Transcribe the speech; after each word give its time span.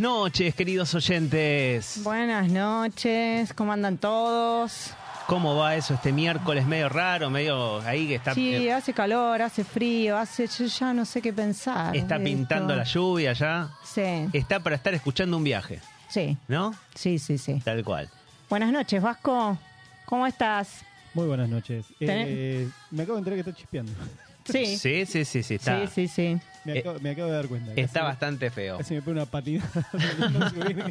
Noches, 0.00 0.54
queridos 0.54 0.94
oyentes. 0.94 2.00
Buenas 2.02 2.48
noches, 2.50 3.52
¿cómo 3.52 3.72
andan 3.72 3.98
todos? 3.98 4.90
¿Cómo 5.26 5.54
va 5.56 5.76
eso 5.76 5.94
este 5.94 6.12
miércoles 6.12 6.66
medio 6.66 6.88
raro, 6.88 7.30
medio 7.30 7.80
ahí 7.82 8.08
que 8.08 8.16
está, 8.16 8.34
Sí, 8.34 8.52
eh, 8.54 8.72
hace 8.72 8.92
calor, 8.92 9.40
hace 9.42 9.62
frío, 9.62 10.16
hace 10.16 10.46
yo 10.48 10.64
ya 10.66 10.92
no 10.92 11.04
sé 11.04 11.22
qué 11.22 11.32
pensar. 11.32 11.94
está 11.94 12.18
de 12.18 12.24
pintando 12.24 12.74
la 12.74 12.84
lluvia 12.84 13.32
ya? 13.32 13.70
Sí, 13.84 14.26
Está 14.32 14.58
para 14.60 14.74
estar 14.76 14.92
escuchando 14.94 15.36
un 15.36 15.44
viaje, 15.44 15.80
sí, 16.08 16.36
¿no? 16.48 16.74
sí, 16.94 17.18
sí, 17.18 17.38
sí. 17.38 17.60
Tal 17.64 17.84
cual. 17.84 18.08
Buenas 18.48 18.72
noches, 18.72 19.00
Vasco. 19.00 19.56
¿Cómo 20.06 20.26
estás? 20.26 20.80
Muy 21.14 21.26
buenas 21.26 21.48
noches. 21.48 21.84
Eh, 22.00 22.68
me 22.90 23.02
acabo 23.04 23.14
de 23.16 23.20
enterar 23.20 23.36
que 23.36 23.50
está 23.50 23.54
chispeando. 23.60 23.92
Sí, 24.44 24.66
sí, 24.76 25.06
Sí, 25.06 25.24
sí, 25.24 25.42
sí, 25.42 25.58
sí, 25.58 25.86
sí, 25.94 26.08
sí. 26.08 26.40
Me, 26.64 26.74
Eh, 26.76 26.78
acabo, 26.80 26.98
me 27.00 27.10
acabo 27.10 27.28
de 27.28 27.34
dar 27.34 27.46
cuenta. 27.48 27.72
está 27.72 28.00
Casi- 28.00 28.06
bastante 28.10 28.50
feo. 28.50 28.78
Casi 28.78 28.94
me 28.94 29.02
pone 29.02 29.20
una 29.22 29.30
bueno. 30.56 30.84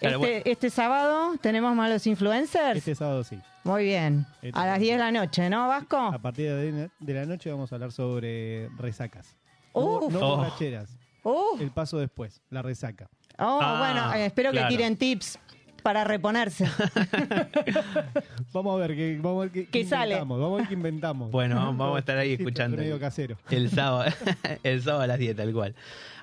Este, 0.00 0.50
este 0.50 0.70
sábado 0.70 1.36
tenemos 1.40 1.74
malos 1.74 2.06
influencers. 2.06 2.78
este 2.78 2.94
sábado 2.94 3.24
sí. 3.24 3.38
Muy 3.64 3.84
bien. 3.84 4.26
Este 4.42 4.48
A 4.58 4.62
las 4.64 4.64
sábado. 4.64 4.80
10 4.80 4.96
de 4.96 4.98
la 5.04 5.12
noche, 5.12 5.50
¿no, 5.50 5.68
Vasco? 5.68 5.96
A 5.98 6.18
partir 6.18 6.50
de, 6.50 6.90
de 6.98 7.14
la 7.14 7.26
noche 7.26 7.50
vamos 7.50 7.70
a 7.72 7.74
hablar 7.76 7.92
sobre 7.92 8.68
resacas. 8.78 9.36
Uf. 9.72 10.10
No, 10.12 10.18
no 10.20 10.26
Oh. 10.32 10.36
borracheras. 10.38 10.90
Uh, 11.22 11.60
El 11.60 11.70
paso 11.70 11.98
después, 11.98 12.40
la 12.48 12.62
resaca. 12.62 13.08
oh, 13.38 13.58
Ah, 13.60 13.78
bueno, 13.78 14.14
eh, 14.14 14.26
espero 14.26 14.50
claro. 14.52 14.68
que 14.68 14.76
tiren 14.76 14.96
tips 14.96 15.38
para 15.80 16.04
reponerse. 16.04 16.66
Vamos 18.52 18.74
a 18.74 18.78
ver 18.86 18.96
qué, 18.96 19.18
vamos 19.20 19.38
a 19.38 19.40
ver 19.44 19.50
qué, 19.52 19.66
¿Qué 19.68 19.84
sale? 19.84 20.12
inventamos. 20.14 20.40
Vamos 20.40 20.54
a 20.54 20.58
ver 20.58 20.68
qué 20.68 20.74
inventamos. 20.74 21.30
Bueno, 21.30 21.56
vamos 21.56 21.96
a 21.96 21.98
estar 22.00 22.18
ahí 22.18 22.36
Sí, 22.36 22.42
escuchando. 22.42 22.76
medio 22.76 22.98
casero. 22.98 23.36
El 23.50 23.70
sábado, 23.70 24.10
el 24.62 24.82
sábado 24.82 25.02
a 25.02 25.06
las 25.06 25.18
10, 25.18 25.36
tal 25.36 25.52
cual. 25.52 25.74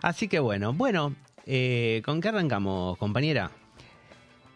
Así 0.02 0.28
que 0.28 0.40
bueno, 0.40 0.74
bueno, 0.74 1.14
eh, 1.46 2.02
¿con 2.06 2.22
qué 2.22 2.30
arrancamos, 2.30 2.98
compañera? 2.98 3.52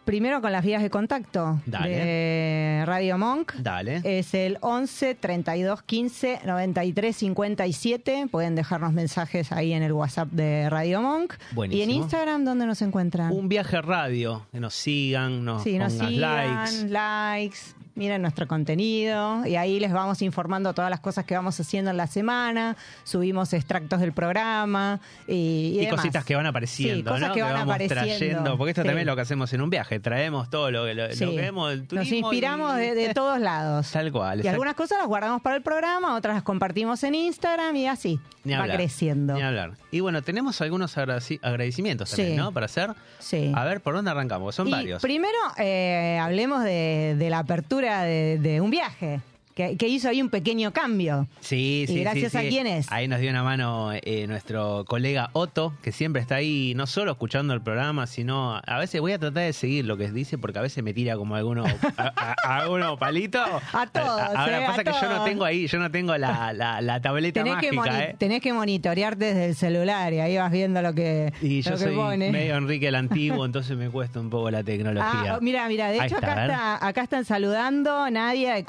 Primero 0.05 0.41
con 0.41 0.51
las 0.51 0.65
vías 0.65 0.81
de 0.81 0.89
contacto 0.89 1.61
Dale. 1.65 1.89
de 1.89 2.83
Radio 2.85 3.19
Monk. 3.19 3.53
Dale. 3.53 4.01
Es 4.03 4.33
el 4.33 4.57
11 4.61 5.13
32 5.15 5.83
15 5.83 6.39
93 6.45 7.15
57. 7.15 8.27
Pueden 8.31 8.55
dejarnos 8.55 8.93
mensajes 8.93 9.51
ahí 9.51 9.73
en 9.73 9.83
el 9.83 9.93
WhatsApp 9.93 10.29
de 10.31 10.69
Radio 10.69 11.01
Monk. 11.01 11.35
Buenísimo. 11.53 11.79
Y 11.79 11.83
en 11.83 11.91
Instagram, 12.01 12.45
¿dónde 12.45 12.65
nos 12.65 12.81
encuentran? 12.81 13.31
Un 13.31 13.47
viaje 13.47 13.79
radio, 13.81 14.47
que 14.51 14.59
nos 14.59 14.73
sigan, 14.73 15.45
nos 15.45 15.63
sí, 15.63 15.77
nos 15.77 15.93
sigan, 15.93 16.19
likes. 16.19 16.89
likes, 16.89 17.57
miren 17.95 18.21
nuestro 18.21 18.47
contenido 18.47 19.45
y 19.45 19.55
ahí 19.55 19.79
les 19.79 19.91
vamos 19.91 20.21
informando 20.21 20.73
todas 20.73 20.89
las 20.89 20.99
cosas 20.99 21.25
que 21.25 21.35
vamos 21.35 21.59
haciendo 21.59 21.91
en 21.91 21.97
la 21.97 22.07
semana, 22.07 22.77
subimos 23.03 23.53
extractos 23.53 23.99
del 23.99 24.13
programa 24.13 24.99
y, 25.27 25.33
y 25.33 25.79
Y 25.81 25.85
demás. 25.85 25.95
cositas 26.01 26.23
que 26.25 26.35
van 26.35 26.45
apareciendo, 26.45 26.95
Sí, 26.97 27.03
cosas 27.03 27.29
¿no? 27.29 27.33
que 27.35 27.41
van 27.41 27.53
vamos 27.53 27.75
apareciendo. 27.75 28.17
trayendo, 28.17 28.57
porque 28.57 28.71
esto 28.71 28.81
Sí. 28.81 28.87
también 28.87 28.99
es 29.01 29.05
lo 29.07 29.15
que 29.15 29.21
hacemos 29.21 29.51
en 29.53 29.61
un 29.61 29.69
viaje, 29.69 29.99
traemos 29.99 30.49
todo 30.49 30.71
lo, 30.71 30.85
que- 30.85 30.93
lo, 30.93 31.07
lo 31.07 31.13
Sí. 31.13 31.25
que 31.25 31.35
vemos 31.35 31.69
del 31.69 31.87
turismo. 31.87 31.99
Nos 31.99 32.11
inspiramos 32.31 32.77
y- 32.77 32.81
de, 32.81 32.95
de 32.95 33.13
todos 33.13 33.39
lados. 33.39 33.91
Tal 33.91 34.11
cual. 34.11 34.43
Y 34.43 34.47
algunas 34.47 34.75
cosas 34.75 34.97
las 34.99 35.07
guardamos 35.07 35.41
para 35.41 35.55
el 35.55 35.61
programa, 35.61 36.15
otras 36.15 36.35
las 36.35 36.43
compartimos 36.43 37.03
en 37.03 37.15
Instagram 37.15 37.75
y 37.75 37.87
así 37.87 38.19
Ni 38.43 38.53
va 38.53 38.61
hablar, 38.61 38.77
creciendo. 38.77 39.33
Ni 39.35 39.41
hablar. 39.41 39.73
Y 39.91 39.99
bueno, 39.99 40.21
tenemos 40.21 40.61
algunos 40.61 40.97
agradeci- 40.97 41.39
agradecimientos 41.41 42.11
también. 42.11 42.37
¿no? 42.37 42.51
Para 42.51 42.65
hacer. 42.67 42.91
Sí. 43.19 43.51
A 43.55 43.65
ver, 43.65 43.81
¿por 43.81 43.93
dónde 43.93 44.11
arrancamos? 44.11 44.55
Son 44.55 44.67
y 44.67 44.71
varios. 44.71 45.01
primero 45.01 45.37
eh, 45.57 46.17
hablemos 46.21 46.63
de, 46.63 47.15
de 47.17 47.29
la 47.29 47.39
apertura 47.39 47.80
de, 47.81 48.37
de 48.37 48.61
un 48.61 48.69
viaje, 48.69 49.21
que, 49.55 49.77
que 49.77 49.87
hizo 49.87 50.09
ahí 50.09 50.21
un 50.21 50.29
pequeño 50.29 50.71
cambio. 50.71 51.27
Sí, 51.39 51.85
¿Y 51.89 51.93
sí, 51.93 51.99
gracias 52.01 52.31
sí, 52.31 52.37
a 52.37 52.41
sí. 52.41 52.49
quién 52.49 52.67
es? 52.67 52.91
Ahí 52.91 53.07
nos 53.07 53.19
dio 53.19 53.29
una 53.29 53.43
mano 53.43 53.91
eh, 53.93 54.25
nuestro 54.27 54.85
colega 54.85 55.29
Otto, 55.33 55.73
que 55.81 55.91
siempre 55.91 56.21
está 56.21 56.35
ahí, 56.35 56.73
no 56.75 56.87
solo 56.87 57.11
escuchando 57.11 57.53
el 57.53 57.61
programa, 57.61 58.07
sino 58.07 58.59
a 58.65 58.79
veces 58.79 59.01
voy 59.01 59.11
a 59.13 59.19
tratar 59.19 59.43
de 59.43 59.53
seguir 59.53 59.85
lo 59.85 59.97
que 59.97 60.11
dice, 60.11 60.37
porque 60.37 60.59
a 60.59 60.61
veces 60.61 60.83
me 60.83 60.93
tira 60.93 61.15
como 61.15 61.35
alguno, 61.35 61.63
a, 61.97 62.35
a- 62.45 62.57
alguno 62.59 62.97
palito. 62.97 63.39
A 63.73 63.87
todos, 63.87 64.21
Ahora 64.35 64.63
eh, 64.63 64.65
pasa 64.67 64.81
a 64.81 64.83
que 64.83 64.91
yo 64.91 65.09
no 65.09 65.23
tengo 65.23 65.45
ahí, 65.45 65.67
yo 65.67 65.79
no 65.79 65.89
tengo 65.91 66.17
la, 66.17 66.51
la, 66.53 66.81
la 66.81 67.01
tableta 67.01 67.41
Tenés 67.43 67.55
mágica, 67.55 68.03
¿eh? 68.03 68.15
tenés 68.17 68.41
que 68.41 68.53
monitorear 68.53 69.17
desde 69.17 69.45
el 69.45 69.55
celular 69.55 70.11
y 70.13 70.19
ahí 70.19 70.37
vas 70.37 70.51
viendo 70.51 70.81
lo 70.81 70.93
que, 70.93 71.31
Y 71.41 71.61
lo 71.63 71.71
yo 71.71 71.77
que 71.77 71.83
soy 71.83 71.95
pone. 71.95 72.31
medio 72.31 72.55
Enrique 72.57 72.87
el 72.87 72.95
Antiguo, 72.95 73.45
entonces 73.51 73.77
me 73.77 73.89
cuesta 73.89 74.19
un 74.19 74.29
poco 74.29 74.51
la 74.51 74.63
tecnología. 74.63 75.35
Ah, 75.35 75.39
mira, 75.41 75.67
mira, 75.67 75.89
de 75.91 75.99
Ahí 75.99 76.07
hecho 76.07 76.15
está, 76.15 76.31
acá, 76.33 76.45
está, 76.45 76.87
acá 76.87 77.01
están 77.03 77.25
saludando 77.25 78.09
Nadia 78.09 78.55
de 78.55 78.63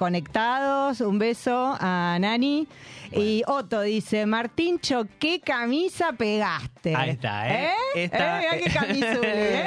Un 1.00 1.18
beso 1.18 1.76
a 1.78 2.16
Nani. 2.20 2.66
Y 3.12 3.42
Otto 3.46 3.82
dice, 3.82 4.24
Martincho, 4.24 5.06
¿qué 5.18 5.40
camisa 5.40 6.12
pegaste? 6.12 6.94
Ahí 6.96 7.10
está, 7.10 7.48
¿eh? 7.48 7.66
¿Eh? 7.94 8.04
Esta- 8.04 8.42
¿Eh? 8.42 8.46
Mirá 8.46 8.58
qué 8.64 8.70
camisuli, 8.78 9.26
¿eh? 9.28 9.66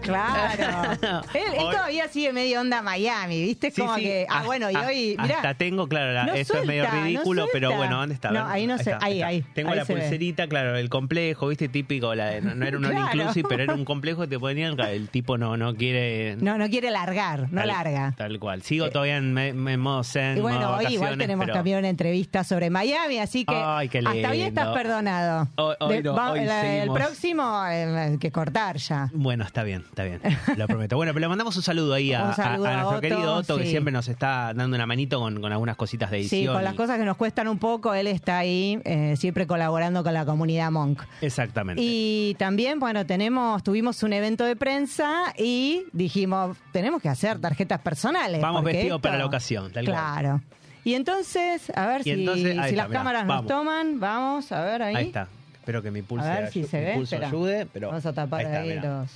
Claro. 0.00 1.22
él, 1.34 1.42
él 1.54 1.58
todavía 1.58 2.08
sigue 2.08 2.32
medio 2.32 2.60
onda 2.60 2.82
Miami, 2.82 3.42
¿viste? 3.42 3.68
Es 3.68 3.74
Sí, 3.74 3.80
como 3.80 3.96
sí, 3.96 4.02
que, 4.02 4.26
ah, 4.28 4.34
hasta- 4.36 4.46
bueno, 4.46 4.70
y 4.70 4.76
hoy, 4.76 5.16
mirá. 5.20 5.36
Hasta 5.36 5.54
tengo, 5.54 5.88
claro, 5.88 6.12
la- 6.12 6.24
No 6.26 6.32
esto 6.34 6.58
es 6.58 6.66
medio 6.66 6.84
no 6.84 7.02
ridículo, 7.02 7.46
pero 7.52 7.72
bueno, 7.76 7.98
¿dónde 7.98 8.14
está? 8.14 8.30
No, 8.30 8.46
ahí 8.46 8.66
no 8.66 8.78
sé, 8.78 8.94
ahí, 9.00 9.14
está. 9.18 9.26
ahí, 9.28 9.44
Tengo 9.54 9.70
ahí 9.70 9.76
la 9.76 9.84
ve. 9.84 9.94
pulserita, 9.94 10.46
claro, 10.48 10.76
el 10.76 10.88
complejo, 10.88 11.48
¿viste? 11.48 11.68
Típico, 11.68 12.14
la 12.14 12.26
de- 12.26 12.40
no, 12.40 12.54
no 12.54 12.66
era 12.66 12.76
un 12.78 12.84
Claro. 12.90 13.06
inclusive, 13.14 13.48
pero 13.48 13.62
era 13.62 13.74
un 13.74 13.84
complejo 13.84 14.22
que 14.22 14.28
te 14.28 14.38
ponían, 14.38 14.78
el 14.80 15.08
tipo 15.08 15.38
no, 15.38 15.56
no 15.56 15.74
quiere... 15.74 16.36
No, 16.40 16.58
no 16.58 16.68
quiere 16.68 16.90
largar, 16.90 17.52
no 17.52 17.60
tal- 17.60 17.68
larga. 17.68 18.14
Tal 18.16 18.38
cual. 18.38 18.62
Sigo 18.62 18.90
todavía 18.90 19.16
en, 19.18 19.36
en 19.38 19.80
modo 19.80 20.02
zen, 20.04 20.38
Y 20.38 20.40
bueno, 20.40 20.60
modo 20.60 20.76
hoy 20.78 20.94
igual 20.94 21.18
tenemos 21.18 21.44
pero- 21.44 21.54
también 21.54 21.78
una 21.78 21.88
entrevista 21.88 22.42
sobre 22.44 22.70
Miami, 22.70 23.18
así 23.18 23.44
que 23.44 23.54
Ay, 23.56 23.88
qué 23.88 23.98
hasta 23.98 24.10
hoy 24.30 24.40
estás 24.42 24.64
lindo. 24.66 24.74
perdonado. 24.74 25.48
Hoy- 25.56 25.74
hoy 25.80 25.94
De- 25.96 26.02
no, 26.02 26.14
va- 26.14 26.32
hoy 26.32 26.44
la- 26.44 26.82
el 26.82 26.90
próximo 26.90 27.64
eh, 27.66 27.84
hay 27.98 28.18
que 28.18 28.30
cortar 28.32 28.76
ya. 28.78 29.08
Bueno, 29.12 29.44
está 29.44 29.62
bien, 29.62 29.84
está 29.90 30.04
bien, 30.04 30.20
lo 30.56 30.66
prometo. 30.66 30.96
Bueno, 30.96 31.12
pero 31.12 31.20
le 31.20 31.28
mandamos 31.28 31.56
un 31.56 31.62
saludo 31.62 31.92
ahí 31.94 32.12
a, 32.14 32.24
Un 32.24 32.34
saludo 32.34 32.66
a- 32.66 32.68
a 32.68 32.72
a 32.72 32.76
nuestro 32.76 32.90
Otto, 32.96 33.00
querido 33.00 33.34
Otto, 33.34 33.58
que 33.58 33.66
siempre 33.66 33.92
nos 33.92 34.08
está 34.08 34.52
dando 34.54 34.76
una 34.76 34.86
manito 34.86 35.18
con, 35.20 35.40
con 35.40 35.52
algunas 35.52 35.76
cositas 35.76 36.10
de 36.10 36.18
edición. 36.18 36.40
Sí, 36.40 36.46
con 36.46 36.64
las 36.64 36.74
cosas 36.74 36.98
que 36.98 37.04
nos 37.04 37.16
cuestan 37.16 37.48
un 37.48 37.58
poco, 37.58 37.92
él 37.94 38.06
está 38.06 38.38
ahí 38.38 38.80
eh, 38.84 39.14
siempre 39.16 39.46
colaborando 39.46 40.02
con 40.02 40.14
la 40.14 40.24
comunidad 40.24 40.70
Monk. 40.70 41.02
Exactamente. 41.20 41.82
Y 41.84 42.34
también, 42.38 42.78
bueno, 42.80 43.04
tenemos, 43.06 43.62
tuvimos 43.62 44.02
un 44.02 44.12
evento 44.12 44.44
de 44.44 44.56
prensa 44.56 45.34
y 45.36 45.84
dijimos, 45.92 46.56
tenemos 46.72 47.02
que 47.02 47.08
hacer 47.08 47.38
tarjetas 47.40 47.80
personales. 47.80 48.40
Vamos 48.40 48.64
vestidos 48.64 48.96
esto- 48.96 49.00
para 49.02 49.18
la 49.18 49.26
ocasión, 49.26 49.70
tal 49.72 49.84
cual. 49.84 49.96
Claro. 49.96 50.40
Y 50.82 50.94
entonces, 50.94 51.70
a 51.76 51.86
ver 51.86 52.00
Y 52.00 52.04
si, 52.04 52.10
entonces, 52.12 52.46
ahí 52.58 52.70
si 52.70 52.70
está, 52.70 52.76
las 52.76 52.88
mirá, 52.88 53.00
cámaras 53.00 53.26
vamos. 53.26 53.42
nos 53.44 53.48
toman, 53.58 54.00
vamos, 54.00 54.50
a 54.52 54.64
ver 54.64 54.82
ahí. 54.82 54.94
Ahí 54.96 55.06
está. 55.08 55.28
Espero 55.54 55.82
que 55.82 55.90
mi 55.90 56.00
pulso, 56.00 56.26
A 56.26 56.34
ver 56.40 56.50
si 56.50 56.64
se 56.64 56.78
mi 56.78 56.84
ve. 56.86 56.94
pulso 56.94 57.16
ayude, 57.16 57.66
pero 57.70 57.88
Vamos 57.88 58.06
a 58.06 58.12
tapar 58.14 58.46
ahí 58.46 58.56
ahí, 58.56 58.70
está, 58.76 59.00
los. 59.02 59.10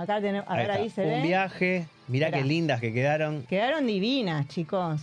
Acá 0.00 0.20
tenemos. 0.20 0.48
A 0.48 0.52
Ahí 0.54 0.58
ver, 0.60 0.70
está. 0.70 0.82
ahí 0.82 0.90
se 0.90 1.02
Un 1.02 1.08
ve. 1.10 1.22
viaje. 1.22 1.86
Mirá 2.08 2.26
Esperá. 2.28 2.42
qué 2.42 2.48
lindas 2.48 2.80
que 2.80 2.92
quedaron. 2.92 3.42
Quedaron 3.46 3.86
divinas, 3.86 4.48
chicos. 4.48 5.00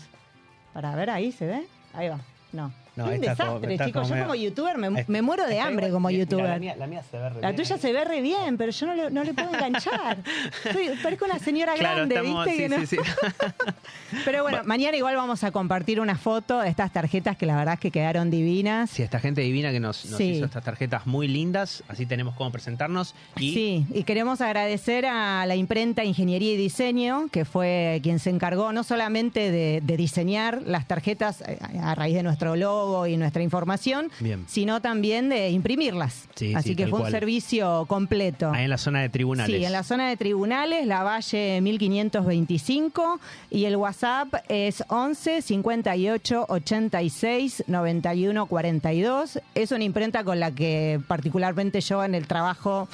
Para 0.73 0.95
ver, 0.95 1.09
ahí 1.11 1.31
se 1.31 1.45
ve. 1.45 1.63
Ahí 1.93 2.09
va. 2.09 2.19
No. 2.51 2.73
No, 2.97 3.03
un 3.05 3.09
como- 3.11 3.21
desastre, 3.21 3.77
chicos. 3.77 3.91
como 3.93 4.03
Yo 4.07 4.13
medio- 4.15 4.23
como 4.25 4.35
youtuber 4.35 4.77
me, 5.07 5.21
muero 5.21 5.45
de 5.45 5.53
está 5.53 5.67
hambre 5.67 5.87
igual. 5.87 5.91
como 5.97 6.07
Mira, 6.09 6.19
youtuber. 6.23 6.45
La 6.49 6.59
mía, 6.59 6.75
la 6.77 6.87
mía 6.87 7.03
se 7.09 7.17
ve 7.17 7.29
re 7.29 7.35
La 7.41 7.47
bien 7.51 7.55
tuya 7.55 7.75
ahí. 7.75 7.81
se 7.81 7.93
ve 7.93 8.03
re 8.03 8.21
bien, 8.21 8.57
pero 8.57 8.71
yo 8.71 8.85
no 8.87 8.93
le, 8.95 9.09
no 9.11 9.23
le 9.23 9.33
puedo 9.33 9.49
enganchar. 9.53 10.17
Soy, 10.73 10.89
parezco 11.03 11.25
una 11.25 11.39
señora 11.39 11.73
Claro, 11.75 12.07
grande, 12.07 12.15
estamos, 12.15 12.45
¿viste? 12.45 12.63
sí, 12.63 12.69
que 12.69 12.69
no- 12.77 12.85
sí, 12.85 12.97
sí. 12.97 12.97
Pero 14.25 14.43
bueno, 14.43 14.59
mañana 14.65 14.95
igual 14.97 15.15
vamos 15.15 15.43
a 15.43 15.51
compartir 15.51 15.99
una 15.99 16.15
foto 16.17 16.59
de 16.59 16.69
estas 16.69 16.91
tarjetas 16.93 17.35
que 17.37 17.45
la 17.45 17.55
verdad 17.55 17.73
es 17.75 17.79
que 17.79 17.91
quedaron 17.91 18.29
divinas. 18.31 18.89
Sí, 18.89 19.03
esta 19.03 19.19
gente 19.19 19.41
divina 19.41 19.71
que 19.71 19.79
nos, 19.79 20.05
hizo 20.05 20.45
estas 20.45 20.63
tarjetas 20.63 21.05
muy 21.05 21.27
lindas, 21.27 21.83
así 21.87 22.05
tenemos 22.05 22.35
cómo 22.35 22.51
presentarnos. 22.51 23.15
Y 23.35 23.53
Sí, 23.53 23.85
y 23.93 24.03
queremos 24.03 24.41
agradecer 24.41 25.05
a 25.05 25.45
la 25.45 25.55
imprenta 25.55 26.03
Ingeniería 26.03 26.53
y 26.53 26.57
Diseño, 26.57 27.27
que 27.31 27.43
fue 27.45 27.99
quien 28.03 28.19
se 28.19 28.29
encargó 28.29 28.71
no 28.71 28.83
solamente 28.83 29.51
de, 29.51 29.81
de 29.83 29.97
diseñar 29.97 30.61
las 30.65 30.87
tarjetas 30.87 31.41
eh, 31.41 31.57
a 31.81 31.93
raíz 31.95 32.15
de 32.15 32.23
nuestro 32.23 32.55
logo 32.55 32.86
y 33.07 33.17
nuestra 33.17 33.43
información, 33.43 34.09
Bien. 34.19 34.45
sino 34.47 34.81
también 34.81 35.29
de 35.29 35.49
imprimirlas. 35.49 36.27
Sí, 36.35 36.53
Así 36.55 36.69
sí, 36.69 36.75
que 36.75 36.83
fue 36.87 36.99
cual. 36.99 37.05
un 37.05 37.11
servicio 37.11 37.85
completo. 37.87 38.51
ahí 38.53 38.63
en 38.65 38.69
la 38.69 38.77
zona 38.77 39.01
de 39.01 39.09
tribunales. 39.09 39.55
Sí, 39.57 39.65
en 39.65 39.71
la 39.71 39.83
zona 39.83 40.09
de 40.09 40.17
tribunales, 40.17 40.85
la 40.87 41.03
Valle 41.03 41.59
1525 41.61 43.19
y 43.49 43.65
el 43.65 43.75
WhatsApp 43.75 44.33
es 44.49 44.83
11 44.87 45.41
58 45.41 46.45
86 46.47 47.63
91 47.67 48.45
42. 48.45 49.39
Es 49.55 49.71
una 49.71 49.83
imprenta 49.83 50.23
con 50.23 50.39
la 50.39 50.51
que 50.51 50.99
particularmente 51.07 51.81
yo 51.81 52.03
en 52.03 52.15
el 52.15 52.27
trabajo 52.27 52.87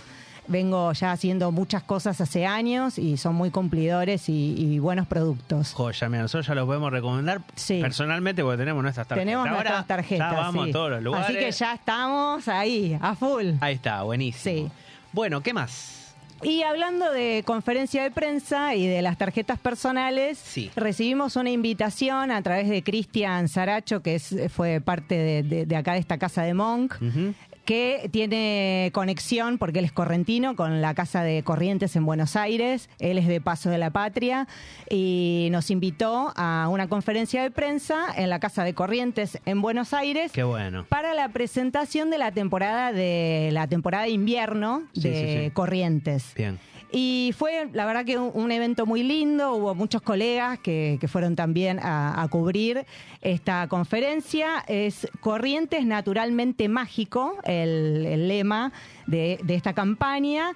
vengo 0.48 0.92
ya 0.94 1.12
haciendo 1.12 1.51
muchas 1.51 1.84
cosas 1.84 2.19
hace 2.22 2.45
años 2.45 2.98
y 3.00 3.18
son 3.18 3.36
muy 3.36 3.50
cumplidores 3.51 4.28
y, 4.30 4.56
y 4.57 4.80
buenos 4.80 5.07
productos. 5.07 5.74
Joya, 5.74 6.10
mira, 6.10 6.24
nosotros 6.24 6.48
ya 6.48 6.56
los 6.56 6.66
podemos 6.66 6.92
recomendar 6.92 7.42
Sí. 7.56 7.80
personalmente 7.81 8.44
porque 8.44 8.57
tenemos 8.57 8.84
nuestras 8.84 9.07
tarjetas. 9.07 9.25
Tenemos 9.25 9.48
Ahora 9.48 9.62
nuestras 9.63 9.88
tarjetas. 9.88 10.31
Ya 10.34 10.38
vamos 10.40 10.63
sí. 10.66 10.69
a 10.69 10.74
todos 10.74 10.90
los 10.92 11.04
lugares. 11.04 11.28
Así 11.30 11.38
que 11.38 11.51
ya 11.51 11.74
estamos 11.74 12.48
ahí, 12.48 12.98
a 13.01 13.16
full. 13.16 13.51
Ahí 13.62 13.75
está, 13.75 14.04
buenísimo. 14.04 14.68
Sí. 14.68 14.72
Bueno, 15.13 15.42
¿qué 15.42 15.54
más? 15.54 16.00
Y 16.42 16.63
hablando 16.63 17.10
de 17.10 17.44
conferencia 17.46 18.04
de 18.04 18.12
prensa 18.12 18.75
y 18.75 18.86
de 18.86 19.01
las 19.01 19.18
tarjetas 19.18 19.57
personales, 19.60 20.38
Sí. 20.38 20.69
recibimos 20.75 21.38
una 21.38 21.51
invitación 21.51 22.31
a 22.31 22.42
través 22.42 22.68
de 22.68 22.84
Cristian 22.84 23.48
Saracho, 23.48 24.01
que 24.01 24.16
es, 24.16 24.36
fue 24.54 24.81
parte 24.81 25.16
de, 25.16 25.44
de- 25.44 25.66
de 25.66 25.75
acá 25.78 25.94
de 25.94 26.00
esta 26.00 26.18
casa 26.18 26.42
de 26.44 26.54
Monk, 26.54 26.96
Ujú. 27.01 27.34
Que 27.65 28.10
tiene 28.12 28.89
conexión, 28.94 29.57
porque 29.57 29.80
él 29.80 29.86
es 29.86 29.92
correntino, 29.92 30.56
con 30.56 30.81
la 30.81 30.94
Casa 30.94 31.24
de 31.24 31.44
Corrientes 31.44 31.95
en 31.95 32.06
Buenos 32.06 32.36
Aires. 32.36 32.89
Él 33.00 33.18
es 33.18 33.27
de 33.27 33.39
Paso 33.42 33.69
de 33.69 33.77
la 33.77 33.89
Patria 33.89 34.48
y 34.89 35.48
nos 35.51 35.71
invitó 35.71 36.33
a 36.36 36.68
una 36.69 36.88
conferencia 36.89 37.42
de 37.44 37.51
prensa 37.51 38.06
en 38.15 38.30
la 38.30 38.39
Casa 38.39 38.63
de 38.63 38.74
Corrientes 38.74 39.39
en 39.45 39.62
Buenos 39.62 39.94
Aires 39.94 40.31
Qué 40.31 40.44
bueno. 40.44 40.86
para 40.89 41.13
la 41.13 41.30
presentación 41.30 42.10
de 42.10 42.18
la 42.18 42.31
temporada 42.31 42.92
de 42.92 43.50
la 43.54 43.68
temporada 43.68 44.04
de 44.06 44.12
invierno 44.12 44.83
Sí, 44.94 45.01
de 45.10 45.15
sí, 45.39 45.44
sí. 45.45 45.51
Corrientes. 45.51 46.33
Bien. 46.36 46.60
Y 46.95 47.34
fue, 47.36 47.69
la 47.74 47.88
verdad, 47.88 48.06
que 48.06 48.19
un, 48.19 48.51
evento 48.51 48.86
muy 48.86 49.01
lindo. 49.01 49.56
Hubo 49.56 49.74
muchos 49.74 50.04
colegas 50.04 50.60
que, 50.60 51.00
que 51.01 51.07
fueron 51.07 51.36
también 51.36 51.80
a, 51.80 52.22
a 52.22 52.28
cubrir 52.28 52.86
esta 53.22 53.68
conferencia. 53.68 54.63
Es 54.68 55.07
Corrientes 55.19 55.88
Naturalmente 55.88 56.69
Mágico, 56.69 57.40
el, 57.45 58.06
el 58.06 58.28
lema 58.28 58.72
de, 59.07 59.40
de 59.44 59.56
esta 59.56 59.74
campaña. 59.74 60.54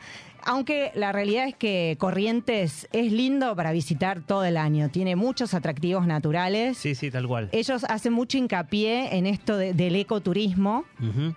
Aunque 0.50 0.92
la 0.96 1.12
realidad 1.12 1.48
es 1.48 1.56
que 1.56 1.96
Corrientes 2.00 2.88
es 2.94 3.12
lindo 3.12 3.56
para 3.56 3.72
visitar 3.74 4.22
todo 4.22 4.46
el 4.46 4.56
año. 4.58 4.90
Tiene 4.90 5.16
muchos 5.18 5.54
atractivos 5.54 6.08
naturales. 6.08 6.78
Sí, 6.78 6.96
sí, 6.96 7.12
tal 7.12 7.28
cual. 7.28 7.50
Ellos 7.52 7.84
hacen 7.90 8.14
mucho 8.14 8.38
hincapié 8.38 9.18
en 9.18 9.28
esto 9.28 9.58
de- 9.58 9.74
del 9.74 9.96
ecoturismo. 9.98 10.86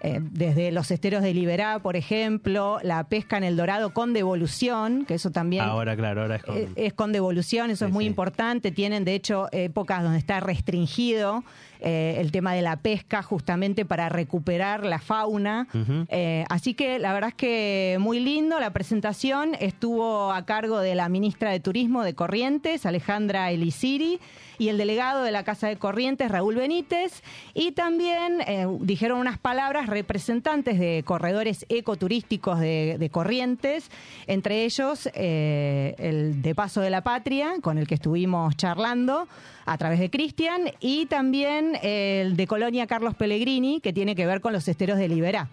Eh, 0.03 0.21
desde 0.23 0.71
los 0.73 0.91
esteros 0.91 1.23
de 1.23 1.35
Liberá, 1.35 1.81
por 1.81 1.97
ejemplo, 1.97 2.79
la 2.83 3.05
pesca 3.05 3.37
en 3.37 3.45
el 3.45 3.57
Dorado 3.57 3.93
con 3.93 4.13
devolución, 4.13 5.05
que 5.07 5.15
eso 5.15 5.31
también 5.31 5.65
Ahora, 5.65 5.97
claro, 5.97 6.23
ahora 6.23 6.37
es 6.37 6.43
con... 6.45 6.57
eh, 6.57 6.69
es 6.77 6.93
con 6.93 7.13
devolución, 7.13 7.71
eso 7.71 7.85
Sí, 7.87 7.89
es 7.89 7.93
muy 7.93 8.05
sí. 8.05 8.09
importante. 8.09 8.71
Tienen, 8.71 9.05
de 9.05 9.15
hecho, 9.17 9.49
épocas 9.53 10.03
donde 10.03 10.19
está 10.19 10.39
restringido 10.41 11.43
eh, 11.83 12.17
el 12.19 12.33
tema 12.33 12.53
de 12.55 12.63
la 12.63 12.77
pesca, 12.77 13.23
justamente 13.23 13.85
para 13.85 14.09
recuperar 14.09 14.85
la 14.85 14.99
fauna. 14.99 15.69
Eh, 16.09 16.45
así 16.49 16.75
que 16.75 16.99
la 16.99 17.13
verdad 17.13 17.31
es 17.31 17.37
que 17.37 17.97
muy 18.01 18.21
lindo. 18.21 18.61
La 18.61 18.73
presentación 18.73 19.57
estuvo 19.61 20.33
a 20.33 20.45
cargo 20.45 20.81
de 20.81 20.95
la 20.95 21.09
ministra 21.09 21.51
de 21.51 21.61
Turismo 21.61 22.03
de 22.03 22.15
Corrientes, 22.15 22.87
Alejandra 22.87 23.51
Elisiri, 23.51 24.21
y 24.61 24.69
el 24.69 24.77
delegado 24.77 25.23
de 25.23 25.31
la 25.31 25.43
Casa 25.43 25.69
de 25.69 25.77
Corrientes, 25.77 26.31
Raúl 26.31 26.57
Benítez. 26.57 27.23
Y 27.55 27.73
también 27.73 28.43
eh, 28.47 28.67
dijeron 28.81 29.19
unas 29.19 29.39
palabras 29.39 29.87
representantes 29.87 30.79
de 30.79 31.03
corredores 31.03 31.65
ecoturísticos 31.71 32.61
de, 32.61 33.09
Corrientes, 33.11 33.91
entre 34.27 34.67
ellos 34.67 35.09
eh, 35.15 35.95
el 35.97 36.43
de 36.43 36.55
Paso 36.55 36.83
de 36.83 36.91
la 36.91 37.01
Patria, 37.01 37.55
con 37.63 37.79
el 37.79 37.87
que 37.87 37.95
estuvimos 37.95 38.55
charlando 38.55 39.27
a 39.65 39.79
través 39.79 39.99
de 39.99 40.11
Cristian, 40.11 40.71
y 40.79 41.07
también 41.07 41.79
el 41.83 42.37
de 42.37 42.47
Colonia 42.47 42.87
Carlos 42.87 43.15
Pellegrini, 43.15 43.81
que 43.81 43.95
tiene 43.95 44.15
que 44.15 44.27
ver 44.27 44.43
con 44.43 44.53
los 44.53 44.69
esteros 44.69 44.99
de 44.99 45.09
Liberá. 45.09 45.49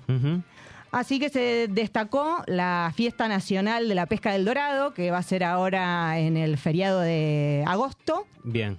Así 0.91 1.19
que 1.19 1.29
se 1.29 1.67
destacó 1.69 2.43
la 2.47 2.91
fiesta 2.95 3.27
nacional 3.27 3.87
de 3.89 3.95
la 3.95 4.05
pesca 4.05 4.31
del 4.31 4.45
dorado, 4.45 4.93
que 4.93 5.11
va 5.11 5.17
a 5.17 5.23
ser 5.23 5.43
ahora 5.43 6.17
en 6.19 6.37
el 6.37 6.57
feriado 6.57 7.01
de 7.01 7.63
agosto. 7.67 8.25
Bien. 8.43 8.77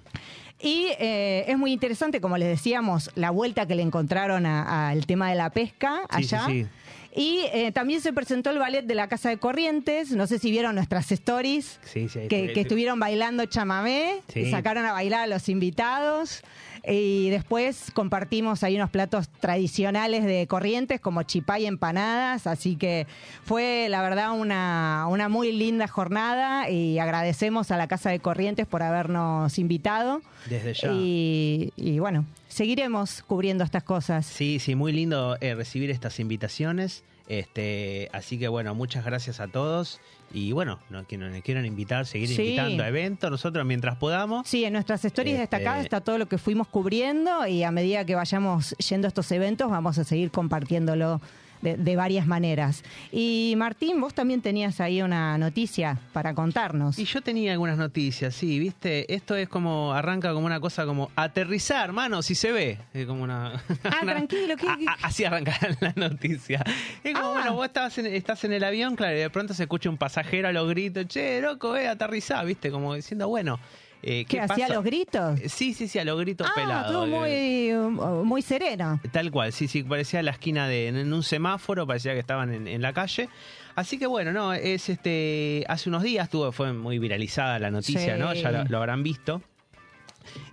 Y 0.61 0.87
eh, 0.99 1.45
es 1.47 1.57
muy 1.57 1.71
interesante, 1.71 2.19
como 2.19 2.37
les 2.37 2.49
decíamos, 2.49 3.11
la 3.15 3.31
vuelta 3.31 3.65
que 3.65 3.75
le 3.75 3.81
encontraron 3.83 4.45
al 4.45 5.05
tema 5.05 5.29
de 5.29 5.35
la 5.35 5.49
pesca 5.51 6.01
Sí, 6.17 6.23
sí, 6.23 6.35
allá. 6.35 6.45
sí. 6.47 6.65
Y 7.15 7.41
eh, 7.53 7.71
también 7.71 8.01
se 8.01 8.13
presentó 8.13 8.49
el 8.51 8.59
ballet 8.59 8.83
de 8.85 8.93
la 8.93 9.07
Casa 9.07 9.29
de 9.29 9.37
Corrientes. 9.37 10.11
No 10.11 10.27
sé 10.27 10.37
si 10.37 10.51
vieron 10.51 10.75
nuestras 10.75 11.11
stories. 11.11 11.79
Sí, 11.83 12.07
sí. 12.07 12.19
ahí 12.19 12.27
Que, 12.27 12.53
que 12.53 12.61
estuvieron 12.61 12.99
bailando 12.99 13.45
chamamé, 13.45 14.21
sacaron 14.51 14.85
a 14.85 14.91
bailar 14.91 15.21
a 15.21 15.27
los 15.27 15.49
invitados 15.49 16.41
y 16.87 17.29
después 17.29 17.91
compartimos 17.93 18.63
ahí 18.63 18.75
unos 18.75 18.89
platos 18.89 19.29
tradicionales 19.29 20.25
de 20.25 20.47
Corrientes 20.47 20.99
como 21.01 21.23
chipá 21.23 21.59
y 21.59 21.65
empanadas, 21.65 22.47
así 22.47 22.75
que 22.75 23.07
fue 23.43 23.87
la 23.89 24.01
verdad 24.01 24.31
una, 24.31 25.05
una 25.09 25.29
muy 25.29 25.51
linda 25.51 25.87
jornada 25.87 26.69
y 26.69 26.99
agradecemos 26.99 27.71
a 27.71 27.77
la 27.77 27.87
Casa 27.87 28.09
de 28.09 28.19
Corrientes 28.19 28.67
por 28.67 28.83
habernos 28.83 29.57
invitado 29.59 30.21
Desde 30.49 30.73
ya. 30.73 30.91
y, 30.91 31.73
y 31.75 31.99
bueno, 31.99 32.25
seguiremos 32.47 33.23
cubriendo 33.23 33.63
estas 33.63 33.83
cosas. 33.83 34.25
Sí, 34.25 34.59
sí, 34.59 34.75
muy 34.75 34.91
lindo 34.91 35.37
eh, 35.41 35.55
recibir 35.55 35.89
estas 35.89 36.19
invitaciones. 36.19 37.03
Este, 37.29 38.09
así 38.11 38.37
que 38.39 38.47
bueno, 38.47 38.73
muchas 38.75 39.05
gracias 39.05 39.39
a 39.39 39.47
todos. 39.47 40.01
Y 40.33 40.51
bueno, 40.51 40.79
no, 40.89 41.05
que 41.07 41.17
nos 41.17 41.31
quieran 41.43 41.65
invitar, 41.65 42.05
seguir 42.05 42.27
Sí. 42.27 42.41
invitando 42.41 42.83
a 42.83 42.87
eventos, 42.87 43.31
nosotros 43.31 43.65
mientras 43.65 43.95
podamos. 43.97 44.47
Sí, 44.47 44.65
en 44.65 44.73
nuestras 44.73 45.05
stories 45.05 45.33
Este- 45.39 45.41
destacadas 45.57 45.83
está 45.83 46.01
todo 46.01 46.17
lo 46.17 46.27
que 46.27 46.37
fuimos 46.37 46.67
cubriendo 46.67 47.47
y 47.47 47.63
a 47.63 47.71
medida 47.71 48.03
que 48.05 48.15
vayamos 48.15 48.71
yendo 48.77 49.07
a 49.07 49.09
estos 49.09 49.31
eventos 49.31 49.69
vamos 49.71 49.97
a 49.99 50.03
seguir 50.03 50.31
compartiéndolo 50.31 51.21
de, 51.61 51.77
de 51.77 51.95
varias 51.95 52.25
maneras. 52.27 52.83
Y 53.11 53.53
Martín, 53.57 53.99
vos 54.01 54.13
también 54.13 54.41
tenías 54.41 54.79
ahí 54.81 55.01
una 55.01 55.37
noticia 55.37 55.97
para 56.13 56.33
contarnos. 56.33 56.97
Y 56.99 57.05
yo 57.05 57.21
tenía 57.21 57.51
algunas 57.51 57.77
noticias, 57.77 58.33
sí, 58.35 58.59
viste, 58.59 59.13
esto 59.13 59.35
es 59.35 59.49
como, 59.49 59.93
arranca 59.93 60.33
como 60.33 60.45
una 60.45 60.59
cosa 60.59 60.85
como 60.85 61.11
aterrizar, 61.15 61.85
hermano, 61.85 62.21
si 62.21 62.35
se 62.35 62.51
ve. 62.51 62.77
Es 62.93 63.05
como 63.05 63.23
una... 63.23 63.53
Ah, 63.83 63.99
una- 64.03 64.13
tranquilo, 64.13 64.55
¿qué- 64.57 64.69
A- 64.69 64.77
qué- 64.77 64.85
a- 64.87 64.97
así 65.07 65.25
arranca 65.25 65.57
la 65.81 65.93
noticia. 65.95 66.63
Es 67.03 67.13
como, 67.13 67.29
Ah. 67.29 67.33
bueno, 67.33 67.53
vos 67.53 67.65
estabas 67.65 67.97
en- 67.97 68.07
estás 68.07 68.43
en 68.43 68.53
el 68.53 68.63
avión, 68.63 68.95
claro, 68.95 69.15
y 69.17 69.19
de 69.19 69.29
pronto 69.29 69.53
se 69.53 69.63
escucha 69.63 69.89
un 69.89 69.97
pasajero 69.97 70.47
a 70.47 70.51
los 70.51 70.67
gritos, 70.69 71.07
che, 71.07 71.41
loco, 71.41 71.75
eh, 71.75 71.87
aterrizá, 71.87 72.43
viste, 72.43 72.71
como 72.71 72.93
diciendo, 72.95 73.27
bueno, 73.27 73.59
eh, 74.03 74.25
¿qué 74.25 74.37
¿Qué 74.37 74.39
hacía 74.39 74.69
los 74.69 74.83
gritos? 74.83 75.39
Sí, 75.47 75.73
sí, 75.73 75.87
sí, 75.87 75.99
a 75.99 76.05
los 76.05 76.19
gritos 76.19 76.47
Ah, 76.49 76.53
pelados. 76.55 77.07
eh. 77.27 77.73
muy, 77.77 78.23
muy 78.25 78.41
sereno. 78.41 78.99
Tal 79.11 79.31
cual, 79.31 79.51
sí, 79.53 79.67
sí, 79.67 79.83
parecía 79.83 80.21
la 80.23 80.31
esquina 80.31 80.67
de 80.67 80.87
en 80.87 81.11
un 81.13 81.23
semáforo, 81.23 81.85
parecía 81.87 82.13
que 82.13 82.19
estaban 82.19 82.53
en, 82.53 82.67
en 82.67 82.81
la 82.81 82.93
calle. 82.93 83.29
Así 83.75 83.97
que 83.97 84.07
bueno, 84.07 84.31
no, 84.33 84.53
es 84.53 84.89
este, 84.89 85.63
hace 85.69 85.89
unos 85.89 86.03
días 86.03 86.29
tuvo, 86.29 86.51
fue 86.51 86.73
muy 86.73 86.99
viralizada 86.99 87.59
la 87.59 87.71
noticia, 87.71 88.15
Sí. 88.15 88.19
¿no? 88.19 88.33
Ya 88.33 88.51
lo, 88.51 88.63
lo 88.65 88.77
habrán 88.77 89.03
visto. 89.03 89.41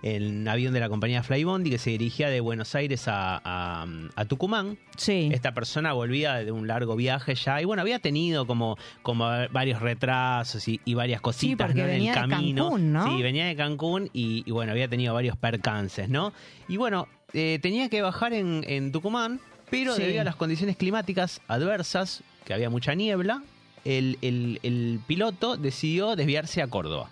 El 0.03 0.47
avión 0.47 0.73
de 0.73 0.79
la 0.79 0.89
compañía 0.89 1.23
Flybondi 1.23 1.69
que 1.69 1.77
se 1.77 1.91
dirigía 1.91 2.29
de 2.29 2.39
Buenos 2.39 2.73
Aires 2.75 3.07
a, 3.07 3.41
a- 3.43 3.85
a 4.15 4.25
Tucumán. 4.25 4.77
Sí. 4.97 5.29
Esta 5.31 5.53
persona 5.53 5.93
volvía 5.93 6.35
de 6.35 6.51
un 6.51 6.67
largo 6.67 6.95
viaje 6.95 7.35
ya 7.35 7.61
y 7.61 7.65
bueno, 7.65 7.81
había 7.81 7.99
tenido 7.99 8.47
como, 8.47 8.77
como 9.03 9.25
varios 9.51 9.81
retrasos 9.81 10.67
y, 10.67 10.79
y 10.85 10.93
varias 10.93 11.21
cositas 11.21 11.71
en 11.71 11.79
el 11.79 12.05
de 12.05 12.11
camino. 12.11 12.63
Cancún, 12.65 12.93
¿no? 12.93 13.07
Sí, 13.15 13.21
venía 13.21 13.45
de 13.45 13.55
Cancún 13.55 14.09
y, 14.13 14.43
y, 14.45 14.51
bueno, 14.51 14.71
había 14.71 14.87
tenido 14.87 15.13
varios 15.13 15.37
percances, 15.37 16.09
¿no? 16.09 16.33
Y 16.67 16.77
bueno, 16.77 17.07
eh, 17.33 17.59
tenía 17.61 17.89
que 17.89 18.01
bajar 18.01 18.33
en, 18.33 18.63
en 18.67 18.91
Tucumán, 18.91 19.39
pero 19.69 19.93
Sí. 19.95 20.01
debido 20.01 20.21
a 20.21 20.23
las 20.23 20.35
condiciones 20.35 20.77
climáticas 20.77 21.41
adversas, 21.47 22.23
que 22.45 22.53
había 22.53 22.69
mucha 22.69 22.95
niebla, 22.95 23.43
el, 23.85 24.17
el- 24.21 24.59
el 24.63 24.99
piloto 25.05 25.57
decidió 25.57 26.15
desviarse 26.15 26.61
a 26.61 26.67
Córdoba. 26.67 27.09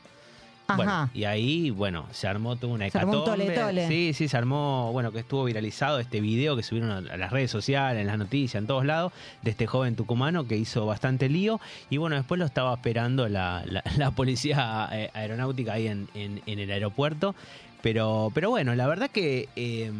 Ajá. 0.67 0.75
Bueno, 0.77 1.09
y 1.13 1.25
ahí, 1.25 1.69
bueno, 1.69 2.07
se 2.11 2.27
armó 2.27 2.55
toda 2.55 2.73
una 2.73 2.89
Se 2.89 2.97
armó 2.97 3.11
un 3.11 3.17
hecatombe. 3.19 3.45
tole-tole. 3.53 3.87
Sí, 3.87 4.13
sí, 4.13 4.27
se 4.27 4.35
armó, 4.35 4.91
bueno, 4.91 5.11
que 5.11 5.19
estuvo 5.19 5.43
viralizado 5.43 5.99
este 5.99 6.21
video 6.21 6.55
que 6.55 6.63
subieron 6.63 6.89
a, 6.91 7.01
las 7.17 7.31
redes 7.31 7.51
sociales, 7.51 8.01
en 8.01 8.07
las 8.07 8.17
noticias, 8.17 8.59
en 8.59 8.65
todos 8.65 8.83
lados, 8.83 9.13
de 9.43 9.51
este 9.51 9.67
joven 9.67 9.95
tucumano 9.95 10.47
que 10.47 10.57
hizo 10.57 10.85
bastante 10.87 11.29
lío. 11.29 11.61
Y 11.91 11.97
bueno, 11.97 12.15
después 12.15 12.39
lo 12.39 12.45
estaba 12.45 12.73
esperando 12.73 13.29
la, 13.29 13.63
la- 13.67 13.83
la 13.97 14.11
policía 14.11 14.89
eh, 14.91 15.11
aeronáutica 15.13 15.73
ahí 15.73 15.87
en, 15.87 16.07
en- 16.15 16.41
en 16.47 16.57
el 16.59 16.71
aeropuerto. 16.71 17.35
Pero, 17.83 18.31
pero 18.33 18.49
bueno, 18.49 18.73
la 18.73 18.87
verdad 18.87 19.11
que, 19.11 19.47
eh, 19.55 19.91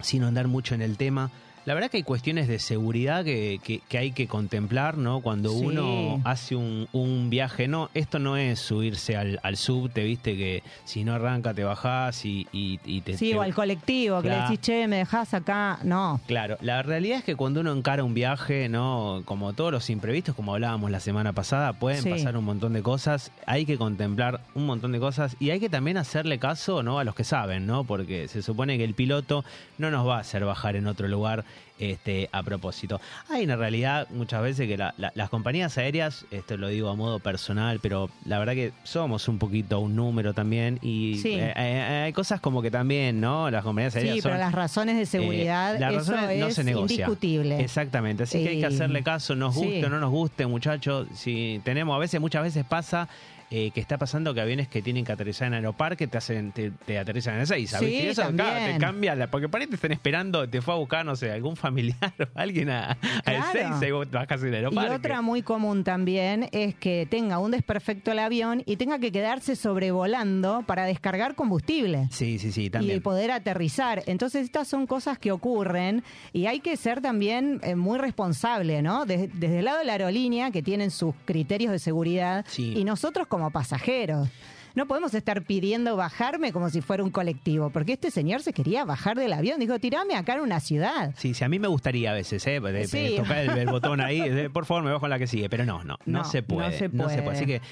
sin 0.00 0.22
andar 0.22 0.46
mucho 0.46 0.74
en 0.76 0.82
el 0.82 0.96
tema, 0.96 1.30
la 1.66 1.74
verdad 1.74 1.90
que 1.90 1.98
hay 1.98 2.02
cuestiones 2.02 2.48
de 2.48 2.58
seguridad 2.58 3.24
que, 3.24 3.60
que- 3.62 3.80
que 3.88 3.98
hay 3.98 4.12
que 4.12 4.26
contemplar, 4.26 4.96
¿no? 4.96 5.20
Cuando 5.20 5.50
Sí. 5.50 5.66
uno 5.66 6.20
hace 6.24 6.56
un, 6.56 6.88
un 6.92 7.28
viaje, 7.28 7.68
no, 7.68 7.90
esto 7.92 8.18
no 8.18 8.36
es 8.38 8.58
subirse 8.60 9.16
al, 9.16 9.38
al 9.42 9.56
subte, 9.58 10.04
viste, 10.04 10.36
que 10.36 10.62
si 10.84 11.04
no 11.04 11.12
arranca 11.12 11.52
te 11.52 11.64
bajás 11.64 12.24
y, 12.24 12.46
y, 12.52 12.80
y 12.86 13.00
te... 13.02 13.18
Sí, 13.18 13.32
te- 13.32 13.36
o 13.38 13.42
al 13.42 13.52
colectivo, 13.54 14.22
que 14.22 14.28
le 14.30 14.36
decís, 14.36 14.60
che, 14.60 14.86
me 14.88 14.96
dejás 14.96 15.34
acá. 15.34 15.78
No. 15.82 16.20
Claro, 16.26 16.56
la 16.60 16.82
realidad 16.82 17.18
es 17.18 17.24
que 17.24 17.36
cuando 17.36 17.60
uno 17.60 17.72
encara 17.72 18.02
un 18.04 18.14
viaje, 18.14 18.68
¿no? 18.68 19.22
Como 19.24 19.52
todos 19.52 19.72
los 19.72 19.90
imprevistos, 19.90 20.34
como 20.34 20.54
hablábamos 20.54 20.90
la 20.90 21.00
semana 21.00 21.32
pasada, 21.32 21.72
pueden 21.74 22.02
Sí. 22.02 22.10
pasar 22.10 22.36
un 22.36 22.44
montón 22.44 22.72
de 22.72 22.82
cosas, 22.82 23.32
hay 23.44 23.66
que 23.66 23.76
contemplar 23.76 24.40
un 24.54 24.66
montón 24.66 24.92
de 24.92 25.00
cosas 25.00 25.36
y 25.40 25.50
hay 25.50 25.58
que 25.60 25.68
también 25.68 25.96
hacerle 25.96 26.38
caso, 26.38 26.82
¿no? 26.84 27.00
A 27.00 27.04
los 27.04 27.14
que 27.16 27.24
saben, 27.24 27.66
¿no? 27.66 27.82
Porque 27.84 28.28
se 28.28 28.40
supone 28.40 28.78
que 28.78 28.84
el 28.84 28.94
piloto 28.94 29.44
no 29.78 29.90
nos 29.90 30.06
va 30.06 30.18
a 30.18 30.20
hacer 30.20 30.44
bajar 30.44 30.76
en 30.76 30.86
otro 30.86 31.08
lugar 31.08 31.44
este, 31.78 32.28
a 32.32 32.42
propósito. 32.42 33.00
Hay 33.28 33.44
una 33.44 33.56
realidad 33.56 34.08
muchas 34.10 34.40
veces 34.42 34.66
que 34.66 34.78
la- 34.78 34.94
la- 34.96 35.12
las 35.14 35.28
compañías 35.28 35.76
aéreas, 35.76 36.24
esto 36.30 36.56
lo 36.56 36.68
digo 36.68 36.88
a 36.88 36.94
modo 36.96 37.18
personal, 37.18 37.80
pero 37.82 38.08
la 38.24 38.38
verdad 38.38 38.54
que 38.54 38.72
somos 38.84 39.28
un 39.28 39.38
poquito 39.38 39.80
un 39.80 39.94
número 39.94 40.32
también 40.32 40.78
y 40.80 41.18
Sí. 41.20 41.34
eh, 41.34 41.52
eh, 41.54 42.02
hay 42.06 42.12
cosas 42.14 42.40
como 42.40 42.62
que 42.62 42.70
también, 42.70 43.20
¿no? 43.20 43.50
Las 43.50 43.62
compañías 43.62 43.94
aéreas 43.94 44.14
Sí, 44.16 44.20
son... 44.22 44.30
pero 44.32 44.42
las 44.42 44.52
razones 44.52 44.96
de 44.96 45.04
seguridad, 45.04 45.76
Eh, 45.76 45.80
las 45.80 45.92
eso 45.94 46.12
razones 46.12 46.40
no 46.40 46.46
es 46.46 46.54
se 46.54 46.64
negocia. 46.64 46.94
indiscutible. 46.94 47.60
Exactamente, 47.60 48.22
así 48.22 48.42
que 48.42 48.48
hay 48.48 48.60
que 48.60 48.66
hacerle 48.66 49.02
caso, 49.02 49.34
nos 49.34 49.54
guste 49.54 49.80
sí. 49.80 49.84
o 49.84 49.90
no 49.90 50.00
nos 50.00 50.10
guste, 50.10 50.46
muchachos. 50.46 51.08
Si 51.14 51.60
tenemos, 51.62 51.94
a 51.94 51.98
veces, 51.98 52.20
muchas 52.20 52.42
veces 52.42 52.64
pasa 52.64 53.08
eh, 53.50 53.70
que 53.72 53.80
está 53.80 53.96
pasando 53.98 54.34
que 54.34 54.40
aviones 54.40 54.68
que 54.68 54.82
tienen 54.82 55.04
que 55.04 55.12
aterrizar 55.12 55.46
en 55.48 55.54
aeroparque 55.54 56.06
te 56.06 56.18
hacen, 56.18 56.52
te, 56.52 56.70
te 56.70 56.98
aterrizan 56.98 57.34
en 57.36 57.42
Ezeiza, 57.42 57.78
Sí, 57.78 57.86
¿viste? 57.86 58.04
Y 58.04 58.08
eso 58.08 58.22
también. 58.22 58.72
te 58.74 58.78
cambia, 58.78 59.14
la, 59.14 59.30
porque 59.30 59.48
por 59.48 59.60
ahí 59.60 59.66
te 59.66 59.76
están 59.76 59.92
esperando, 59.92 60.48
te 60.48 60.60
fue 60.60 60.74
a 60.74 60.76
buscar, 60.78 61.04
no 61.06 61.14
sé, 61.16 61.30
algún 61.30 61.56
familiar 61.56 62.12
o 62.20 62.26
alguien 62.38 62.70
a, 62.70 62.92
a 62.92 62.96
Claro. 63.22 63.44
Ezeiza 63.58 63.86
y 63.86 63.90
vos 63.92 64.10
bajás 64.10 64.40
en 64.42 64.48
el 64.48 64.54
Y 64.54 64.56
aeroparque. 64.56 64.94
otra 64.96 65.22
muy 65.22 65.42
común 65.42 65.84
también 65.84 66.48
es 66.52 66.74
que 66.74 67.06
tenga 67.10 67.38
un 67.38 67.50
desperfecto 67.52 68.12
el 68.12 68.18
avión 68.18 68.62
y 68.66 68.76
tenga 68.76 68.98
que 68.98 69.12
quedarse 69.12 69.54
sobrevolando 69.56 70.64
para 70.66 70.84
descargar 70.84 71.34
combustible. 71.34 72.08
Sí, 72.10 72.38
sí, 72.38 72.50
sí, 72.52 72.64
y 72.64 72.70
también. 72.70 73.02
poder 73.02 73.30
aterrizar. 73.30 74.02
Entonces 74.06 74.44
estas 74.44 74.68
son 74.68 74.86
cosas 74.86 75.18
que 75.18 75.30
ocurren 75.32 76.02
y 76.32 76.46
hay 76.46 76.60
que 76.60 76.76
ser 76.76 77.00
también 77.00 77.60
eh, 77.62 77.76
muy 77.76 77.98
responsable, 77.98 78.82
¿no? 78.82 79.06
Des- 79.06 79.30
desde 79.38 79.60
el 79.60 79.64
lado 79.66 79.78
de 79.78 79.84
la 79.84 79.92
aerolínea, 79.92 80.50
que 80.50 80.62
tienen 80.62 80.90
sus 80.90 81.14
criterios 81.24 81.70
de 81.72 81.78
seguridad, 81.78 82.44
Sí. 82.48 82.74
y 82.76 82.84
nosotros 82.84 83.26
como 83.26 83.35
pasajeros. 83.50 84.28
No 84.74 84.86
podemos 84.86 85.14
estar 85.14 85.40
pidiendo 85.42 85.96
bajarme 85.96 86.52
como 86.52 86.68
si 86.68 86.82
fuera 86.82 87.02
un 87.02 87.08
colectivo, 87.10 87.70
porque 87.70 87.94
este 87.94 88.10
señor 88.10 88.42
se 88.42 88.52
quería 88.52 88.84
bajar 88.84 89.16
del 89.16 89.32
avión. 89.32 89.58
Dijo, 89.58 89.78
tirame 89.78 90.14
acá 90.16 90.34
en 90.34 90.40
una 90.42 90.60
ciudad. 90.60 91.14
Sí, 91.16 91.32
sí, 91.32 91.42
a 91.44 91.48
mí 91.48 91.58
me 91.58 91.66
gustaría 91.68 92.10
a 92.10 92.14
veces, 92.14 92.46
¿eh? 92.46 92.60
De- 92.60 92.86
Sí. 92.86 93.14
tocar 93.16 93.38
el, 93.38 93.56
el 93.56 93.68
botón 93.68 94.02
ahí, 94.02 94.28
de, 94.28 94.50
por 94.50 94.66
favor, 94.66 94.82
me 94.84 94.92
bajo 94.92 95.06
en 95.06 95.10
la 95.10 95.18
que 95.18 95.26
sigue, 95.26 95.48
pero 95.48 95.64
no, 95.64 95.82
no, 95.82 95.96
no, 96.04 96.18
No, 96.18 96.24
se 96.24 96.42
no 96.42 96.46
puede. 96.48 96.76
se 96.78 96.90
puede. 96.90 97.30
Así 97.30 97.46
que 97.46 97.62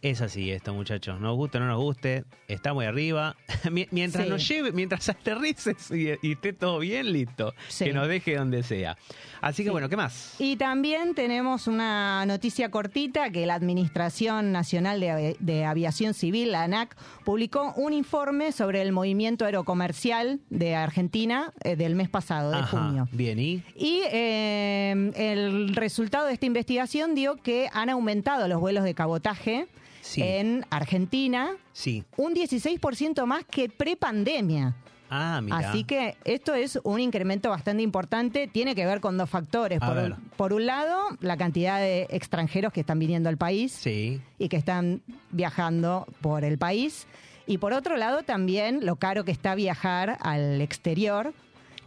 es 0.00 0.20
así 0.20 0.50
esto, 0.50 0.72
muchachos. 0.74 1.20
Nos 1.20 1.36
guste 1.36 1.58
o 1.58 1.60
no 1.60 1.66
nos 1.66 1.78
guste, 1.78 2.24
está 2.46 2.72
muy 2.72 2.84
arriba. 2.86 3.36
Mi- 3.70 3.88
mientras 3.90 4.24
Sí. 4.24 4.30
nos 4.30 4.46
lleve, 4.48 4.72
mientras 4.72 5.08
aterrices 5.08 5.90
y, 5.90 6.10
y 6.22 6.32
esté 6.32 6.52
todo 6.52 6.78
bien, 6.78 7.12
listo. 7.12 7.52
Sí. 7.68 7.86
Que 7.86 7.92
nos 7.92 8.06
deje 8.08 8.36
donde 8.36 8.62
sea. 8.62 8.96
Así 9.40 9.62
que 9.62 9.68
Sí. 9.68 9.72
bueno, 9.72 9.88
¿qué 9.88 9.96
más? 9.96 10.36
Y 10.38 10.56
también 10.56 11.14
tenemos 11.14 11.66
una 11.66 12.24
noticia 12.26 12.70
cortita 12.70 13.30
que 13.30 13.46
la 13.46 13.54
Administración 13.54 14.52
Nacional 14.52 15.00
de 15.38 15.64
Aviación 15.64 16.14
Civil, 16.14 16.52
la 16.52 16.62
ANAC, 16.64 16.96
publicó 17.24 17.72
un 17.76 17.92
informe 17.92 18.52
sobre 18.52 18.82
el 18.82 18.92
movimiento 18.92 19.44
aerocomercial 19.44 20.40
de 20.50 20.74
Argentina 20.76 21.52
eh, 21.64 21.76
del 21.76 21.94
mes 21.94 22.08
pasado, 22.08 22.50
de 22.50 22.58
Ajá, 22.58 22.66
junio. 22.84 23.08
bien, 23.12 23.38
¿y? 23.38 23.62
Y 23.76 24.02
eh, 24.12 25.12
el 25.16 25.74
resultado 25.74 26.26
de 26.26 26.32
esta 26.34 26.46
investigación 26.46 27.14
dio 27.14 27.36
que 27.36 27.68
han 27.72 27.90
aumentado 27.90 28.48
los 28.48 28.60
vuelos 28.60 28.84
de 28.84 28.94
cabotaje 28.94 29.66
Sí. 30.08 30.22
en 30.22 30.64
Argentina 30.70 31.50
Sí. 31.72 32.04
un 32.16 32.34
16% 32.34 33.26
más 33.26 33.44
que 33.44 33.68
prepandemia. 33.68 34.74
Ah, 35.10 35.40
mira. 35.42 35.56
Así 35.58 35.84
que 35.84 36.16
esto 36.24 36.54
es 36.54 36.78
un 36.84 37.00
incremento 37.00 37.48
bastante 37.48 37.82
importante. 37.82 38.46
Tiene 38.46 38.74
que 38.74 38.84
ver 38.84 39.00
con 39.00 39.16
dos 39.16 39.30
factores. 39.30 39.80
Por 39.80 39.96
un, 39.96 40.14
por 40.36 40.52
un 40.52 40.66
lado, 40.66 41.00
la 41.20 41.36
cantidad 41.38 41.78
de 41.80 42.06
extranjeros 42.10 42.72
que 42.74 42.80
están 42.80 42.98
viniendo 42.98 43.28
al 43.30 43.38
país 43.38 43.72
Sí. 43.72 44.20
y 44.38 44.48
que 44.50 44.56
están 44.58 45.00
viajando 45.30 46.06
por 46.20 46.44
el 46.44 46.58
país. 46.58 47.06
Y 47.46 47.56
por 47.56 47.72
otro 47.72 47.96
lado, 47.96 48.22
también 48.22 48.84
lo 48.84 48.96
caro 48.96 49.24
que 49.24 49.32
está 49.32 49.54
viajar 49.54 50.18
al 50.20 50.60
exterior. 50.60 51.32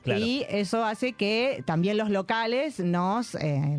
Claro. 0.03 0.19
Y 0.19 0.43
eso 0.49 0.83
hace 0.83 1.13
que 1.13 1.61
también 1.67 1.97
los 1.97 2.09
locales 2.09 2.79
nos 2.79 3.35
eh, 3.35 3.77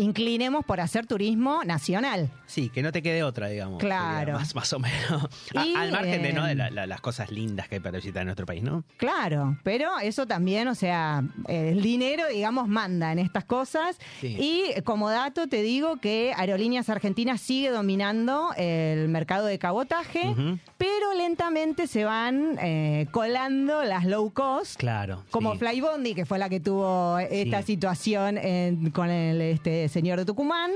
inclinemos 0.00 0.64
por 0.64 0.80
hacer 0.80 1.06
turismo 1.06 1.62
nacional. 1.64 2.30
Sí, 2.46 2.68
que 2.70 2.82
no 2.82 2.90
te 2.92 3.02
quede 3.02 3.22
otra, 3.22 3.48
digamos. 3.48 3.78
Claro. 3.78 4.18
sería 4.18 4.34
Más, 4.34 4.54
más 4.54 4.72
o 4.72 4.78
menos. 4.78 5.28
A- 5.54 5.80
al 5.82 5.92
margen 5.92 6.22
de, 6.22 6.32
¿no? 6.32 6.44
de 6.44 6.52
eh, 6.52 6.54
la- 6.56 6.70
la- 6.70 6.86
las 6.86 7.00
cosas 7.00 7.30
lindas 7.30 7.68
que 7.68 7.76
hay 7.76 7.80
para 7.80 7.98
visitar 7.98 8.22
en 8.22 8.26
nuestro 8.26 8.46
país, 8.46 8.62
¿no? 8.62 8.82
Claro, 8.96 9.56
pero 9.62 9.98
eso 10.00 10.26
también, 10.26 10.68
o 10.68 10.74
sea, 10.74 11.22
el 11.48 11.82
dinero, 11.82 12.24
digamos, 12.28 12.66
manda 12.68 13.12
en 13.12 13.18
estas 13.18 13.44
cosas. 13.44 13.98
Sí. 14.20 14.36
Y 14.38 14.80
como 14.82 15.10
dato 15.10 15.46
te 15.48 15.62
digo 15.62 15.98
que 15.98 16.32
Aerolíneas 16.36 16.88
Argentinas 16.88 17.40
sigue 17.40 17.70
dominando 17.70 18.50
el 18.56 19.08
mercado 19.08 19.46
de 19.46 19.58
cabotaje, 19.58 20.34
pero 20.78 21.14
lentamente 21.16 21.86
se 21.86 22.04
van 22.04 22.56
eh, 22.60 23.06
colando 23.10 23.84
las 23.84 24.04
low 24.04 24.30
cost. 24.32 24.78
Claro. 24.78 25.24
Como 25.30 25.52
sí. 25.52 25.58
Flybondi, 25.58 26.14
que 26.14 26.24
fue 26.26 26.38
la 26.38 26.48
que 26.48 26.60
tuvo 26.60 27.18
esta 27.18 27.60
Sí. 27.60 27.66
situación 27.74 28.38
en- 28.38 28.90
con 28.90 29.10
el 29.10 29.40
este, 29.40 29.88
señor 29.90 30.18
de 30.18 30.24
Tucumán, 30.24 30.70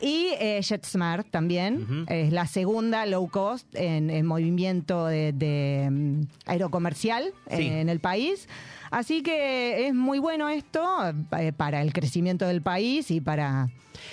y 0.00 0.28
eh, 0.38 0.60
JetSmart 0.62 1.28
también, 1.30 2.06
es 2.08 2.32
la 2.32 2.46
segunda 2.46 3.04
low 3.06 3.28
cost 3.28 3.66
en, 3.74 4.10
en 4.10 4.24
movimiento 4.26 5.06
de, 5.06 5.32
de, 5.32 5.88
mm, 5.90 6.20
aerocomercial 6.46 7.32
Sí. 7.50 7.66
en 7.66 7.88
el 7.88 8.00
país. 8.00 8.48
Así 8.90 9.22
que 9.22 9.86
es 9.88 9.94
muy 9.94 10.18
bueno 10.18 10.48
esto 10.48 10.82
eh, 11.38 11.52
para 11.52 11.82
el 11.82 11.92
crecimiento 11.92 12.46
del 12.46 12.62
país 12.62 13.10
y 13.10 13.20
para, 13.20 13.68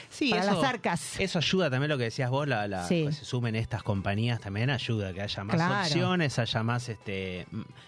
Sí, 0.09 0.29
para 0.29 0.43
eso, 0.43 0.53
las 0.61 0.63
arcas. 0.63 1.19
Eso 1.19 1.39
ayuda 1.39 1.69
también 1.69 1.89
lo 1.89 1.97
que 1.97 2.05
decías 2.05 2.29
vos, 2.29 2.47
la, 2.47 2.67
la- 2.67 2.87
Sí. 2.87 3.05
que 3.05 3.11
se 3.11 3.25
sumen 3.25 3.55
estas 3.55 3.83
compañías 3.83 4.39
también 4.39 4.69
ayuda, 4.69 5.13
que 5.13 5.21
haya 5.21 5.43
más 5.43 5.55
Claro. 5.55 5.81
opciones, 5.83 6.39
haya 6.39 6.63
más 6.63 6.89
este 6.89 7.47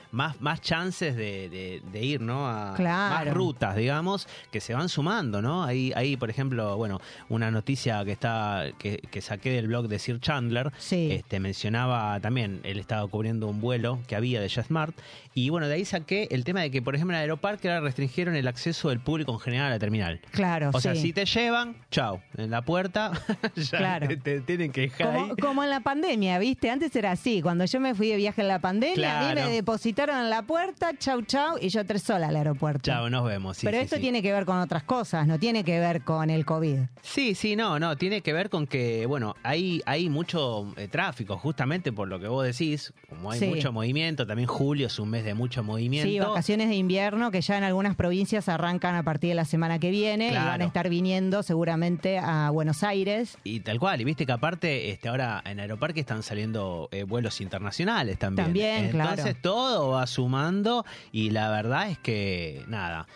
más, 0.10 0.40
más 0.40 0.62
chances 0.62 1.18
de, 1.18 1.50
de- 1.50 1.82
de 1.92 2.04
ir, 2.04 2.22
¿no? 2.22 2.48
A 2.48 2.74
Claro. 2.76 3.26
más 3.26 3.34
rutas, 3.34 3.76
digamos, 3.76 4.26
que 4.52 4.62
se 4.62 4.74
van 4.74 4.88
sumando, 4.88 5.42
¿no? 5.42 5.66
Ahí, 5.66 5.92
ahí, 5.98 6.16
por 6.16 6.30
ejemplo, 6.30 6.78
bueno, 6.78 7.02
una 7.28 7.52
noticia 7.52 8.04
que 8.06 8.14
está, 8.14 8.68
que, 8.80 9.00
que 9.12 9.22
saqué 9.22 9.50
del 9.52 9.68
blog 9.68 9.90
de 9.90 10.00
Sir 10.00 10.22
Chandler, 10.22 10.72
Sí. 10.78 11.10
este, 11.12 11.42
mencionaba 11.42 12.18
también, 12.22 12.62
él 12.64 12.80
estaba 12.80 13.06
cubriendo 13.08 13.48
un 13.48 13.60
vuelo 13.60 14.00
que 14.08 14.16
había 14.16 14.40
de 14.40 14.48
JetSmart, 14.48 14.98
y 15.34 15.50
bueno, 15.50 15.68
de 15.68 15.74
ahí 15.76 15.84
saqué 15.86 16.30
el 16.32 16.46
tema 16.46 16.62
de 16.62 16.72
que, 16.72 16.82
por 16.82 16.96
ejemplo, 16.96 17.16
en 17.16 17.22
Aeroparque 17.22 17.68
ahora 17.70 17.82
restringieron 17.82 18.36
el 18.36 18.48
acceso 18.48 18.90
del 18.90 19.02
público 19.02 19.34
en 19.34 19.40
general 19.40 19.68
a 19.68 19.70
la 19.72 19.80
terminal. 19.80 20.22
Claro, 20.32 20.72
O 20.74 20.80
sea, 20.80 20.96
sí. 20.96 21.02
si 21.02 21.14
te 21.14 21.26
llevan, 21.26 21.76
chao, 21.90 22.22
en 22.38 22.52
la 22.52 22.62
puerta 22.64 23.12
ya 23.56 23.78
Claro. 23.78 24.08
te, 24.08 24.18
te 24.18 24.42
tienen 24.42 24.72
que 24.72 24.82
dejar 24.82 25.16
ahí. 25.16 25.30
Como, 25.42 25.64
en 25.64 25.70
la 25.70 25.80
pandemia, 25.80 26.38
¿viste? 26.40 26.70
Antes 26.70 26.96
era 26.96 27.12
así. 27.12 27.42
Cuando 27.42 27.66
yo 27.66 27.80
me 27.80 27.96
fui 27.96 28.10
de 28.10 28.18
viaje 28.18 28.42
en 28.42 28.48
la 28.48 28.60
pandemia, 28.60 29.20
a 29.20 29.34
mí 29.34 29.42
me 29.42 29.50
depositaron 29.50 30.18
en 30.18 30.30
la 30.30 30.42
puerta, 30.42 30.92
chau, 30.98 31.22
chau, 31.22 31.58
y 31.62 31.70
yo 31.70 31.86
tres 31.86 32.04
sola 32.04 32.28
al 32.28 32.36
aeropuerto. 32.36 32.82
Chao, 32.84 33.10
nos 33.10 33.26
vemos. 33.26 33.58
sí, 33.58 33.66
Pero 33.66 33.78
sí, 33.78 33.84
esto 33.86 33.96
sí. 33.96 34.02
tiene 34.02 34.22
que 34.22 34.32
ver 34.32 34.46
con 34.46 34.58
otras 34.58 34.84
cosas, 34.84 35.26
no 35.28 35.40
tiene 35.40 35.64
que 35.64 35.80
ver 35.80 36.02
con 36.02 36.30
el 36.30 36.46
COVID. 36.46 36.80
Sí, 37.02 37.36
sí, 37.36 37.56
no, 37.56 37.80
no, 37.80 37.96
tiene 37.96 38.22
que 38.22 38.34
ver 38.34 38.50
con 38.50 38.68
que, 38.68 39.06
bueno, 39.06 39.36
hay, 39.44 39.82
hay 39.86 40.10
mucho 40.10 40.74
eh, 40.78 40.88
tráfico, 40.88 41.38
justamente 41.38 41.92
por 41.94 42.08
lo 42.08 42.20
que 42.20 42.28
vos 42.28 42.46
decís, 42.46 42.94
como 43.10 43.32
hay 43.32 43.40
mucho 43.48 43.72
movimiento, 43.72 44.28
también 44.28 44.48
julio 44.48 44.88
es 44.88 45.00
un 45.00 45.10
mes 45.10 45.24
de 45.24 45.34
mucho 45.34 45.64
movimiento. 45.64 46.10
Sí, 46.10 46.20
vacaciones 46.20 46.70
de 46.70 46.76
invierno 46.76 47.32
que 47.32 47.42
ya 47.42 47.58
en 47.58 47.64
algunas 47.64 47.96
provincias 47.96 48.50
arrancan 48.50 48.96
a 48.96 49.04
partir 49.04 49.30
de 49.30 49.36
la 49.36 49.46
semana 49.46 49.80
que 49.80 49.90
viene 49.90 50.32
y 50.32 50.36
van 50.36 50.62
a 50.62 50.66
estar 50.66 50.90
viniendo 50.90 51.44
seguramente 51.44 51.77
a 52.20 52.50
Buenos 52.52 52.84
Aires. 52.84 53.38
Y 53.44 53.60
tal 53.62 53.80
cual, 53.80 54.02
y 54.02 54.04
viste 54.04 54.26
que 54.26 54.32
aparte, 54.32 54.90
este, 54.92 55.10
ahora 55.10 55.42
en 55.46 55.60
Aeroparque 55.60 56.00
están 56.00 56.24
saliendo 56.24 56.90
eh, 56.92 57.04
vuelos 57.04 57.40
internacionales 57.40 58.18
también. 58.18 58.46
También, 58.48 58.86
Entonces 58.86 59.24
claro. 59.24 59.40
todo 59.42 59.90
va 59.90 60.08
sumando 60.08 60.86
y 61.12 61.30
la 61.30 61.50
verdad 61.50 61.90
es 61.90 61.98
que, 62.00 62.64
nada. 62.68 63.08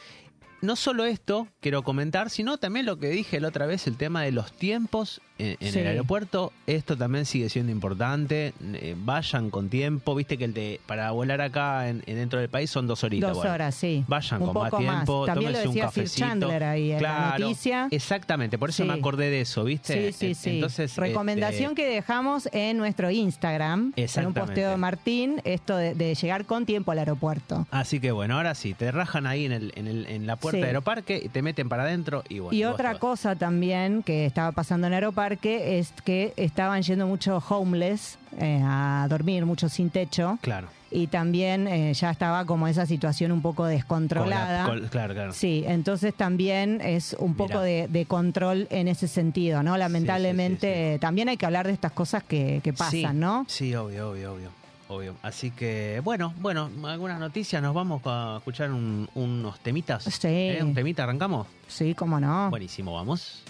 No 0.62 0.75
solo 0.75 1.06
esto 1.06 1.48
quiero 1.60 1.84
comentar, 1.84 2.30
sino 2.30 2.58
también 2.58 2.86
lo 2.86 3.00
que 3.00 3.10
dije 3.10 3.39
la 3.39 3.48
otra 3.48 3.65
vez, 3.65 3.88
el 3.88 3.98
tema 3.98 4.22
de 4.22 4.32
los 4.32 4.51
tiempos 4.53 5.22
en, 5.41 5.57
en 5.60 5.71
Sí. 5.74 5.79
el 5.79 5.88
aeropuerto. 5.88 6.53
Esto 6.67 6.95
también 6.98 7.25
sigue 7.25 7.50
siendo 7.50 7.71
importante. 7.71 8.53
Eh, 8.74 8.95
vayan 8.98 9.50
con 9.50 9.69
tiempo. 9.69 10.15
Viste 10.15 10.38
que 10.38 10.45
el 10.45 10.53
de 10.53 10.79
para 10.86 11.12
volar 11.12 11.41
acá 11.41 11.89
en, 11.89 12.03
en 12.05 12.15
dentro 12.15 12.39
del 12.39 12.50
país 12.50 12.69
son 12.69 12.88
dos 12.88 13.03
horitas. 13.03 13.29
Dos 13.29 13.38
bueno. 13.39 13.53
horas, 13.53 13.75
sí. 13.75 14.03
Vayan 14.07 14.41
Un 14.41 14.48
con 14.53 14.63
más 14.63 14.71
más. 14.71 14.79
tiempo. 14.81 15.25
También 15.25 15.51
lo 15.53 15.57
tómense 15.60 15.79
un 15.79 15.86
cafecito. 15.86 16.27
Chandler 16.27 16.63
ahí 16.63 16.91
en 16.91 16.93
la 16.93 17.00
Claro, 17.00 17.39
noticia. 17.45 17.88
Exactamente, 17.91 18.57
por 18.57 18.69
eso 18.69 18.83
Sí. 18.83 18.88
me 18.89 18.93
acordé 18.93 19.29
de 19.29 19.41
eso, 19.41 19.63
¿viste? 19.63 20.12
Sí, 20.12 20.17
sí, 20.17 20.36
sí. 20.36 20.50
Entonces, 20.55 20.95
Recomendación 20.98 21.71
este, 21.71 21.83
que 21.83 21.88
dejamos 21.89 22.48
en 22.51 22.77
nuestro 22.77 23.10
Instagram, 23.12 23.93
en 23.95 24.25
un 24.27 24.33
posteo 24.33 24.69
de 24.71 24.77
Martín, 24.77 25.41
esto 25.43 25.75
de, 25.77 25.95
de 25.95 26.15
llegar 26.15 26.45
con 26.45 26.65
tiempo 26.65 26.91
al 26.91 27.00
aeropuerto. 27.00 27.67
Así 27.71 28.00
que 28.00 28.12
bueno, 28.12 28.36
ahora 28.38 28.55
sí, 28.55 28.74
te 28.74 28.91
rajan 28.91 29.25
ahí 29.27 29.45
en, 29.45 29.51
el, 29.51 29.71
en, 29.75 29.88
el, 29.88 30.05
en 30.07 30.27
la 30.27 30.36
puerta 30.36 30.57
Sí. 30.57 30.62
de 30.62 30.67
Aeroparque, 30.67 31.29
te 31.31 31.41
meten 31.41 31.69
para 31.69 31.83
adentro 31.83 32.24
y 32.29 32.39
bueno. 32.39 32.57
y 32.57 32.63
otra 32.65 32.91
vas. 32.91 33.00
cosa 33.00 33.36
también 33.36 34.03
que 34.03 34.25
estaba 34.25 34.51
pasando 34.51 34.88
en 34.88 34.93
Aeroparque 34.93 35.31
es 35.40 35.94
que 36.04 36.34
estaban 36.38 36.82
yendo 36.82 37.08
muchos 37.08 37.44
homeless 37.50 38.18
eh, 38.40 38.60
a 38.64 39.06
dormir, 39.10 39.46
muchos 39.46 39.74
sin 39.74 39.90
techo. 39.90 40.38
Claro. 40.42 40.68
Y 40.94 41.08
también 41.08 41.68
eh, 41.70 41.94
ya 41.94 42.12
estaba 42.12 42.44
como 42.46 42.68
esa 42.68 42.86
situación 42.86 43.32
un 43.32 43.42
poco 43.42 43.66
descontrolada. 43.66 44.66
Con 44.66 44.76
la- 44.76 44.82
con- 44.82 44.90
claro, 44.90 45.14
claro. 45.14 45.32
Sí, 45.34 45.64
entonces 45.66 46.14
también 46.14 46.82
es 46.82 47.16
un 47.18 47.36
poco 47.36 47.62
de, 47.62 47.88
de 47.88 48.06
control 48.06 48.68
en 48.72 48.90
ese 48.90 49.08
sentido, 49.08 49.64
¿no? 49.64 49.78
Lamentablemente 49.78 50.88
sí, 50.90 50.94
sí. 50.96 51.00
también 51.00 51.30
hay 51.30 51.38
que 51.38 51.46
hablar 51.46 51.66
de 51.68 51.74
estas 51.74 51.94
cosas 51.94 52.24
que, 52.24 52.60
que 52.64 52.74
pasan, 52.74 53.20
¿no? 53.20 53.46
Sí, 53.48 53.74
obvio, 53.76 54.10
obvio, 54.12 54.34
obvio. 54.34 54.50
Obvio. 54.90 55.16
Así 55.24 55.52
que, 55.52 56.02
bueno, 56.04 56.34
bueno, 56.42 56.70
algunas 56.84 57.18
noticias, 57.18 57.62
nos 57.62 57.74
vamos 57.74 58.02
a 58.04 58.36
escuchar 58.40 58.72
un- 58.72 59.08
unos 59.16 59.58
temitas. 59.62 60.04
Sí. 60.04 60.28
¿Eh? 60.28 60.60
¿Un 60.62 60.74
temita 60.74 61.04
arrancamos? 61.04 61.48
Sí, 61.70 61.94
cómo 61.96 62.20
no. 62.20 62.50
Buenísimo, 62.50 62.92
vamos. 62.94 63.42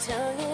tell 0.00 0.40
you 0.40 0.49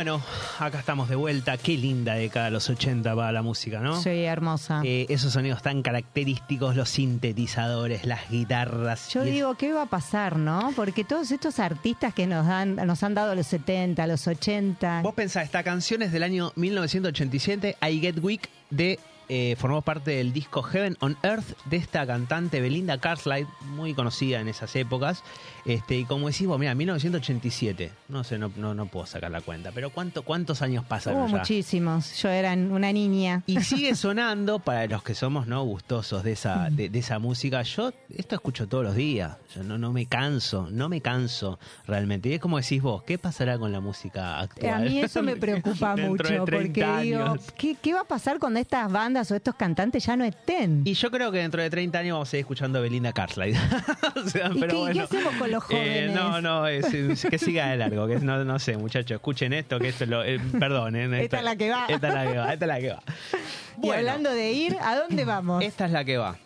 Bueno, 0.00 0.22
acá 0.58 0.78
estamos 0.78 1.10
de 1.10 1.14
vuelta. 1.14 1.58
Qué 1.58 1.76
linda 1.76 2.14
década 2.14 2.46
de 2.46 2.52
los 2.52 2.70
80 2.70 3.12
va 3.14 3.30
la 3.32 3.42
música, 3.42 3.80
¿no? 3.80 4.00
Sí, 4.00 4.08
hermosa. 4.08 4.80
Eh, 4.82 5.04
esos 5.10 5.34
sonidos 5.34 5.60
tan 5.60 5.82
característicos, 5.82 6.74
los 6.74 6.88
sintetizadores, 6.88 8.06
las 8.06 8.30
guitarras. 8.30 9.10
Yo 9.12 9.22
digo, 9.24 9.56
¿qué 9.56 9.74
va 9.74 9.82
a 9.82 9.90
pasar, 9.90 10.36
no? 10.38 10.72
Porque 10.74 11.04
todos 11.04 11.30
estos 11.30 11.58
artistas 11.58 12.14
que 12.14 12.26
nos 12.26 12.46
dan, 12.46 12.76
nos 12.76 13.02
han 13.02 13.12
dado 13.12 13.34
los 13.34 13.46
70, 13.48 14.06
los 14.06 14.26
80. 14.26 15.02
Vos 15.02 15.12
pensás, 15.12 15.44
esta 15.44 15.62
canción 15.62 16.00
es 16.00 16.12
del 16.12 16.22
año 16.22 16.54
1987, 16.56 17.76
I 17.82 18.00
Get 18.00 18.24
Weak, 18.24 18.48
de 18.70 18.98
eh, 19.32 19.54
formó 19.56 19.80
parte 19.82 20.10
del 20.10 20.32
disco 20.32 20.60
Heaven 20.60 20.96
on 20.98 21.16
Earth 21.22 21.56
de 21.66 21.76
esta 21.76 22.04
cantante 22.04 22.60
Belinda 22.60 22.98
Carlisle, 22.98 23.46
muy 23.60 23.94
conocida 23.94 24.40
en 24.40 24.48
esas 24.48 24.74
épocas. 24.74 25.22
Este, 25.64 25.98
y 25.98 26.04
como 26.04 26.26
decís 26.26 26.48
vos, 26.48 26.58
mira, 26.58 26.74
1987, 26.74 27.92
no 28.08 28.24
sé, 28.24 28.38
no, 28.38 28.50
no, 28.56 28.74
no 28.74 28.86
puedo 28.86 29.06
sacar 29.06 29.30
la 29.30 29.40
cuenta, 29.40 29.70
pero 29.72 29.90
¿cuánto, 29.90 30.22
¿cuántos 30.24 30.62
años 30.62 30.84
pasaron 30.84 31.20
Hubo 31.20 31.28
ya? 31.28 31.36
muchísimos. 31.36 32.20
Yo 32.20 32.28
era 32.28 32.54
una 32.54 32.92
niña. 32.92 33.44
Y 33.46 33.60
sigue 33.62 33.94
sonando 33.94 34.58
para 34.58 34.88
los 34.88 35.04
que 35.04 35.14
somos 35.14 35.46
no 35.46 35.62
gustosos 35.62 36.24
de 36.24 36.32
esa, 36.32 36.68
de, 36.68 36.88
de 36.88 36.98
esa 36.98 37.20
música. 37.20 37.62
Yo 37.62 37.92
esto 38.16 38.34
escucho 38.34 38.66
todos 38.66 38.82
los 38.82 38.96
días. 38.96 39.36
Yo 39.54 39.62
no, 39.62 39.78
no 39.78 39.92
me 39.92 40.06
canso, 40.06 40.68
no 40.72 40.88
me 40.88 41.00
canso 41.00 41.60
realmente. 41.86 42.30
Y 42.30 42.32
es 42.32 42.40
como 42.40 42.58
decís 42.58 42.82
vos, 42.82 43.04
¿qué 43.04 43.16
pasará 43.16 43.58
con 43.58 43.70
la 43.70 43.78
música 43.78 44.40
actual? 44.40 44.74
A 44.74 44.78
mí 44.80 44.98
eso 44.98 45.22
me 45.22 45.36
preocupa 45.36 45.94
mucho 45.96 46.44
30 46.44 46.44
porque 46.44 47.02
digo. 47.02 47.36
¿qué, 47.56 47.76
qué 47.80 47.94
va 47.94 48.00
a 48.00 48.04
pasar 48.04 48.40
cuando 48.40 48.58
estas 48.58 48.90
bandas 48.90 49.19
o 49.28 49.34
estos 49.34 49.54
cantantes 49.56 50.06
ya 50.06 50.16
no 50.16 50.24
estén? 50.24 50.82
Y 50.84 50.94
yo 50.94 51.10
creo 51.10 51.32
que 51.32 51.38
dentro 51.38 51.60
de 51.60 51.68
30 51.70 51.98
años 51.98 52.12
vamos 52.14 52.28
a 52.28 52.30
seguir 52.30 52.42
escuchando 52.42 52.78
a 52.78 52.82
Belinda 52.82 53.12
Carlisle. 53.12 53.58
O 54.16 54.28
sea, 54.28 54.50
¿Y 54.54 54.60
pero 54.60 54.72
qué- 54.72 54.76
bueno. 54.78 54.92
qué 54.94 55.00
hacemos 55.00 55.34
con 55.34 55.50
los 55.50 55.62
Eh, 55.64 55.66
jóvenes? 55.68 56.12
no, 56.14 56.40
no, 56.40 56.66
es- 56.66 56.92
es- 56.92 57.24
que 57.30 57.38
siga 57.38 57.68
de 57.70 57.76
largo. 57.76 58.06
Que 58.06 58.16
no, 58.20 58.44
no 58.44 58.58
sé, 58.58 58.76
muchachos, 58.76 59.12
escuchen 59.16 59.52
esto, 59.52 59.78
que 59.78 59.88
esto 59.88 60.04
es 60.04 60.10
lo. 60.10 60.22
eh, 60.24 60.38
perdón, 60.58 60.94
eh, 60.96 61.22
Esta 61.24 61.38
es 61.38 61.44
la 61.44 61.56
que 61.56 61.70
va. 61.70 61.86
Esta 61.88 62.08
es 62.08 62.14
la 62.14 62.26
que 62.30 62.38
va, 62.38 62.52
esta 62.52 62.64
es 62.64 62.68
la 62.68 62.80
que 62.80 62.88
va. 62.90 63.02
y 63.82 63.90
hablando 63.90 64.30
de 64.30 64.52
ir, 64.52 64.76
¿a 64.82 64.96
dónde 64.96 65.24
vamos? 65.24 65.62
Esta 65.64 65.86
es 65.86 65.92
la 65.92 66.04
que 66.04 66.16
va. 66.18 66.36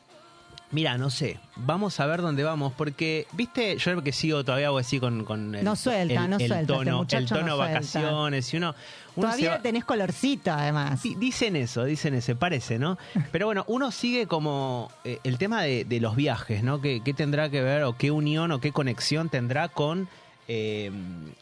Mira, 0.70 0.98
no 0.98 1.08
sé. 1.08 1.38
Vamos 1.56 2.00
a 2.00 2.06
ver 2.06 2.20
dónde 2.20 2.42
vamos, 2.42 2.72
porque, 2.76 3.28
viste, 3.32 3.76
yo 3.78 3.90
que 4.02 4.10
sigo 4.12 4.42
todavía 4.44 4.70
así 4.76 4.98
con, 4.98 5.24
con 5.24 5.54
el, 5.54 5.64
No 5.64 5.76
suelta, 5.76 6.24
el- 6.24 6.30
no 6.30 6.36
el 6.36 6.48
suelta, 6.48 6.60
este 6.60 6.66
tono, 6.84 6.98
muchacho 6.98 7.18
el 7.22 7.28
tono 7.28 7.46
no 7.46 7.58
vacaciones, 7.58 8.52
y 8.52 8.56
uno, 8.56 8.74
Todavía 9.14 9.50
va- 9.50 9.62
tenés 9.62 9.84
colorcito, 9.84 10.50
además. 10.52 11.00
Dicen 11.18 11.54
eso, 11.54 11.84
dicen 11.84 12.14
eso, 12.14 12.34
parece, 12.34 12.80
¿no? 12.80 12.98
Pero 13.30 13.46
bueno, 13.46 13.64
uno 13.68 13.92
sigue 13.92 14.26
como 14.26 14.90
eh, 15.04 15.20
el 15.22 15.38
tema 15.38 15.62
de, 15.62 15.84
de 15.84 16.00
los 16.00 16.16
viajes, 16.16 16.64
¿no? 16.64 16.80
¿Qué, 16.80 17.02
qué 17.04 17.14
tendrá 17.14 17.48
que 17.50 17.62
ver 17.62 17.84
o 17.84 17.96
qué 17.96 18.10
unión 18.10 18.50
o 18.50 18.60
qué 18.60 18.72
conexión 18.72 19.28
tendrá 19.28 19.68
con, 19.68 20.08
eh, 20.48 20.90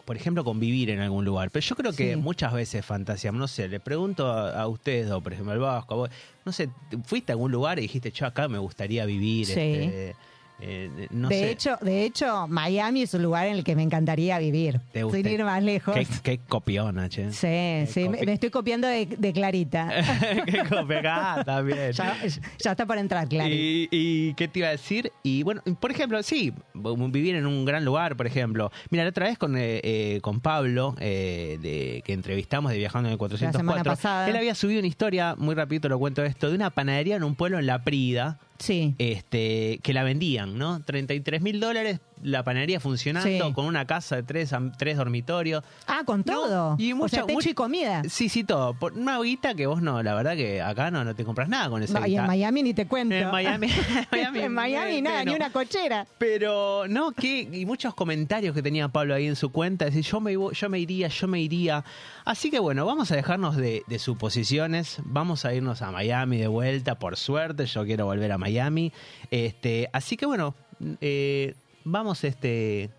por 0.04 0.16
ejemplo, 0.16 0.44
con 0.44 0.60
vivir 0.60 0.90
en 0.90 1.00
algún 1.00 1.24
lugar? 1.24 1.50
Pero 1.50 1.64
yo 1.64 1.74
creo 1.76 1.92
que 1.92 2.14
Sí. 2.14 2.16
muchas 2.16 2.52
veces 2.52 2.84
fantaseamos, 2.84 3.38
no 3.40 3.48
sé, 3.48 3.68
le 3.68 3.80
pregunto 3.80 4.26
a, 4.30 4.60
a 4.60 4.68
ustedes, 4.68 5.10
o 5.10 5.20
por 5.20 5.32
ejemplo 5.32 5.52
al 5.52 5.58
Vasco, 5.58 5.94
a 5.94 5.96
vos, 5.96 6.10
no 6.44 6.52
sé, 6.52 6.68
¿fuiste 7.04 7.32
a 7.32 7.34
algún 7.34 7.50
lugar 7.52 7.78
y 7.78 7.82
dijiste, 7.82 8.10
yo 8.10 8.26
acá 8.26 8.48
me 8.48 8.58
gustaría 8.58 9.04
vivir? 9.06 9.46
Sí. 9.46 9.52
este, 9.52 10.16
eh, 10.60 11.08
no 11.10 11.28
de 11.28 11.34
sé. 11.38 11.50
hecho, 11.50 11.76
de 11.80 12.04
hecho, 12.04 12.46
Miami 12.48 13.02
es 13.02 13.14
un 13.14 13.22
lugar 13.22 13.46
en 13.48 13.54
el 13.54 13.64
que 13.64 13.74
me 13.74 13.82
encantaría 13.82 14.38
vivir. 14.38 14.80
¿Te 14.92 15.02
gusta? 15.02 15.16
Sin 15.18 15.26
ir 15.26 15.44
más 15.44 15.62
lejos. 15.62 15.94
Qué, 15.94 16.06
qué 16.22 16.38
copiona, 16.38 17.08
che. 17.08 17.32
Sí, 17.32 17.90
sí, 17.92 18.08
me, 18.08 18.18
copi- 18.20 18.26
me 18.26 18.32
estoy 18.34 18.50
copiando 18.50 18.86
de, 18.86 19.06
de 19.06 19.32
Clarita. 19.32 19.88
qué 20.46 20.62
copia 20.68 20.98
acá 21.00 21.42
también. 21.44 21.92
ya, 21.92 22.16
ya 22.58 22.70
está 22.70 22.86
por 22.86 22.98
entrar, 22.98 23.28
Clarita. 23.28 23.54
Y, 23.54 23.88
y 23.90 24.34
qué 24.34 24.46
te 24.48 24.60
iba 24.60 24.68
a 24.68 24.72
decir? 24.72 25.10
Y 25.24 25.42
bueno, 25.42 25.62
por 25.80 25.90
ejemplo, 25.90 26.22
sí, 26.22 26.52
vivir 26.74 27.34
en 27.34 27.46
un 27.46 27.64
gran 27.64 27.84
lugar, 27.84 28.16
por 28.16 28.26
ejemplo. 28.26 28.70
Mira, 28.90 29.04
la 29.04 29.10
otra 29.10 29.26
vez 29.26 29.38
con, 29.38 29.56
eh, 29.56 29.80
eh, 29.82 30.20
con 30.22 30.40
Pablo, 30.40 30.94
eh, 31.00 31.58
de, 31.60 32.02
que 32.04 32.12
entrevistamos 32.12 32.70
de 32.72 32.78
Viajando 32.78 33.08
en 33.08 33.12
el 33.14 33.18
404, 33.18 33.58
semana 33.58 33.84
pasada. 33.84 34.28
él 34.28 34.36
había 34.36 34.54
subido 34.54 34.78
una 34.78 34.88
historia, 34.88 35.34
muy 35.36 35.54
rapidito 35.54 35.88
lo 35.88 35.98
cuento 35.98 36.22
esto, 36.24 36.48
de 36.50 36.54
una 36.56 36.70
panadería 36.70 37.16
en 37.16 37.24
un 37.24 37.34
pueblo 37.34 37.58
en 37.58 37.66
La 37.66 37.82
Prida, 37.82 38.38
Sí. 38.58 38.94
este, 38.98 39.80
que 39.82 39.92
la 39.92 40.02
vendían, 40.04 40.56
¿no? 40.58 40.82
33 40.82 41.42
mil 41.42 41.60
dólares, 41.60 42.00
la 42.22 42.42
panadería 42.44 42.80
funcionando, 42.80 43.48
Sí. 43.48 43.52
con 43.52 43.66
una 43.66 43.86
casa 43.86 44.16
de 44.16 44.22
tres, 44.22 44.52
tres 44.78 44.96
dormitorios. 44.96 45.64
Ah, 45.86 46.02
con 46.04 46.22
No, 46.26 46.32
todo. 46.32 46.76
y 46.78 46.92
o 46.92 46.96
mucha- 46.96 47.16
sea, 47.16 47.22
techo 47.26 47.34
mucha- 47.34 47.50
y 47.50 47.54
comida. 47.54 48.02
Sí, 48.08 48.28
sí, 48.28 48.44
todo. 48.44 48.74
Por 48.74 48.92
una 48.94 49.20
guita 49.20 49.54
que 49.54 49.66
vos 49.66 49.82
no, 49.82 50.02
la 50.02 50.14
verdad 50.14 50.34
que 50.36 50.62
acá 50.62 50.90
no, 50.90 51.04
no 51.04 51.14
te 51.14 51.24
compras 51.24 51.48
nada 51.48 51.68
con 51.68 51.82
esa 51.82 52.00
No, 52.00 52.06
y 52.06 52.16
en 52.16 52.26
Miami 52.26 52.62
ni 52.62 52.74
te 52.74 52.86
cuento. 52.86 53.14
En 53.22 53.30
Miami, 53.30 53.66
Miami, 54.12 54.40
en 54.40 54.52
Miami 54.54 55.02
nada, 55.02 55.24
ni 55.24 55.34
una 55.34 55.50
cochera. 55.50 56.06
Pero 56.18 56.86
no, 56.88 57.12
que 57.12 57.40
y 57.52 57.66
muchos 57.66 57.94
comentarios 57.94 58.54
que 58.54 58.62
tenía 58.62 58.88
Pablo 58.88 59.14
ahí 59.14 59.26
en 59.26 59.36
su 59.36 59.50
cuenta, 59.50 59.84
decir 59.84 60.02
yo 60.04 60.20
me 60.20 60.32
yo 60.32 60.68
me 60.70 60.78
iría, 60.78 61.08
yo 61.08 61.28
me 61.28 61.40
iría. 61.40 61.84
Así 62.24 62.50
que 62.50 62.58
bueno, 62.58 62.86
vamos 62.86 63.10
a 63.10 63.16
dejarnos 63.16 63.56
de, 63.56 63.82
de 63.86 63.98
suposiciones, 63.98 64.98
vamos 65.04 65.44
a 65.44 65.52
irnos 65.54 65.82
a 65.82 65.90
Miami 65.90 66.38
de 66.38 66.46
vuelta, 66.46 66.98
por 66.98 67.16
suerte, 67.16 67.66
yo 67.66 67.84
quiero 67.84 68.06
volver 68.06 68.30
a 68.32 68.38
Miami. 68.38 68.92
Este, 69.30 69.88
así 69.92 70.16
que 70.16 70.26
bueno, 70.26 70.54
eh, 71.00 71.54
vamos 71.84 72.24
este 72.24 72.90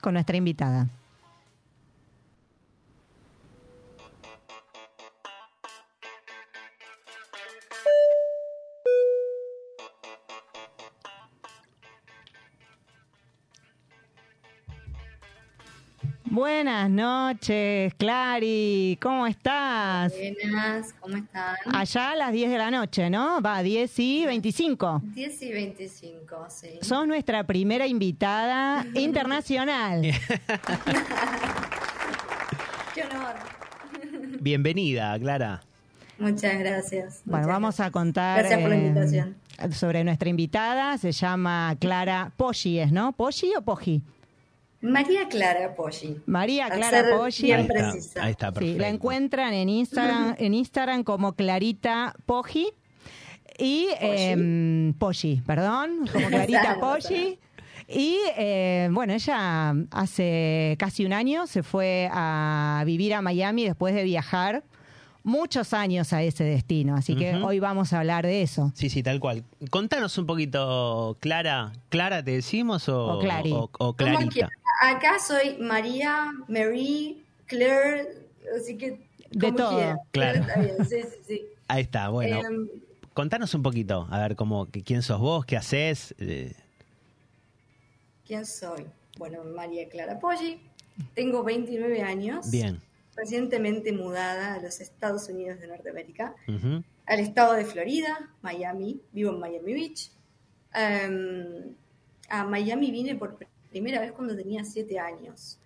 Con 0.00 0.14
nuestra 0.14 0.36
invitada. 0.36 0.88
Buenas 16.30 16.88
noches, 16.88 17.92
Clary. 17.94 18.96
¿Cómo 19.02 19.26
estás? 19.26 20.12
Buenas, 20.12 20.92
¿cómo 21.00 21.16
están? 21.16 21.56
Allá 21.74 22.10
a 22.12 22.16
las 22.16 22.32
10 22.32 22.50
de 22.52 22.58
la 22.58 22.70
noche, 22.70 23.10
¿no? 23.10 23.40
Va, 23.42 23.60
10 23.64 23.98
y 23.98 24.26
25. 24.26 25.02
10 25.06 25.42
y 25.42 25.52
25, 25.52 26.46
sí. 26.48 26.68
Sos 26.82 27.06
nuestra 27.08 27.42
primera 27.44 27.84
invitada 27.88 28.86
internacional. 28.94 30.02
Qué 32.94 33.02
honor. 33.02 33.34
bienvenida, 34.40 35.18
Clara. 35.18 35.62
Muchas 36.18 36.58
gracias. 36.60 37.22
Bueno, 37.24 37.38
muchas 37.46 37.46
vamos 37.48 37.80
a 37.80 37.84
gracias. 37.84 37.92
contar 37.92 38.38
Gracias 38.38 38.60
por 38.60 38.68
la 38.70 38.76
eh, 38.76 38.86
invitación. 38.86 39.36
sobre 39.72 40.04
nuestra 40.04 40.28
invitada. 40.28 40.96
Se 40.98 41.10
llama 41.10 41.74
Clara 41.80 42.30
Poggi, 42.36 42.78
¿es, 42.78 42.92
no? 42.92 43.10
¿Poggi 43.12 43.52
o 43.56 43.62
Poggi? 43.62 44.00
María 44.82 45.28
Clara 45.28 45.74
Poggi. 45.74 46.16
María 46.26 46.68
Clara 46.70 47.04
Poggi. 47.16 47.42
bien 47.42 47.58
Ahí 47.60 47.66
está, 47.66 47.74
precisa. 47.92 48.24
ahí 48.24 48.30
está, 48.32 48.46
Sí, 48.48 48.54
perfecto. 48.54 48.80
la 48.82 48.88
encuentran 48.88 49.52
en 49.54 49.68
Instagram, 49.68 50.34
en 50.38 50.54
Instagram 50.54 51.04
como 51.04 51.32
Clarita 51.34 52.14
Poggi 52.26 52.68
y 53.58 53.88
eh, 54.00 54.92
Poggi, 54.98 55.42
perdón, 55.46 56.08
como 56.12 56.26
Clarita. 56.28 56.78
Poggi. 56.80 57.38
Y 57.92 58.16
eh, 58.36 58.88
bueno, 58.92 59.12
ella 59.12 59.74
hace 59.90 60.76
casi 60.78 61.04
un 61.04 61.12
año 61.12 61.46
se 61.48 61.62
fue 61.64 62.08
a 62.12 62.82
vivir 62.86 63.14
a 63.14 63.20
Miami 63.20 63.64
después 63.64 63.94
de 63.94 64.04
viajar 64.04 64.62
muchos 65.24 65.74
años 65.74 66.12
a 66.12 66.22
ese 66.22 66.44
destino. 66.44 66.94
Así 66.94 67.16
que 67.16 67.34
hoy 67.36 67.58
vamos 67.58 67.92
a 67.92 67.98
hablar 67.98 68.24
de 68.24 68.42
eso. 68.42 68.70
Sí, 68.74 68.88
sí, 68.88 69.02
tal 69.02 69.18
cual. 69.20 69.42
Contanos 69.70 70.16
un 70.18 70.26
poquito, 70.26 71.16
Clara. 71.20 71.72
¿Clara 71.88 72.22
te 72.24 72.30
decimos 72.30 72.88
o, 72.88 73.06
O 73.06 73.18
o- 73.18 73.62
o 73.64 73.68
Como 73.68 73.94
Clarita? 73.96 74.48
Acá 74.82 75.18
soy 75.18 75.58
María, 75.58 76.32
Mary, 76.48 77.22
Claire, 77.46 78.08
así 78.58 78.76
que. 78.78 78.98
De 79.30 79.38
como 79.40 79.56
todo. 79.56 80.00
Claro. 80.10 80.40
Está 80.40 80.58
bien, 80.60 80.76
sí, 80.88 81.02
sí, 81.02 81.18
sí. 81.26 81.42
Ahí 81.68 81.82
está, 81.82 82.08
bueno. 82.08 82.40
Em, 82.40 82.68
Contanos 83.12 83.52
un 83.54 83.62
poquito, 83.62 84.06
a 84.10 84.18
ver 84.20 84.36
cómo, 84.36 84.70
que- 84.70 84.82
quién 84.82 85.02
sos 85.02 85.20
vos, 85.20 85.44
qué 85.44 85.56
haces. 85.56 86.14
eh, 86.18 86.54
¿Quién 88.26 88.46
soy? 88.46 88.86
Bueno, 89.18 89.44
María 89.44 89.88
Clara 89.88 90.18
Poggi. 90.18 90.60
Tengo 91.14 91.42
29 91.42 92.02
años. 92.02 92.50
bien. 92.50 92.80
Recientemente 93.16 93.92
mudada 93.92 94.54
a 94.54 94.60
los 94.62 94.80
Estados 94.80 95.28
Unidos 95.28 95.60
de 95.60 95.66
Norteamérica. 95.66 96.34
Al 97.04 97.20
estado 97.20 97.52
de 97.54 97.66
Florida, 97.66 98.30
Miami, 98.40 99.00
vivo 99.12 99.32
en 99.32 99.40
Miami 99.40 99.72
Beach. 99.74 100.10
Em, 100.72 101.74
a 102.30 102.44
Miami 102.44 102.90
vine 102.90 103.16
por 103.16 103.36
primera 103.70 104.00
vez 104.00 104.12
cuando 104.12 104.36
tenía 104.36 104.64
siete 104.64 104.98
años. 104.98 105.58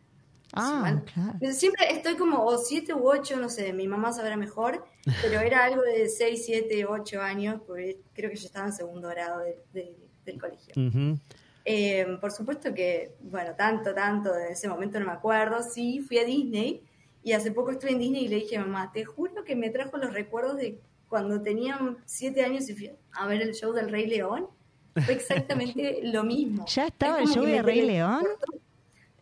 Ah, 0.53 1.03
claro. 1.13 1.53
Siempre 1.53 1.91
estoy 1.91 2.15
como 2.15 2.45
o 2.45 2.59
siete 2.59 2.95
u 2.95 3.09
ocho, 3.09 3.37
no 3.39 3.49
sé, 3.49 3.73
mi 3.73 3.89
mamá 3.89 4.13
sabrá 4.13 4.37
mejor, 4.37 4.85
pero 5.23 5.41
era 5.41 5.65
algo 5.65 5.83
de 5.83 6.09
seis, 6.09 6.45
siete, 6.47 6.85
ocho 6.85 7.21
años, 7.21 7.61
porque 7.67 7.99
creo 8.13 8.31
que 8.31 8.37
yo 8.37 8.47
estaba 8.47 8.67
en 8.67 8.73
segundo 8.73 9.09
grado 9.09 9.41
de- 9.41 9.59
de- 9.73 9.97
del 10.25 10.41
colegio. 10.41 10.73
Ujú. 10.77 11.19
Eh, 11.65 12.07
por 12.21 12.31
supuesto 12.31 12.73
que, 12.75 13.17
bueno, 13.21 13.55
tanto, 13.57 13.95
tanto 13.95 14.33
de 14.33 14.53
ese 14.53 14.69
momento 14.69 15.01
no 15.01 15.07
me 15.07 15.13
acuerdo. 15.13 15.63
Sí, 15.63 16.01
fui 16.01 16.19
a 16.19 16.25
Disney 16.25 16.83
y 17.23 17.33
hace 17.33 17.51
poco 17.51 17.71
estuve 17.73 17.93
en 17.93 17.99
Disney 17.99 18.27
y 18.27 18.29
le 18.29 18.37
dije, 18.37 18.59
mamá, 18.59 18.93
te 18.93 19.05
juro 19.05 19.45
que 19.45 19.57
me 19.57 19.71
trajo 19.71 19.97
los 19.97 20.13
recuerdos 20.13 20.57
de 20.59 20.79
cuando 21.09 21.41
tenía 21.43 21.79
siete 22.05 22.43
años 22.45 22.69
y 22.69 22.75
fui 22.75 22.91
a 23.13 23.27
ver 23.27 23.43
el 23.43 23.55
show 23.55 23.73
del 23.73 23.89
Rey 23.91 24.07
León. 24.07 24.47
Fue 24.95 25.15
exactamente 25.15 26.01
lo 26.05 26.25
mismo. 26.25 26.65
¿Ya 26.69 26.87
estaba 26.87 27.21
Es 27.23 27.29
el 27.29 27.35
show 27.35 27.45
de 27.45 27.63
Rey 27.63 27.81
teletransportó. 27.81 28.53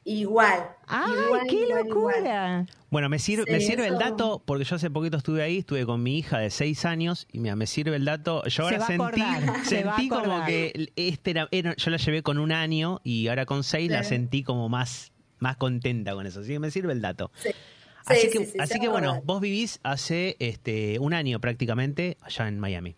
Igual. 0.04 0.66
¡Ay, 0.88 1.12
igual, 1.26 1.40
qué 1.48 1.54
igual, 1.54 1.86
igual. 1.86 2.14
locura! 2.16 2.66
Bueno, 2.90 3.08
me 3.08 3.18
sirve, 3.20 3.44
Sí, 3.46 3.52
me 3.52 3.60
sirve 3.60 3.86
el 3.86 3.98
dato 3.98 4.42
porque 4.44 4.64
yo 4.64 4.74
hace 4.76 4.90
poquito 4.90 5.16
estuve 5.16 5.42
ahí, 5.42 5.58
estuve 5.58 5.86
con 5.86 6.02
mi 6.02 6.18
hija 6.18 6.38
de 6.40 6.50
seis 6.50 6.84
años 6.84 7.28
y 7.30 7.38
mira, 7.38 7.54
me 7.54 7.66
sirve 7.66 7.94
el 7.96 8.04
dato. 8.04 8.42
Yo 8.46 8.64
ahora 8.64 8.84
sentí, 8.84 9.22
se 9.62 9.76
sentí 9.76 10.08
como 10.08 10.44
que 10.44 10.90
este 10.96 11.30
era, 11.30 11.48
era- 11.52 11.76
yo 11.76 11.90
la 11.92 11.96
llevé 11.98 12.22
con 12.24 12.38
un 12.38 12.50
año 12.52 13.00
y 13.04 13.28
ahora 13.28 13.46
con 13.46 13.62
seis 13.62 13.90
la 13.90 14.02
sentí 14.02 14.42
como 14.42 14.68
más, 14.68 15.12
más 15.38 15.56
contenta 15.56 16.14
con 16.14 16.26
eso. 16.26 16.40
Así 16.40 16.48
que 16.52 16.58
me 16.58 16.70
sirve 16.72 16.92
el 16.92 17.00
dato. 17.00 17.30
Sí. 17.36 17.50
Sí, 17.50 18.14
así 18.14 18.30
que, 18.30 18.38
sí, 18.40 18.46
sí, 18.46 18.58
así 18.58 18.80
que 18.80 18.88
bueno, 18.88 19.22
vos 19.24 19.40
vivís 19.40 19.78
hace 19.84 20.34
este 20.40 20.98
un 20.98 21.14
año 21.14 21.38
prácticamente 21.40 22.16
allá 22.22 22.48
en 22.48 22.58
Miami. 22.58 22.96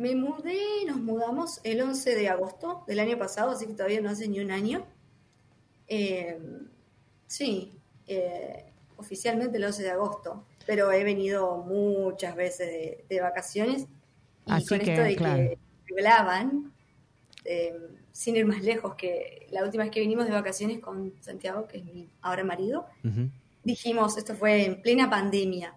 Me 0.00 0.14
mudé, 0.14 0.56
nos 0.86 0.96
mudamos 0.96 1.60
el 1.62 1.82
11 1.82 2.14
de 2.14 2.30
agosto 2.30 2.84
del 2.86 3.00
año 3.00 3.18
pasado, 3.18 3.50
así 3.50 3.66
que 3.66 3.74
todavía 3.74 4.00
no 4.00 4.08
hace 4.08 4.26
ni 4.28 4.40
un 4.40 4.50
año. 4.50 4.86
Eh, 5.88 6.40
sí, 7.26 7.74
eh, 8.06 8.64
oficialmente 8.96 9.58
el 9.58 9.64
11 9.66 9.82
de 9.82 9.90
agosto, 9.90 10.46
pero 10.66 10.90
he 10.90 11.04
venido 11.04 11.58
muchas 11.58 12.34
veces 12.34 12.68
de, 12.68 13.04
de 13.10 13.20
vacaciones 13.20 13.82
y 14.46 14.52
Así 14.52 14.68
con 14.68 14.78
que, 14.78 14.90
esto 14.90 15.04
de 15.04 15.16
claro. 15.16 15.50
que 15.86 15.94
hablaban, 15.98 16.72
eh, 17.44 17.78
sin 18.10 18.36
ir 18.36 18.46
más 18.46 18.62
lejos, 18.62 18.94
que 18.94 19.48
la 19.50 19.62
última 19.64 19.84
vez 19.84 19.92
que 19.92 20.00
vinimos 20.00 20.24
de 20.24 20.32
vacaciones 20.32 20.78
con 20.78 21.12
Santiago, 21.20 21.68
que 21.68 21.76
es 21.76 21.84
mi 21.84 22.08
ahora 22.22 22.42
marido, 22.42 22.86
dijimos, 23.64 24.16
esto 24.16 24.34
fue 24.34 24.64
en 24.64 24.80
plena 24.80 25.10
pandemia, 25.10 25.74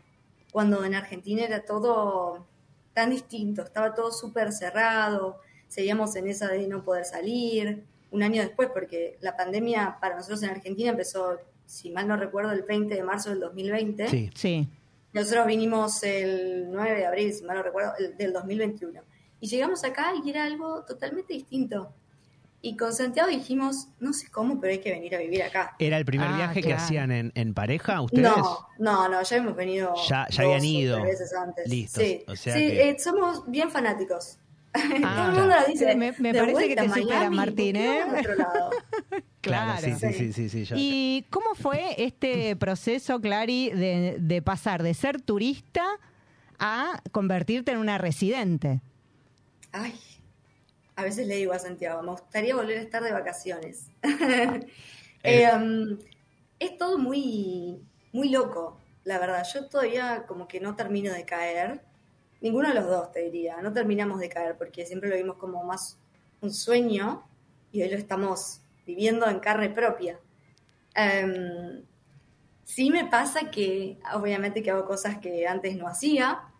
cuando 0.50 0.86
en 0.86 0.96
Argentina 0.96 1.44
era 1.44 1.66
todo 1.66 2.53
tan 2.94 3.10
distinto, 3.10 3.64
estaba 3.64 3.94
todo 3.94 4.12
súper 4.12 4.52
cerrado, 4.52 5.40
seguíamos 5.68 6.16
en 6.16 6.28
esa 6.28 6.48
de 6.48 6.68
no 6.68 6.84
poder 6.84 7.06
salir, 7.06 7.84
un 8.12 8.22
año 8.24 8.42
después, 8.44 8.70
porque 8.72 9.18
la 9.22 9.36
pandemia 9.36 9.98
para 10.00 10.16
nosotros 10.16 10.44
en 10.44 10.52
Argentina 10.52 10.92
empezó, 10.92 11.40
si 11.66 11.90
mal 11.90 12.08
no 12.08 12.16
recuerdo, 12.16 12.52
el 12.52 12.62
20 12.62 12.94
de 12.94 13.02
marzo 13.04 13.32
del 13.32 13.40
2020. 13.40 14.08
Sí. 14.08 14.30
Sí. 14.36 14.68
Nosotros 15.14 15.48
vinimos 15.48 16.04
el 16.04 16.68
9 16.72 16.96
de 16.96 17.06
abril, 17.08 17.34
si 17.34 17.44
mal 17.44 17.58
no 17.58 17.64
recuerdo, 17.64 17.94
el- 17.98 18.16
del 18.18 18.34
2021. 18.34 19.02
Y 19.40 19.48
llegamos 19.48 19.84
acá 19.84 20.14
y 20.24 20.30
era 20.30 20.44
algo 20.46 20.84
totalmente 20.86 21.34
distinto. 21.34 21.92
Y 22.66 22.78
con 22.78 22.94
Santiago 22.94 23.30
dijimos, 23.30 23.90
no 24.00 24.14
sé 24.14 24.32
cómo, 24.32 24.62
pero 24.62 24.72
hay 24.72 24.80
que 24.80 24.90
venir 24.90 25.14
a 25.14 25.18
vivir 25.20 25.44
acá. 25.44 25.76
¿Era 25.80 25.98
el 25.98 26.06
primer 26.06 26.30
Ah, 26.30 26.36
viaje 26.38 26.62
que 26.62 26.74
hacían 26.74 27.12
en, 27.12 27.34
en 27.36 27.54
pareja 27.54 28.00
ustedes? 28.02 28.24
No, 28.24 28.66
no, 28.80 29.10
no, 29.10 29.22
ya 29.22 29.36
hemos 29.36 29.54
venido. 29.54 29.94
Ya- 30.08 30.28
ya 30.30 30.44
habían 30.44 30.64
ido. 30.64 31.02
tres 31.02 31.20
veces 31.20 31.34
antes. 31.38 31.68
Listos, 31.70 32.02
Sí, 32.02 32.24
o 32.26 32.36
sea 32.38 32.54
sí 32.56 32.62
que- 32.68 32.90
eh, 32.92 32.96
somos 33.00 33.44
bien 33.52 33.70
fanáticos. 33.70 34.38
Ah, 34.74 34.80
Todo 35.16 35.26
el 35.26 35.40
mundo 35.50 35.56
lo 35.60 35.68
dice. 35.68 35.96
me- 35.98 36.14
me 36.14 36.32
"De 36.34 36.40
parece 36.40 36.46
que 36.46 36.52
vuelta 36.76 36.82
te 36.82 36.88
a 36.88 36.94
supera, 36.96 37.20
Miami, 37.20 37.36
Martín, 37.36 37.56
¿por 37.76 37.84
qué 37.84 37.86
¿eh? 37.86 38.00
vamos 38.00 38.16
a 38.16 38.20
otro 38.20 38.36
lado?" 38.36 38.70
Claro, 39.42 39.82
sí, 39.82 39.92
Claro. 40.00 40.16
sí, 40.18 40.34
sí, 40.34 40.50
sí, 40.50 40.66
sí, 40.66 40.74
¿Y 40.78 41.26
cómo 41.30 41.54
fue 41.56 42.02
este 42.02 42.56
proceso, 42.56 43.20
Clary, 43.20 43.72
de, 43.72 44.16
de 44.22 44.42
pasar 44.42 44.84
de 44.84 44.94
ser 44.94 45.20
turista 45.22 45.84
a 46.60 47.02
convertirte 47.12 47.74
en 47.74 47.80
una 47.80 47.98
residente? 47.98 48.80
Ay, 49.74 49.94
a 50.96 51.04
veces 51.04 51.28
le 51.28 51.36
digo 51.36 51.54
a 51.54 51.60
Santiago, 51.60 52.02
me 52.02 52.12
gustaría 52.12 52.56
volver 52.56 52.78
a 52.78 52.82
estar 52.82 53.04
de 53.04 53.12
vacaciones. 53.12 53.88
Eh, 55.26 55.50
um, 55.56 55.98
es 56.60 56.78
todo 56.78 56.98
muy, 56.98 57.82
muy 58.12 58.28
loco, 58.28 58.78
la 59.06 59.20
verdad. 59.20 59.48
Yo 59.54 59.70
todavía 59.70 60.26
como 60.28 60.50
que 60.50 60.60
no 60.60 60.76
termino 60.76 61.14
de 61.14 61.24
caer. 61.24 61.82
Ninguno 62.42 62.68
de 62.68 62.76
los 62.76 62.88
dos, 62.88 63.10
te 63.14 63.22
diría. 63.22 63.62
No 63.62 63.72
terminamos 63.72 64.20
de 64.20 64.28
caer 64.28 64.58
porque 64.58 64.86
siempre 64.86 65.10
lo 65.10 65.16
vimos 65.16 65.38
como 65.38 65.64
más 65.64 65.98
un 66.42 66.54
sueño 66.54 67.26
y 67.72 67.84
hoy 67.84 67.90
lo 67.90 67.98
estamos 67.98 68.60
viviendo 68.86 69.26
en 69.30 69.40
carne 69.40 69.70
propia. 69.70 70.20
Em, 70.94 71.86
sí 72.66 72.90
me 72.92 73.06
pasa 73.06 73.50
que, 73.50 73.98
obviamente, 74.14 74.62
que 74.62 74.72
hago 74.72 74.86
cosas 74.86 75.20
que 75.20 75.48
antes 75.48 75.78
no 75.78 75.88
hacía. 75.88 76.53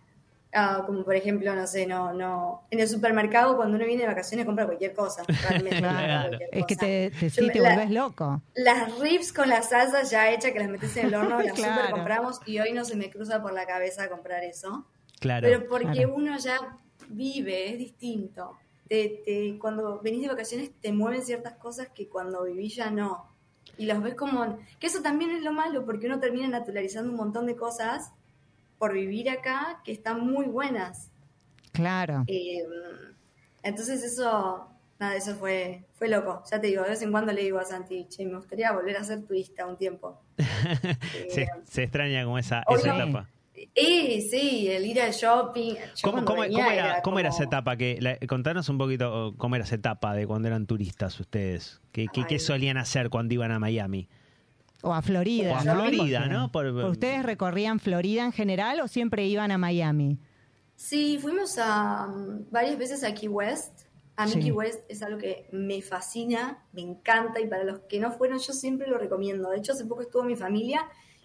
Ah, 0.56 0.84
como 0.86 1.04
por 1.04 1.16
ejemplo, 1.16 1.56
no 1.56 1.66
sé, 1.66 1.88
no, 1.88 2.14
no. 2.14 2.68
En 2.70 2.80
el 2.80 2.88
supermercado, 2.88 3.56
cuando 3.58 3.76
uno 3.76 3.86
viene 3.86 4.04
de 4.04 4.08
vacaciones, 4.08 4.46
compra 4.46 4.66
cualquier 4.66 4.94
cosa. 4.94 5.24
Realmente 5.50 5.82
compra 5.82 5.90
Claro, 6.04 6.28
cualquier 6.30 6.50
es 6.52 6.66
que 6.68 6.76
te, 6.76 7.12
te, 7.20 7.30
sí, 7.32 7.42
me- 7.42 7.54
te 7.54 7.60
la- 7.60 7.70
volvés 7.72 7.90
loco. 7.92 8.42
las 8.54 9.00
ribs 9.00 9.34
con 9.34 9.50
la 9.50 9.64
salsa 9.64 10.04
ya 10.04 10.30
hecha 10.32 10.54
que 10.54 10.60
las 10.60 10.70
metes 10.70 10.96
en 10.98 11.08
el 11.08 11.16
horno, 11.16 11.40
las 11.44 11.54
Claro. 11.54 11.76
super 11.82 11.92
compramos 11.92 12.40
y 12.46 12.60
hoy 12.60 12.72
no 12.74 12.86
se 12.86 12.96
me 12.96 13.10
cruza 13.10 13.42
por 13.42 13.52
la 13.54 13.66
cabeza 13.66 14.10
comprar 14.10 14.44
eso. 14.44 14.86
claro. 15.20 15.48
Pero 15.48 15.68
porque 15.68 15.92
claro. 15.92 16.14
uno 16.16 16.38
ya 16.38 16.78
vive, 17.10 17.72
es 17.72 17.78
distinto. 17.80 18.58
Te, 18.88 19.24
te- 19.26 19.58
cuando 19.60 20.02
venís 20.02 20.22
de 20.22 20.28
vacaciones 20.28 20.72
te 20.80 20.92
mueven 20.92 21.24
ciertas 21.24 21.54
cosas 21.54 21.88
que 21.96 22.08
cuando 22.10 22.44
vivís 22.44 22.76
ya 22.76 22.92
no. 22.92 23.26
Y 23.78 23.88
los 23.88 24.04
ves 24.04 24.14
como... 24.14 24.60
Que 24.80 24.86
eso 24.88 25.02
también 25.02 25.32
es 25.32 25.42
lo 25.42 25.52
malo, 25.52 25.84
porque 25.84 26.06
uno 26.06 26.20
termina 26.20 26.48
naturalizando 26.48 27.10
un 27.10 27.18
montón 27.18 27.48
de 27.48 27.56
cosas 27.56 28.12
por 28.84 28.92
vivir 28.92 29.30
acá 29.30 29.80
que 29.86 29.94
están 29.94 30.28
muy 30.30 30.46
buenas. 30.48 31.10
Claro. 31.72 32.26
Eh, 32.28 32.66
entonces 33.64 34.04
eso, 34.04 34.68
nada, 35.00 35.16
eso 35.16 35.36
fue, 35.38 35.86
fue 35.94 36.10
loco. 36.10 36.44
Ya 36.52 36.60
te 36.60 36.68
digo, 36.68 36.84
de 36.84 36.90
vez 36.90 37.02
en 37.02 37.10
cuando 37.14 37.32
le 37.32 37.44
digo 37.44 37.60
a 37.60 37.64
Santi, 37.64 38.08
che, 38.10 38.26
me 38.26 38.36
gustaría 38.36 38.74
volver 38.74 38.98
a 38.98 39.04
ser 39.06 39.24
turista 39.24 39.66
un 39.66 39.78
tiempo. 39.78 40.20
se, 41.30 41.44
Eh, 41.44 41.48
se 41.64 41.84
extraña 41.84 42.26
como 42.26 42.38
esa, 42.38 42.62
Hoy 42.68 42.80
esa 42.80 42.90
no. 42.90 43.04
etapa. 43.06 43.30
y 43.74 44.22
sí, 44.30 44.68
el 44.70 44.86
ir 44.86 45.00
al 45.02 45.14
shopping. 45.14 45.76
Yo 45.76 46.12
¿Cómo, 46.12 46.26
cómo 46.26 46.44
era, 46.44 47.02
cómo 47.04 47.20
era 47.20 47.30
esa 47.30 47.46
etapa? 47.46 47.78
Que, 47.78 48.00
la- 48.02 48.18
contanos 48.28 48.68
un 48.68 48.78
poquito 48.78 49.34
cómo 49.38 49.56
era 49.56 49.64
esa 49.64 49.76
etapa 49.76 50.14
de 50.14 50.28
cuando 50.28 50.50
eran 50.50 50.66
turistas 50.66 51.18
ustedes. 51.22 51.80
¿Qué, 51.94 52.08
qué, 52.28 52.38
solían 52.38 52.76
hacer 52.76 53.10
cuando 53.10 53.34
iban 53.34 53.54
a 53.54 53.60
Miami? 53.60 54.10
O 54.86 54.94
a 54.94 55.02
Florida. 55.02 55.54
O 55.54 55.56
a 55.56 55.64
¿no? 55.64 55.74
Florida, 55.76 56.20
Porque- 56.20 56.34
¿no? 56.34 56.52
Por- 56.52 56.68
¿Ustedes 56.92 57.24
recorrían 57.24 57.80
Florida 57.80 58.24
en 58.26 58.32
general 58.34 58.82
o 58.82 58.88
siempre 58.88 59.26
iban 59.26 59.50
a 59.52 59.58
Miami? 59.58 60.20
Sí, 60.76 61.18
fuimos 61.22 61.58
a 61.58 62.08
mm, 62.08 62.52
varias 62.52 62.78
veces 62.78 63.04
a 63.04 63.14
Key 63.14 63.30
West. 63.30 63.84
A 64.18 64.26
mí 64.26 64.34
Sí. 64.34 64.40
Key 64.42 64.52
West 64.52 64.82
es 64.90 65.02
algo 65.02 65.18
que 65.18 65.48
me 65.52 65.82
fascina, 65.82 66.64
me 66.74 66.82
encanta 66.82 67.40
y 67.40 67.48
para 67.48 67.64
los 67.64 67.80
que 67.90 68.00
no 68.00 68.12
fueron 68.12 68.38
yo 68.40 68.54
siempre 68.54 68.88
lo 68.88 68.98
recomiendo. 68.98 69.50
De 69.50 69.58
hecho, 69.58 69.72
hace 69.72 69.86
poco 69.86 70.02
estuvo 70.02 70.24
mi 70.24 70.36
familia 70.36 70.82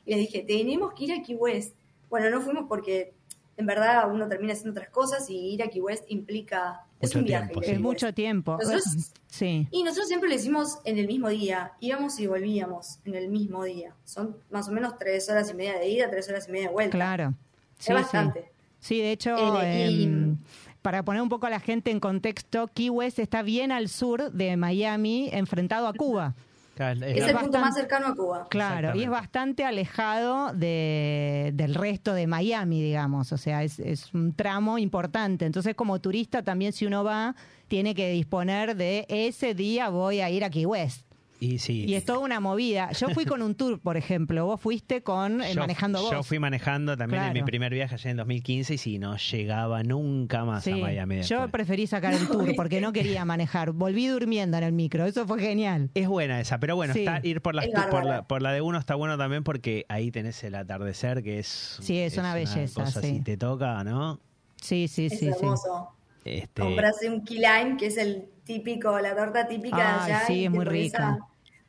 y 0.07 0.11
les 0.13 0.21
dije, 0.21 0.43
tenemos 0.47 0.95
que 0.95 1.05
ir 1.05 1.13
a 1.13 1.23
Key 1.23 1.35
West. 1.35 1.75
Bueno, 2.09 2.31
no 2.31 2.41
fuimos 2.41 2.65
porque 2.69 3.13
en 3.57 3.67
verdad 3.67 4.11
uno 4.11 4.29
termina 4.29 4.53
haciendo 4.53 4.71
otras 4.71 4.89
cosas 4.91 5.29
y 5.29 5.37
ir 5.55 5.63
a 5.63 5.69
Key 5.69 5.81
West 5.83 6.05
implica... 6.09 6.85
es 7.01 7.11
Mucho 7.11 7.19
un 7.21 7.25
viaje. 7.25 7.47
tiempo, 7.47 7.63
sí. 7.63 7.71
Es 7.71 7.81
mucho 7.81 8.15
tiempo. 8.15 8.53
Nosotros- 8.59 8.85
Sí. 9.31 9.69
Y 9.71 9.83
nosotros 9.83 10.09
siempre 10.09 10.29
lo 10.31 10.35
hicimos 10.35 10.79
en 10.85 10.99
el 10.99 11.07
mismo 11.07 11.29
día. 11.29 11.73
Íbamos 11.81 12.19
y 12.19 12.27
volvíamos 12.27 12.99
en 13.05 13.15
el 13.15 13.29
mismo 13.29 13.63
día. 13.65 13.95
Son 14.05 14.37
más 14.51 14.69
o 14.69 14.73
menos 14.73 14.97
tres 14.99 15.29
horas 15.29 15.51
y 15.51 15.55
media 15.55 15.79
de 15.79 15.87
ida, 15.89 16.11
tres 16.11 16.29
horas 16.31 16.49
y 16.49 16.53
media 16.53 16.69
de 16.69 16.73
vuelta. 16.73 16.93
Claro. 16.97 17.35
Sí, 17.79 17.93
es 17.93 17.95
bastante. 17.95 18.41
Sí. 18.81 18.95
Sí, 18.97 18.99
de 19.01 19.13
hecho, 19.13 19.37
Eh, 19.63 19.91
y- 19.91 20.05
em, 20.05 20.39
para 20.83 21.03
poner 21.05 21.21
un 21.21 21.29
poco 21.29 21.47
a 21.47 21.51
la 21.51 21.61
gente 21.61 21.91
en 21.91 22.01
contexto, 22.01 22.69
Key 22.69 22.89
West 22.89 23.19
está 23.19 23.43
bien 23.43 23.71
al 23.71 23.89
sur 23.89 24.33
de 24.33 24.57
Miami, 24.57 25.29
enfrentado 25.33 25.89
a 25.89 25.93
Cuba. 25.93 26.35
Claro, 26.79 27.07
es 27.07 27.27
el 27.27 27.37
punto 27.37 27.59
más 27.59 27.75
cercano 27.75 28.07
a 28.07 28.15
Cuba. 28.15 28.47
Claro, 28.49 28.95
y 28.95 29.03
es 29.03 29.11
bastante 29.11 29.65
alejado 29.65 30.53
de, 30.53 31.51
del 31.55 31.75
resto 31.75 32.15
de 32.15 32.29
Miami, 32.29 32.81
digamos. 32.81 33.33
O 33.33 33.37
sea, 33.37 33.65
es, 33.65 33.81
es 33.81 34.15
un 34.15 34.33
tramo 34.33 34.79
importante. 34.79 35.45
Entonces, 35.45 35.75
como 35.75 35.99
turista, 36.01 36.45
también 36.45 36.73
si 36.73 36.87
uno 36.87 37.03
va, 37.03 37.35
tiene 37.67 37.97
que 37.97 38.13
disponer 38.13 38.77
de 38.77 39.07
ese 39.09 39.55
día 39.55 39.89
voy 39.89 40.21
a 40.21 40.31
ir 40.31 40.45
a 40.45 40.51
Key 40.51 40.67
West. 40.67 41.08
Y 41.41 41.59
sí. 41.59 41.85
Y 41.87 41.95
es 41.95 42.05
toda 42.05 42.19
una 42.19 42.41
movida. 42.41 42.91
Yo 42.93 43.09
fui 43.11 43.25
con 43.25 43.43
un 43.43 43.55
tour, 43.55 43.79
por 43.81 43.97
ejemplo. 43.97 44.45
Vos 44.47 44.61
fuiste 44.61 45.03
con 45.03 45.41
eh, 45.43 45.55
Yo- 45.55 45.61
manejando 45.61 46.03
vos. 46.03 46.11
Yo 46.11 46.23
fui 46.23 46.39
manejando 46.39 46.97
también 46.97 47.23
en 47.25 47.33
mi 47.33 47.43
primer 47.43 47.73
viaje 47.73 47.95
allá 47.95 48.11
en 48.11 48.17
2015 48.17 48.75
y 48.75 48.79
sí, 48.79 48.99
no 48.99 49.17
llegaba 49.17 49.83
nunca 49.83 50.45
más 50.45 50.65
Sí, 50.65 50.73
a 50.73 50.77
Miami. 50.77 51.23
yo 51.23 51.49
preferí 51.49 51.87
sacar 51.87 52.15
el 52.15 52.27
tour 52.29 52.55
porque 52.57 52.81
no 52.81 52.93
quería 52.93 53.25
manejar. 53.25 53.73
Volví 53.73 54.07
durmiendo 54.09 54.57
en 54.57 54.65
el 54.65 54.73
micro. 54.73 55.07
Eso 55.07 55.27
fue 55.27 55.39
genial. 55.41 55.91
Es 55.95 56.09
buena 56.09 56.41
esa, 56.41 56.59
pero 56.59 56.75
bueno, 56.77 56.93
Sí. 56.95 57.01
está, 57.01 57.21
ir 57.23 57.41
por, 57.41 57.55
las, 57.55 57.67
Es 57.67 57.73
por, 57.91 58.05
la, 58.05 58.23
por 58.27 58.43
la 58.43 58.53
de 58.53 58.61
uno 58.61 58.79
está 58.79 58.95
bueno 58.97 59.17
también 59.17 59.45
porque 59.45 59.87
ahí 59.89 60.11
tenés 60.11 60.43
el 60.45 60.55
atardecer 60.57 61.23
que 61.23 61.39
es... 61.39 61.79
Sí, 61.81 61.99
es 61.99 62.17
una 62.17 62.35
belleza, 62.35 62.83
cosa, 62.85 63.01
sí. 63.01 63.09
Si 63.17 63.21
te 63.21 63.37
toca, 63.37 63.85
¿no? 63.85 64.21
Sí, 64.61 64.89
sí, 64.89 65.07
Es 65.07 65.19
sí, 65.19 65.29
hermoso. 65.29 65.91
Este, 66.25 66.61
Comprarse 66.63 67.09
un 67.09 67.25
key 67.25 67.37
lime, 67.39 67.77
que 67.79 67.87
es 67.87 67.97
el 67.97 68.29
típico, 68.49 68.99
la 68.99 69.15
torta 69.15 69.47
típica 69.47 69.77
de 69.77 69.83
Ay, 69.83 70.13
allá. 70.13 70.27
sí, 70.27 70.45
es 70.47 70.51
muy 70.51 70.65
rica. 70.65 71.19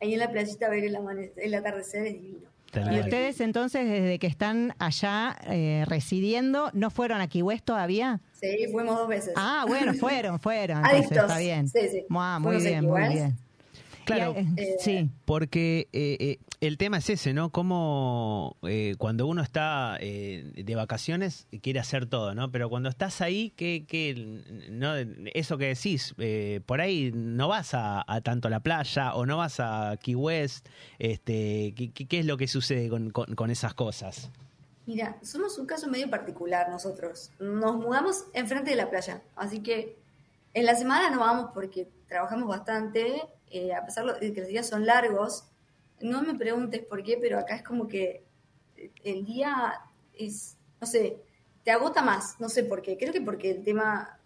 ahí 0.01 0.13
en 0.13 0.19
la 0.19 0.31
playita 0.31 0.65
a 0.65 0.69
ver 0.69 0.85
el, 0.85 0.97
el 1.35 1.53
atardecer, 1.53 2.07
es 2.07 2.13
divino. 2.13 2.49
Y 2.91 2.99
ustedes 2.99 3.41
entonces, 3.41 3.87
desde 3.89 4.19
que 4.19 4.27
están 4.27 4.75
allá 4.79 5.35
eh, 5.47 5.85
residiendo, 5.87 6.69
¿no 6.73 6.89
fueron 6.91 7.19
a 7.19 7.27
West 7.41 7.65
todavía? 7.65 8.21
Sí, 8.39 8.67
fuimos 8.71 8.95
dos 8.95 9.07
veces. 9.07 9.33
Ah, 9.35 9.65
bueno, 9.67 9.93
fueron, 9.95 10.39
fueron. 10.39 10.77
Entonces, 10.85 10.99
Adictos. 11.11 11.23
está 11.23 11.39
bien. 11.39 11.67
Sí, 11.67 11.79
sí. 11.89 12.05
Muy 12.09 12.41
Fuimos 12.43 12.63
bien, 12.63 12.85
muy 12.85 13.01
bien. 13.09 13.37
Claro, 14.15 14.35
Y, 14.37 14.61
eh, 14.61 14.75
sí, 14.79 15.09
porque 15.25 15.87
eh, 15.93 16.17
eh, 16.19 16.39
el 16.61 16.77
tema 16.77 16.97
es 16.97 17.09
ese, 17.09 17.33
¿no? 17.33 17.49
Como 17.51 18.57
eh, 18.63 18.95
cuando 18.97 19.27
uno 19.27 19.41
está 19.41 19.97
eh, 19.99 20.51
de 20.55 20.75
vacaciones 20.75 21.47
quiere 21.61 21.79
hacer 21.79 22.05
todo, 22.05 22.35
¿no? 22.35 22.51
Pero 22.51 22.69
cuando 22.69 22.89
estás 22.89 23.21
ahí, 23.21 23.51
que, 23.51 23.85
no, 24.69 24.93
eso 25.33 25.57
que 25.57 25.67
decís, 25.67 26.13
eh, 26.17 26.61
por 26.65 26.81
ahí 26.81 27.11
no 27.13 27.47
vas 27.47 27.73
a, 27.73 28.03
a 28.07 28.21
tanto 28.21 28.47
a 28.47 28.51
la 28.51 28.59
playa 28.59 29.13
o 29.15 29.25
no 29.25 29.37
vas 29.37 29.59
a 29.59 29.97
Key 30.01 30.15
West, 30.15 30.67
este, 30.97 31.73
¿qué, 31.75 31.91
qué- 31.93 32.05
qué 32.07 32.19
es 32.19 32.25
lo 32.25 32.37
que 32.37 32.47
sucede 32.47 32.89
con, 32.89 33.09
con- 33.11 33.35
con 33.35 33.49
esas 33.51 33.73
cosas? 33.73 34.29
Mira, 34.85 35.17
somos 35.21 35.57
un 35.59 35.65
caso 35.67 35.87
medio 35.87 36.09
particular 36.09 36.67
nosotros. 36.69 37.29
Nos 37.39 37.75
mudamos 37.75 38.25
enfrente 38.33 38.71
de 38.71 38.75
la 38.75 38.89
playa, 38.89 39.21
así 39.35 39.59
que 39.59 39.95
en 40.55 40.65
la 40.65 40.75
semana 40.75 41.09
no 41.11 41.19
vamos 41.19 41.51
porque 41.53 41.87
trabajamos 42.07 42.47
bastante, 42.47 43.21
eh, 43.49 43.73
a 43.73 43.85
pesar 43.85 44.19
de 44.19 44.33
que 44.33 44.41
los 44.41 44.49
días 44.49 44.67
son 44.67 44.85
largos. 44.85 45.45
No 46.01 46.21
me 46.21 46.35
preguntes 46.35 46.81
por 46.85 47.03
qué, 47.03 47.17
pero 47.19 47.39
acá 47.39 47.55
es 47.55 47.63
como 47.63 47.87
que 47.87 48.23
el 49.03 49.25
día 49.25 49.73
es, 50.13 50.57
no 50.79 50.87
sé, 50.87 51.17
te 51.63 51.71
agota 51.71 52.01
más, 52.01 52.39
no 52.39 52.47
sé 52.49 52.63
por 52.63 52.81
qué. 52.81 52.97
Creo 52.97 53.11
que 53.11 53.21
porque 53.21 53.51
el 53.51 53.63
tema 53.63 54.17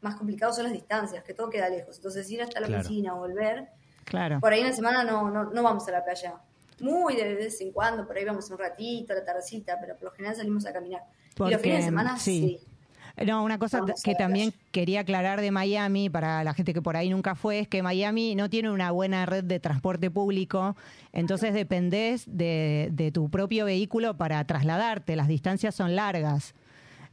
más 0.00 0.16
complicado 0.16 0.52
son 0.52 0.64
las 0.64 0.72
distancias, 0.72 1.22
que 1.24 1.34
todo 1.34 1.50
queda 1.50 1.68
lejos. 1.68 1.96
Entonces 1.96 2.28
ir 2.30 2.42
hasta 2.42 2.60
la 2.60 2.66
Claro. 2.66 2.80
oficina 2.82 3.14
o 3.14 3.18
volver, 3.18 3.68
Claro. 4.04 4.40
por 4.40 4.52
ahí 4.52 4.60
en 4.60 4.66
la 4.68 4.72
semana 4.72 5.04
no, 5.04 5.30
no, 5.30 5.44
no 5.50 5.62
vamos 5.62 5.86
a 5.88 5.92
la 5.92 6.04
playa. 6.04 6.34
Muy 6.80 7.14
de 7.16 7.34
vez 7.34 7.60
en 7.60 7.70
cuando, 7.72 8.06
por 8.06 8.16
ahí 8.16 8.24
vamos 8.24 8.50
un 8.50 8.58
ratito, 8.58 9.12
a 9.12 9.16
la 9.16 9.24
tardecita, 9.24 9.78
pero 9.80 9.94
por 9.94 10.04
lo 10.04 10.10
general 10.12 10.36
salimos 10.36 10.66
a 10.66 10.72
caminar. 10.72 11.02
y 11.36 11.50
los 11.50 11.60
fines 11.60 11.78
de 11.78 11.84
semana 11.84 12.18
sí. 12.18 12.58
sí. 12.60 12.66
No, 13.26 13.44
una 13.44 13.58
cosa 13.58 13.80
que 14.02 14.14
también 14.14 14.52
quería 14.70 15.00
aclarar 15.00 15.40
de 15.40 15.50
Miami, 15.50 16.08
para 16.08 16.44
la 16.44 16.54
gente 16.54 16.72
que 16.72 16.82
por 16.82 16.96
ahí 16.96 17.10
nunca 17.10 17.34
fue, 17.34 17.60
es 17.60 17.68
que 17.68 17.82
Miami 17.82 18.34
no 18.34 18.48
tiene 18.48 18.70
una 18.70 18.90
buena 18.90 19.26
red 19.26 19.44
de 19.44 19.60
transporte 19.60 20.10
público, 20.10 20.76
entonces 21.12 21.52
dependés 21.54 22.24
de, 22.26 22.88
de 22.92 23.12
tu 23.12 23.28
propio 23.28 23.66
vehículo 23.66 24.16
para 24.16 24.44
trasladarte, 24.46 25.16
las 25.16 25.28
distancias 25.28 25.74
son 25.74 25.94
largas. 25.94 26.54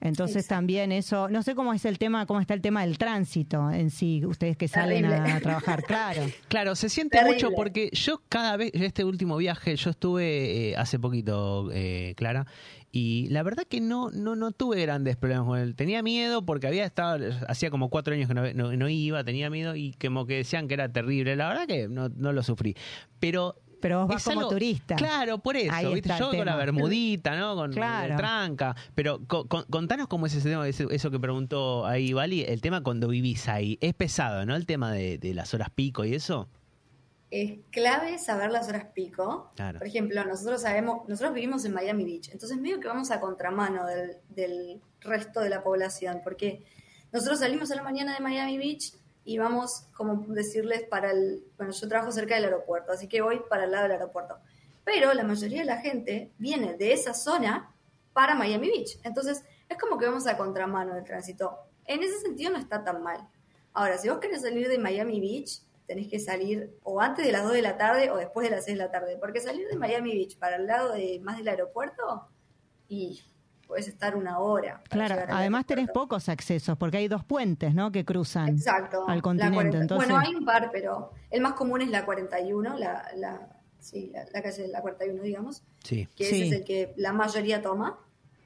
Entonces 0.01 0.37
Exacto. 0.37 0.55
también 0.55 0.91
eso, 0.91 1.27
no 1.29 1.43
sé 1.43 1.55
cómo 1.55 1.73
es 1.73 1.83
el 1.85 1.97
tema, 1.99 2.25
cómo 2.25 2.39
está 2.39 2.53
el 2.53 2.61
tema 2.61 2.81
del 2.85 2.97
tránsito 2.97 3.69
en 3.71 3.89
sí, 3.89 4.25
ustedes 4.25 4.55
que 4.57 4.67
salen 4.67 5.03
Terrible. 5.03 5.31
a 5.31 5.39
trabajar, 5.41 5.83
claro. 5.83 6.21
Claro, 6.47 6.75
se 6.75 6.89
siente 6.89 7.17
Terrible. 7.17 7.35
mucho 7.43 7.55
porque 7.55 7.89
yo 7.93 8.21
cada 8.29 8.55
vez, 8.57 8.71
este 8.73 9.03
último 9.03 9.37
viaje, 9.37 9.75
yo 9.75 9.89
estuve 9.89 10.69
eh, 10.71 10.75
hace 10.77 10.99
poquito, 10.99 11.69
eh, 11.73 12.13
Clara, 12.17 12.45
y 12.91 13.27
la 13.29 13.43
verdad 13.43 13.63
que 13.69 13.81
no, 13.81 14.09
no, 14.09 14.35
no 14.35 14.51
tuve 14.51 14.81
grandes 14.81 15.15
problemas 15.15 15.45
con 15.45 15.59
él. 15.59 15.75
Tenía 15.75 16.01
miedo 16.01 16.43
porque 16.43 16.65
había 16.67 16.85
estado, 16.85 17.23
hacía 17.47 17.69
como 17.69 17.89
cuatro 17.89 18.13
años 18.15 18.27
que 18.27 18.33
no, 18.33 18.51
no- 18.53 18.75
no 18.75 18.89
iba, 18.89 19.23
tenía 19.23 19.49
miedo 19.51 19.75
y 19.75 19.93
como 19.93 20.25
que 20.25 20.37
decían 20.37 20.67
que 20.67 20.73
era 20.73 20.91
terrible. 20.91 21.35
La 21.35 21.49
verdad 21.49 21.67
que 21.67 21.87
no, 21.87 22.09
no 22.09 22.33
lo 22.33 22.41
sufrí. 22.41 22.75
Pero 23.19 23.55
Pero 23.81 23.99
vos 23.99 24.07
vas 24.09 24.23
como 24.23 24.39
algo- 24.41 24.51
turista. 24.51 24.95
Claro, 24.95 25.37
por 25.39 25.55
eso, 25.57 25.73
Ahí 25.73 25.93
¿viste? 25.93 26.13
Yo 26.19 26.29
con 26.31 26.45
la 26.45 26.55
bermudita, 26.55 27.35
¿no? 27.37 27.55
Con 27.55 27.71
Claro. 27.71 28.11
el 28.13 28.17
tranca. 28.17 28.75
Pero 28.95 29.19
co- 29.27 29.47
con- 29.47 29.63
contanos 29.65 30.07
cómo 30.07 30.25
es 30.25 30.35
ese 30.35 30.49
tema, 30.49 30.67
eso 30.67 31.11
que 31.11 31.19
preguntó 31.19 31.85
ahí 31.85 32.13
Vali, 32.13 32.43
el 32.43 32.61
tema 32.61 32.81
cuando 32.83 33.07
vivís 33.07 33.47
ahí. 33.47 33.77
Es 33.81 33.93
pesado, 33.93 34.45
¿no? 34.45 34.55
El 34.55 34.65
tema 34.65 34.91
de, 34.91 35.17
de 35.17 35.33
las 35.33 35.53
horas 35.53 35.69
pico 35.69 36.03
y 36.05 36.13
eso. 36.15 36.47
Es 37.31 37.59
clave 37.71 38.17
saber 38.17 38.49
las 38.51 38.67
horas 38.69 38.87
pico. 38.93 39.51
Claro. 39.55 39.77
Por 39.77 39.87
ejemplo, 39.87 40.25
nosotros 40.25 40.61
sabemos, 40.63 41.07
nosotros 41.07 41.33
vivimos 41.35 41.63
en 41.65 41.73
Miami 41.73 42.03
Beach, 42.03 42.29
entonces 42.31 42.57
medio 42.59 42.79
que 42.79 42.87
vamos 42.87 43.11
a 43.11 43.19
contramano 43.19 43.85
del, 43.85 44.17
del 44.29 44.81
resto 45.01 45.39
de 45.39 45.49
la 45.49 45.61
población, 45.63 46.21
porque 46.23 46.63
nosotros 47.11 47.39
salimos 47.39 47.69
a 47.71 47.75
la 47.75 47.83
mañana 47.83 48.15
de 48.15 48.19
Miami 48.19 48.57
Beach 48.57 48.93
y 49.23 49.37
vamos, 49.37 49.87
como 49.95 50.25
decirles, 50.33 50.83
para 50.83 51.11
el, 51.11 51.43
bueno, 51.57 51.71
yo 51.71 51.87
trabajo 51.87 52.11
cerca 52.11 52.35
del 52.35 52.45
aeropuerto, 52.45 52.91
así 52.91 53.07
que 53.07 53.21
voy 53.21 53.41
para 53.49 53.65
el 53.65 53.71
lado 53.71 53.83
del 53.83 53.93
aeropuerto. 53.93 54.37
Pero 54.83 55.13
la 55.13 55.23
mayoría 55.23 55.59
de 55.59 55.65
la 55.65 55.77
gente 55.77 56.31
viene 56.37 56.75
de 56.75 56.93
esa 56.93 57.13
zona 57.13 57.75
para 58.13 58.35
Miami 58.35 58.69
Beach, 58.69 58.99
entonces 59.03 59.43
es 59.67 59.77
como 59.77 59.97
que 59.97 60.05
vamos 60.05 60.25
a 60.27 60.35
contramano 60.35 60.95
del 60.95 61.03
tránsito. 61.03 61.57
En 61.85 62.01
ese 62.03 62.19
sentido 62.19 62.51
no 62.51 62.57
está 62.57 62.83
tan 62.83 63.03
mal. 63.03 63.27
Ahora, 63.73 63.97
si 63.97 64.09
vos 64.09 64.17
querés 64.19 64.41
salir 64.41 64.67
de 64.67 64.79
Miami 64.79 65.19
Beach, 65.19 65.61
tenés 65.85 66.07
que 66.07 66.19
salir 66.19 66.77
o 66.83 67.01
antes 67.01 67.25
de 67.25 67.31
las 67.31 67.43
2 67.43 67.53
de 67.53 67.61
la 67.61 67.77
tarde 67.77 68.11
o 68.11 68.17
después 68.17 68.47
de 68.47 68.55
las 68.55 68.65
6 68.65 68.77
de 68.77 68.83
la 68.83 68.91
tarde. 68.91 69.17
Porque 69.19 69.41
salir 69.41 69.67
de 69.67 69.75
Miami 69.75 70.11
Beach 70.13 70.37
para 70.37 70.57
el 70.57 70.67
lado 70.67 70.93
de 70.93 71.19
más 71.23 71.37
del 71.37 71.47
aeropuerto 71.47 72.27
y 72.87 73.21
puedes 73.69 73.87
estar 73.87 74.15
una 74.15 74.39
hora. 74.39 74.81
Claro, 74.89 75.15
además 75.29 75.63
tenés 75.67 75.89
pocos 75.91 76.27
accesos, 76.27 76.75
porque 76.75 76.97
hay 76.97 77.07
dos 77.07 77.23
puentes, 77.23 77.73
¿no? 77.75 77.91
Que 77.91 78.03
cruzan 78.03 78.49
Exacto. 78.49 79.07
al 79.07 79.21
continente. 79.21 79.53
40. 79.55 79.77
Entonces, 79.81 80.09
Bueno, 80.09 80.19
hay 80.27 80.33
un 80.33 80.43
par, 80.43 80.71
pero 80.71 81.11
el 81.29 81.39
más 81.41 81.53
común 81.53 81.81
es 81.83 81.89
la 81.89 82.03
41, 82.03 82.77
la, 82.79 83.05
la, 83.15 83.47
sí, 83.77 84.09
la, 84.11 84.25
la 84.33 84.41
calle 84.41 84.63
de 84.63 84.67
la 84.69 84.81
41, 84.81 85.21
digamos, 85.21 85.61
Sí. 85.83 86.07
que 86.15 86.25
Sí. 86.25 86.35
ese 86.41 86.47
es 86.47 86.51
el 86.53 86.63
que 86.63 86.93
la 86.97 87.13
mayoría 87.13 87.61
toma. 87.61 87.99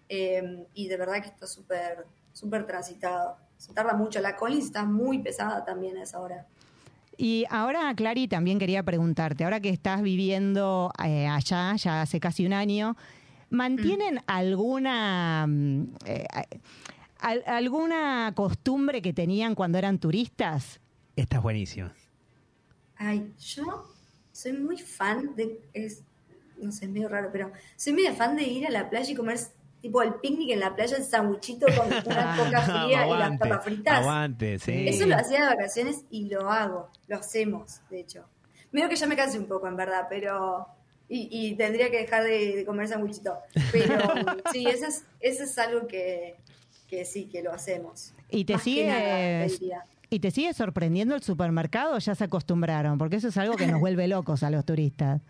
eh, 0.10 0.68
y 0.74 0.90
de 0.90 0.98
verdad 0.98 1.22
que 1.22 1.30
está 1.30 1.48
súper 1.48 2.06
súper 2.34 2.68
transitado. 2.68 3.38
Se 3.58 3.74
tarda 3.74 3.94
mucho. 3.94 4.20
La 4.20 4.36
Collins 4.36 4.66
está 4.66 4.84
muy 4.84 5.20
pesada 5.20 5.64
también 5.64 5.98
a 5.98 6.04
esa 6.04 6.20
hora. 6.20 6.46
Y 7.18 7.46
ahora, 7.50 7.94
Clary, 7.96 8.28
también 8.28 8.60
quería 8.60 8.84
preguntarte, 8.84 9.44
ahora 9.46 9.60
que 9.62 9.70
estás 9.70 10.02
viviendo 10.02 10.92
eh, 11.04 11.28
allá, 11.28 11.74
ya 11.78 12.02
hace 12.02 12.20
casi 12.20 12.46
un 12.46 12.54
año, 12.54 12.98
¿mantienen 13.54 14.20
alguna 14.28 15.46
mm, 15.48 15.84
eh, 16.06 16.26
al- 17.20 17.44
alguna 17.48 18.34
costumbre 18.36 19.02
que 19.02 19.14
tenían 19.14 19.56
cuando 19.56 19.78
eran 19.78 19.98
turistas? 20.00 20.80
Esta 21.16 21.38
es 21.38 21.44
buenísima. 21.44 21.94
Ay, 22.96 23.34
yo 23.40 23.86
soy 24.32 24.54
muy 24.54 24.78
fan 24.78 25.36
de. 25.36 25.62
Es, 25.74 26.04
no 26.58 26.72
sé, 26.72 26.86
es 26.86 26.92
medio 26.92 27.10
raro, 27.10 27.30
pero 27.32 27.52
soy 27.76 27.94
medio 27.94 28.14
fan 28.14 28.36
de 28.36 28.44
ir 28.44 28.68
a 28.68 28.70
la 28.72 28.90
playa 28.90 29.12
y 29.12 29.16
comer 29.16 29.40
tipo 29.82 30.02
el 30.02 30.16
picnic 30.16 30.52
en 30.52 30.60
la 30.62 30.76
playa, 30.76 30.98
el 30.98 31.04
sandwichito 31.04 31.68
con 31.68 31.88
una 32.12 32.36
coca 32.38 32.62
fría 32.62 33.08
y 33.08 33.18
las 33.18 33.38
papas 33.38 33.64
fritas. 33.66 34.00
aguante, 34.00 34.60
sí. 34.60 34.86
Eso 34.88 35.06
lo 35.06 35.16
hacía 35.16 35.42
de 35.42 35.56
vacaciones 35.56 36.06
y 36.10 36.30
lo 36.30 36.50
hago, 36.50 36.90
lo 37.08 37.18
hacemos, 37.18 37.82
de 37.90 38.00
hecho. 38.02 38.26
Medio 38.72 38.90
que 38.90 38.96
ya 38.96 39.08
me 39.08 39.16
cansé 39.16 39.38
un 39.38 39.46
poco, 39.48 39.68
en 39.68 39.76
verdad, 39.76 40.08
pero. 40.10 40.68
Y, 41.16 41.28
y 41.30 41.56
tendría 41.56 41.92
que 41.92 42.00
dejar 42.00 42.24
de, 42.24 42.56
de 42.56 42.66
comer 42.66 42.88
sandwichito. 42.88 43.38
Pero 43.72 43.98
sí, 44.52 44.66
eso 44.66 44.88
es, 44.88 45.06
eso 45.20 45.44
es 45.44 45.58
algo 45.60 45.86
que, 45.86 46.38
que 46.88 47.06
sí, 47.06 47.26
que 47.26 47.44
lo 47.44 47.52
hacemos. 47.52 48.16
¿Y 48.32 48.46
te 48.46 48.54
Más 48.54 48.66
nada, 48.66 49.48
sigue 49.48 49.76
y 50.10 50.20
te 50.20 50.32
sigue 50.32 50.54
sorprendiendo 50.54 51.14
el 51.14 51.22
supermercado 51.22 52.00
ya 52.00 52.16
se 52.16 52.24
acostumbraron? 52.24 52.98
Porque 52.98 53.18
eso 53.18 53.28
es 53.28 53.38
algo 53.38 53.56
que 53.56 53.68
nos 53.68 53.80
vuelve 53.80 54.08
locos 54.08 54.42
a 54.42 54.50
los 54.50 54.66
turistas. 54.66 55.22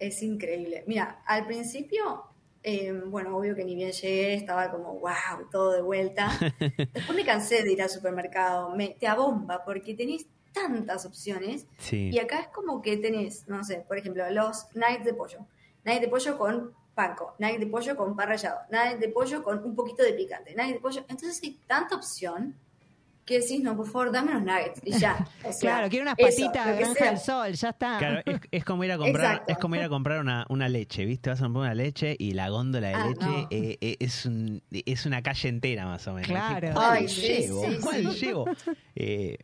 Es 0.00 0.20
increíble. 0.20 0.82
Mira, 0.88 1.22
al 1.26 1.46
principio, 1.46 2.24
eh, 2.64 2.92
bueno, 3.06 3.36
obvio 3.36 3.54
que 3.54 3.64
ni 3.64 3.76
bien 3.76 3.92
llegué, 3.92 4.34
estaba 4.34 4.72
como, 4.72 4.98
wow, 4.98 5.48
todo 5.48 5.72
de 5.72 5.82
vuelta. 5.82 6.28
Después 6.92 7.14
me 7.14 7.24
cansé 7.24 7.62
de 7.62 7.72
ir 7.72 7.82
al 7.82 7.90
supermercado, 7.90 8.74
me, 8.74 8.96
te 8.98 9.06
abomba 9.06 9.64
porque 9.64 9.94
tenés 9.94 10.26
tantas 10.54 11.04
opciones 11.04 11.66
Sí. 11.76 12.08
y 12.10 12.18
acá 12.18 12.40
es 12.40 12.48
como 12.48 12.80
que 12.80 12.96
tenés, 12.96 13.46
no 13.48 13.62
sé, 13.64 13.84
por 13.86 13.98
ejemplo, 13.98 14.24
los 14.30 14.66
nuggets 14.74 15.04
de 15.04 15.12
pollo. 15.12 15.40
Nuggets 15.84 16.00
de 16.02 16.08
pollo 16.08 16.38
con 16.38 16.72
panco, 16.94 17.34
nuggets 17.38 17.60
de 17.60 17.66
pollo 17.66 17.96
con 17.96 18.16
pan 18.16 18.28
rallado, 18.28 18.60
nuggets 18.70 19.00
de 19.00 19.08
pollo 19.10 19.42
con 19.42 19.62
un 19.62 19.74
poquito 19.74 20.02
de 20.02 20.14
picante, 20.14 20.54
nuggets 20.54 20.74
de 20.74 20.80
pollo. 20.80 21.00
Entonces 21.08 21.40
hay 21.42 21.58
tanta 21.66 21.96
opción 21.96 22.54
que 23.26 23.40
decís, 23.40 23.62
no, 23.62 23.74
por 23.74 23.86
favor, 23.86 24.12
dame 24.12 24.32
unos 24.32 24.42
nuggets 24.44 24.80
y 24.84 24.92
ya. 24.98 25.26
O 25.44 25.50
sea, 25.52 25.58
Claro, 25.76 25.88
quiero 25.88 26.02
unas 26.04 26.14
patitas 26.16 26.66
de 26.66 26.72
que 26.72 26.78
granja 26.78 27.04
del 27.06 27.18
sol, 27.18 27.52
ya 27.54 27.68
está. 27.70 27.96
Claro, 27.98 28.20
es, 28.26 28.38
es 28.50 28.64
como 28.66 28.84
ir 28.84 28.92
a 28.92 28.98
comprar, 28.98 29.32
Exacto. 29.32 29.52
es 29.52 29.58
como 29.58 29.76
ir 29.76 29.82
a 29.82 29.88
comprar 29.88 30.20
una, 30.20 30.44
una 30.50 30.68
leche, 30.68 31.04
¿viste? 31.06 31.30
Vas 31.30 31.40
a 31.40 31.44
comprar 31.44 31.62
una 31.64 31.74
leche 31.74 32.16
y 32.18 32.32
la 32.34 32.50
góndola 32.50 32.88
de 32.88 32.94
Ah, 32.94 33.06
leche 33.08 33.26
no. 33.30 33.46
eh, 33.50 33.78
eh, 33.80 33.96
es 33.98 34.26
un, 34.26 34.62
es 34.70 35.06
una 35.06 35.22
calle 35.22 35.48
entera 35.48 35.86
más 35.86 36.06
o 36.06 36.12
menos. 36.12 36.28
Claro. 36.28 36.60
¿Qué- 36.68 36.72
¿Cuál 36.74 36.92
Ay, 36.98 37.08
sí, 37.08 37.22
llevo? 37.26 37.62
sí, 37.62 37.78
¿Cuál 37.82 38.12
sí. 38.12 38.26
llevo? 38.26 38.44
Eh, 38.96 39.38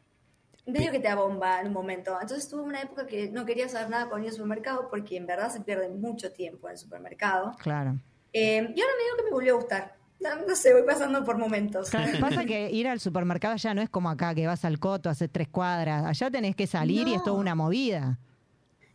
medio 0.67 0.93
que 0.93 1.01
te 1.01 1.09
abomba 1.09 1.61
en 1.61 1.69
un 1.69 1.73
momento. 1.73 2.17
Entonces 2.21 2.49
tuve 2.49 2.63
una 2.63 2.83
época 2.83 3.07
que 3.07 3.31
no 3.31 3.45
quería 3.45 3.69
saber 3.69 3.91
nada 3.91 4.09
con 4.09 4.23
ir 4.23 4.29
al 4.29 4.35
supermercado 4.35 4.89
porque 4.91 5.17
en 5.17 5.27
verdad 5.27 5.51
se 5.51 5.61
pierde 5.61 5.89
mucho 5.89 6.33
tiempo 6.33 6.69
en 6.69 6.73
el 6.73 6.79
supermercado. 6.79 7.53
Claro. 7.59 7.97
Eh, 8.33 8.57
y 8.57 8.81
ahora 8.81 8.95
medio 8.97 9.17
que 9.17 9.25
me 9.25 9.31
volvió 9.31 9.55
a 9.55 9.57
gustar. 9.57 9.97
No, 10.21 10.37
no 10.47 10.55
sé, 10.55 10.75
voy 10.75 10.83
pasando 10.83 11.25
por 11.25 11.39
momentos. 11.39 11.89
Claro, 11.91 12.13
pasa 12.21 12.45
que 12.45 12.71
ir 12.71 12.87
al 12.87 13.01
supermercado 13.01 13.57
ya 13.57 13.73
no 13.73 13.81
es 13.81 13.89
como 13.89 14.11
acá, 14.11 14.35
que 14.35 14.47
vas 14.47 14.65
al 14.67 14.79
coto, 14.79 15.09
haces 15.09 15.31
tres 15.33 15.49
cuadras. 15.49 16.05
Allá 16.05 16.31
tenés 16.31 16.55
que 16.55 16.67
salir 16.67 17.09
y 17.09 17.15
es 17.15 17.25
toda 17.25 17.39
una 17.39 17.55
movida. 17.55 18.19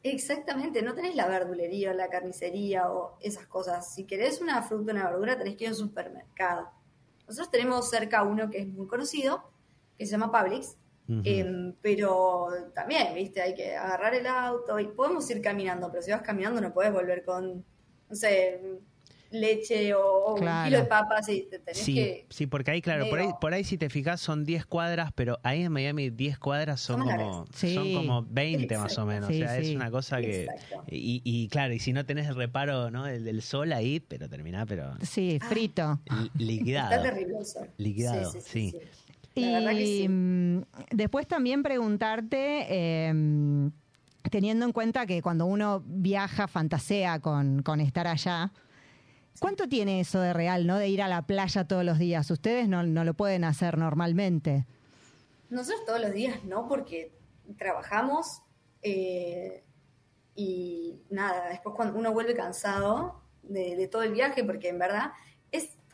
Exactamente, 0.04 0.84
no 0.84 0.94
tenés 0.94 1.16
la 1.16 1.28
verdulería 1.28 1.90
o 1.90 1.94
la 1.96 2.10
carnicería 2.10 2.92
o 2.92 3.18
esas 3.22 3.48
cosas. 3.48 3.92
Si 3.92 4.04
querés 4.04 4.40
una 4.40 4.62
fruta 4.62 4.92
o 4.92 4.96
una 4.96 5.10
verdura, 5.10 5.36
tenés 5.36 5.56
que 5.56 5.64
ir 5.64 5.70
a 5.72 5.74
un 5.74 5.80
supermercado. 5.80 6.70
Nosotros 7.28 7.50
tenemos 7.50 7.90
cerca 7.90 8.22
uno 8.22 8.52
que 8.52 8.60
es 8.60 8.68
muy 8.68 8.86
conocido, 8.86 9.50
que 9.98 10.06
se 10.06 10.12
llama 10.12 10.32
Publix, 10.32 10.76
Em, 11.08 11.74
pero 11.82 12.48
también, 12.74 13.14
viste, 13.14 13.42
hay 13.42 13.54
que 13.54 13.76
agarrar 13.76 14.16
el 14.16 14.26
auto 14.26 14.80
y 14.80 14.88
podemos 14.88 15.30
ir 15.30 15.40
caminando, 15.42 15.90
pero 15.92 16.02
si 16.02 16.12
vas 16.12 16.22
caminando 16.24 16.60
no 16.62 16.74
puedes 16.74 16.92
volver 16.92 17.24
con, 17.24 17.64
no 18.10 18.16
sé, 18.16 18.60
leche 19.32 19.94
o, 19.94 20.02
o 20.04 20.36
Claro. 20.36 20.60
un 20.60 20.66
kilo 20.66 20.78
de 20.80 20.86
papas 20.86 21.28
y 21.30 21.42
te 21.44 21.60
tenés 21.60 21.78
Sí, 21.82 21.94
que... 21.96 22.26
sí, 22.30 22.48
porque 22.48 22.72
ahí, 22.72 22.82
claro, 22.82 23.10
por 23.10 23.20
ahí, 23.20 23.28
por 23.42 23.54
ahí 23.54 23.64
si 23.64 23.78
te 23.78 23.90
fijas 23.90 24.22
son 24.22 24.46
10 24.46 24.66
cuadras, 24.66 25.12
pero 25.14 25.40
ahí 25.44 25.64
en 25.64 25.72
Miami 25.74 26.10
10 26.10 26.40
cuadras 26.40 26.80
son 26.80 27.02
Son 27.02 27.10
como. 27.18 27.46
Sí. 27.54 27.74
son 27.76 27.94
como 27.94 28.24
20 28.24 28.78
más 28.78 28.98
o 28.98 29.06
menos. 29.06 29.28
Sí, 29.30 29.44
o 29.44 29.48
sea, 29.48 29.62
sí. 29.62 29.70
es 29.72 29.76
una 29.76 29.92
cosa 29.92 30.22
que... 30.22 30.48
Y, 30.88 31.22
y 31.26 31.50
claro, 31.50 31.74
y 31.74 31.80
si 31.80 31.92
no 31.92 32.06
tenés 32.06 32.28
el 32.30 32.36
reparo 32.36 32.90
¿no? 32.92 33.08
el 33.08 33.26
del 33.26 33.42
sol 33.42 33.74
ahí, 33.74 34.00
pero 34.00 34.30
terminá, 34.30 34.66
pero 34.66 34.94
Sí, 35.02 35.38
Ah. 35.42 35.46
frito. 35.50 36.00
li- 36.38 36.46
liquidado. 36.46 36.92
Está 36.96 37.04
terrible 37.12 37.38
el 37.40 37.46
sol. 37.46 37.70
Liquidado, 37.78 38.32
sí. 38.42 38.74
La 39.36 39.74
Y 39.74 40.02
sí. 40.02 40.08
mm, 40.10 40.62
después 40.92 41.28
también 41.28 41.62
preguntarte, 41.62 42.66
eh, 42.70 43.72
teniendo 44.32 44.66
en 44.66 44.72
cuenta 44.72 45.06
que 45.06 45.22
cuando 45.22 45.46
uno 45.46 45.84
viaja, 45.86 46.48
fantasea 46.48 47.20
con, 47.20 47.62
con 47.62 47.82
estar 47.82 48.08
allá, 48.08 48.52
¿cuánto 49.40 49.68
tiene 49.68 50.00
eso 50.00 50.20
de 50.22 50.34
real, 50.34 50.66
no? 50.66 50.78
De 50.78 50.88
ir 50.88 51.02
a 51.02 51.08
la 51.08 51.24
playa 51.24 51.68
todos 51.68 51.84
los 51.84 52.00
días. 52.00 52.32
Ustedes 52.32 52.70
no, 52.70 52.84
no 52.84 53.04
lo 53.04 53.14
pueden 53.14 53.44
hacer 53.44 53.78
normalmente. 53.78 54.66
Nosotros 55.50 55.86
todos 55.86 56.02
los 56.02 56.14
días 56.14 56.44
no, 56.46 56.68
porque 56.68 57.12
trabajamos 57.58 58.42
eh, 58.82 59.64
y 60.36 61.02
nada, 61.10 61.50
después 61.50 61.76
cuando 61.76 61.98
uno 62.00 62.14
vuelve 62.14 62.34
cansado, 62.36 63.22
de, 63.44 63.76
de 63.76 63.88
todo 63.88 64.04
el 64.04 64.12
viaje, 64.14 64.44
porque 64.44 64.70
en 64.70 64.80
verdad 64.80 65.12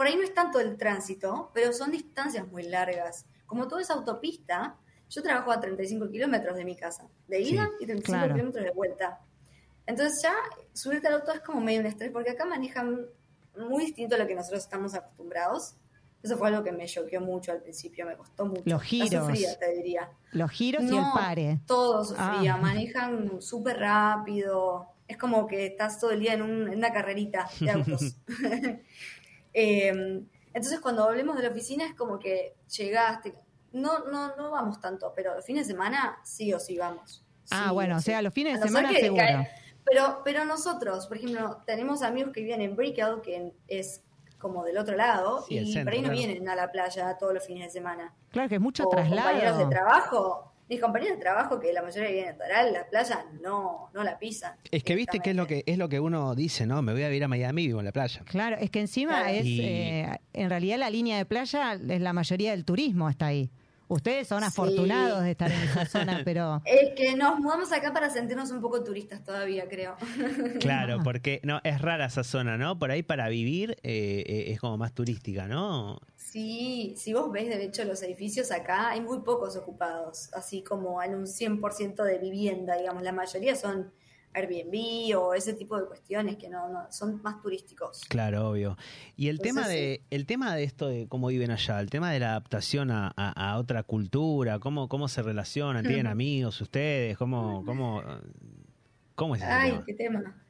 por 0.02 0.08
ahí 0.08 0.16
no 0.16 0.24
es 0.24 0.34
tanto 0.34 0.60
el 0.60 0.78
tránsito, 0.78 1.52
pero 1.54 1.72
son 1.74 1.92
distancias 1.92 2.48
muy 2.48 2.64
largas. 2.64 3.28
Como 3.46 3.68
todo 3.68 3.78
es 3.78 3.92
autopista, 3.92 4.76
yo 5.12 5.22
trabajo 5.22 5.52
a 5.52 5.60
35 5.60 6.10
kilómetros 6.10 6.56
de 6.58 6.66
mi 6.66 6.76
casa, 6.76 7.08
de 7.28 7.40
ida 7.40 7.66
Sí, 7.78 7.84
y 7.84 7.86
35 7.86 8.04
claro. 8.18 8.34
kilómetros 8.34 8.66
de 8.66 8.72
vuelta. 8.72 9.20
Entonces 9.86 10.20
ya 10.24 10.34
subirte 10.74 11.08
al 11.08 11.14
auto 11.16 11.32
es 11.34 11.42
como 11.42 11.62
medio 11.62 11.82
un 11.82 11.86
estrés, 11.86 12.10
porque 12.12 12.32
acá 12.32 12.46
manejan 12.46 13.06
muy 13.56 13.86
distinto 13.86 14.16
a 14.16 14.18
lo 14.18 14.26
que 14.26 14.34
nosotros 14.34 14.64
estamos 14.64 14.96
acostumbrados. 14.96 15.76
Eso 16.24 16.36
fue 16.36 16.48
algo 16.48 16.64
que 16.64 16.72
me 16.72 16.88
choqueó 16.88 17.22
mucho 17.22 17.52
al 17.52 17.62
principio, 17.62 18.08
me 18.08 18.16
costó 18.18 18.48
mucho. 18.48 18.64
Los 18.66 18.82
La 18.82 18.88
giros. 18.88 19.26
sufría, 19.28 19.60
te 19.60 19.72
diría. 19.76 20.10
Los 20.32 20.50
giros 20.50 20.82
y 20.84 20.88
el 20.88 20.96
No, 20.96 21.12
pare. 21.14 21.60
Todo 21.68 22.04
sufría, 22.04 22.56
Ah. 22.56 22.58
manejan 22.58 23.40
súper 23.40 23.78
rápido. 23.78 24.88
Es 25.08 25.18
como 25.18 25.46
que 25.46 25.66
estás 25.68 26.00
todo 26.00 26.10
el 26.12 26.22
día 26.22 26.34
en, 26.34 26.42
un- 26.42 26.68
en 26.72 26.78
una 26.80 26.92
carrerita 26.92 27.48
de 27.60 27.70
autos. 27.70 28.16
Eh, 29.54 30.24
entonces, 30.54 30.80
cuando 30.82 31.06
volvemos 31.06 31.36
de 31.38 31.44
la 31.44 31.50
oficina, 31.50 31.86
es 31.86 31.94
como 31.96 32.20
que 32.20 32.56
llegaste. 32.78 33.36
No, 33.72 34.00
no, 34.00 34.36
no 34.36 34.52
vamos 34.52 34.80
tanto, 34.82 35.14
pero 35.16 35.34
los 35.36 35.46
fines 35.46 35.66
de 35.68 35.74
semana 35.74 36.20
sí 36.24 36.54
o 36.54 36.60
sí 36.60 36.78
vamos. 36.78 37.26
Ah, 37.52 37.66
Sí 37.70 37.74
bueno, 37.74 37.98
o 37.98 38.00
sea, 38.02 38.22
los 38.22 38.34
fines 38.34 38.60
de 38.60 38.68
semana 38.68 38.92
seguro. 38.92 39.24
cae- 39.24 39.50
pero, 39.86 40.22
pero 40.24 40.46
nosotros, 40.46 41.08
por 41.08 41.18
ejemplo, 41.18 41.62
tenemos 41.66 42.02
amigos 42.02 42.32
que 42.34 42.42
viven 42.42 42.62
en 42.62 42.76
Brickell, 42.76 43.22
que 43.24 43.54
es 43.68 44.04
como 44.38 44.64
del 44.64 44.78
otro 44.78 44.96
lado, 44.96 45.44
Sí, 45.48 45.58
y 45.58 45.72
centro, 45.72 45.86
por 45.86 45.94
ahí 45.94 46.02
no 46.02 46.10
claro. 46.10 46.18
vienen 46.28 46.50
a 46.50 46.56
la 46.56 46.72
playa 46.72 47.18
todos 47.18 47.34
los 47.34 47.46
fines 47.46 47.66
de 47.66 47.70
semana 47.72 48.14
Claro 48.32 48.50
que 48.50 48.56
es 48.56 48.62
mucho 48.62 48.84
o 48.84 48.90
compañeros 48.90 49.24
de 49.58 49.66
traslado. 49.66 49.70
trabajo. 49.70 50.51
Mis 50.70 50.80
compañeros 50.80 51.18
de 51.18 51.22
trabajo, 51.22 51.60
que 51.60 51.74
la 51.74 51.82
mayoría 51.82 52.10
viven 52.10 52.28
en 52.30 52.38
Toral, 52.38 52.72
la 52.72 52.86
playa 52.88 53.26
no, 53.42 53.90
no 53.94 54.04
la 54.04 54.18
pisan. 54.18 54.54
Es 54.72 54.84
que 54.84 54.96
viste 54.96 55.20
que 55.20 55.32
es 55.32 55.36
lo 55.36 55.46
que 55.46 55.64
es 55.66 55.78
lo 55.78 55.90
que 55.90 56.00
uno 56.00 56.34
dice, 56.34 56.66
¿no? 56.66 56.82
Me 56.82 56.94
voy 56.94 57.04
a 57.04 57.14
ir 57.14 57.24
a 57.24 57.28
Miami 57.28 57.64
y 57.64 57.68
vivo 57.68 57.80
en 57.80 57.86
la 57.86 57.92
playa. 57.92 58.22
Claro, 58.26 58.56
es 58.58 58.70
que 58.70 58.80
encima 58.80 59.20
Claro. 59.24 59.30
es, 59.38 59.46
Y- 59.46 59.62
eh, 59.62 60.08
en 60.34 60.50
realidad 60.50 60.78
la 60.78 60.90
línea 60.90 61.18
de 61.18 61.26
playa 61.26 61.74
es 61.74 62.02
la 62.02 62.14
mayoría 62.14 62.52
del 62.52 62.64
turismo 62.64 63.10
está 63.10 63.28
ahí. 63.28 63.50
Ustedes 63.92 64.26
son 64.26 64.40
Sí. 64.40 64.46
afortunados 64.48 65.22
de 65.24 65.32
estar 65.32 65.52
en 65.52 65.60
esa 65.64 65.86
zona, 65.86 66.22
pero 66.26 66.62
Es 66.64 66.92
que 66.96 67.14
nos 67.18 67.40
mudamos 67.42 67.74
acá 67.74 67.92
para 67.92 68.10
sentirnos 68.10 68.50
un 68.52 68.62
poco 68.62 68.84
turistas 68.86 69.22
todavía, 69.22 69.68
creo. 69.68 69.98
Claro, 70.62 71.00
porque 71.04 71.42
no 71.44 71.60
es 71.66 71.82
rara 71.82 72.06
esa 72.06 72.24
zona, 72.24 72.58
¿no? 72.58 72.80
Por 72.80 72.90
ahí 72.92 73.04
para 73.04 73.28
vivir 73.28 73.72
eh, 73.84 74.24
eh, 74.26 74.46
es 74.54 74.60
como 74.62 74.78
más 74.78 74.94
turística, 74.94 75.46
¿no? 75.48 76.00
Sí, 76.16 76.94
si 76.98 77.12
vos 77.14 77.30
ves 77.34 77.50
de 77.50 77.66
hecho 77.66 77.84
los 77.84 78.02
edificios 78.02 78.52
acá, 78.52 78.92
hay 78.92 79.02
muy 79.02 79.20
pocos 79.20 79.58
ocupados, 79.58 80.30
así 80.34 80.64
como 80.64 81.04
en 81.04 81.14
un 81.16 81.26
100% 81.28 82.04
de 82.06 82.18
vivienda, 82.18 82.78
digamos, 82.78 83.04
la 83.04 83.12
mayoría 83.12 83.58
son 83.58 83.92
Airbnb 84.34 85.18
o 85.18 85.34
ese 85.34 85.54
tipo 85.54 85.80
de 85.80 85.86
cuestiones 85.88 86.38
que 86.38 86.48
no, 86.50 86.70
no 86.70 86.92
son 86.92 87.22
más 87.22 87.42
turísticos. 87.42 88.02
Claro, 88.08 88.50
obvio. 88.50 88.78
Y 89.18 89.28
el 89.28 89.36
Entonces, 89.38 89.54
tema 89.56 89.68
de 89.68 90.02
el 90.10 90.26
tema 90.26 90.56
de 90.56 90.64
esto 90.64 90.88
de 90.88 91.08
cómo 91.08 91.28
viven 91.28 91.52
allá, 91.52 91.80
el 91.80 91.90
tema 91.90 92.12
de 92.12 92.20
la 92.20 92.32
adaptación 92.32 92.92
a, 92.92 93.14
a- 93.16 93.52
a 93.52 93.58
otra 93.58 93.84
cultura, 93.84 94.60
cómo 94.60 94.88
cómo 94.88 95.08
se 95.08 95.22
relacionan, 95.22 95.86
tienen 95.86 96.08
amigos 96.08 96.62
ustedes, 96.62 97.18
cómo 97.18 97.64
cómo 97.66 98.04
cómo 99.16 99.36
es 99.36 99.42
ese 99.42 99.52
Ay, 99.52 99.72
tema? 99.72 99.84
qué 99.86 99.94
tema. 99.94 100.44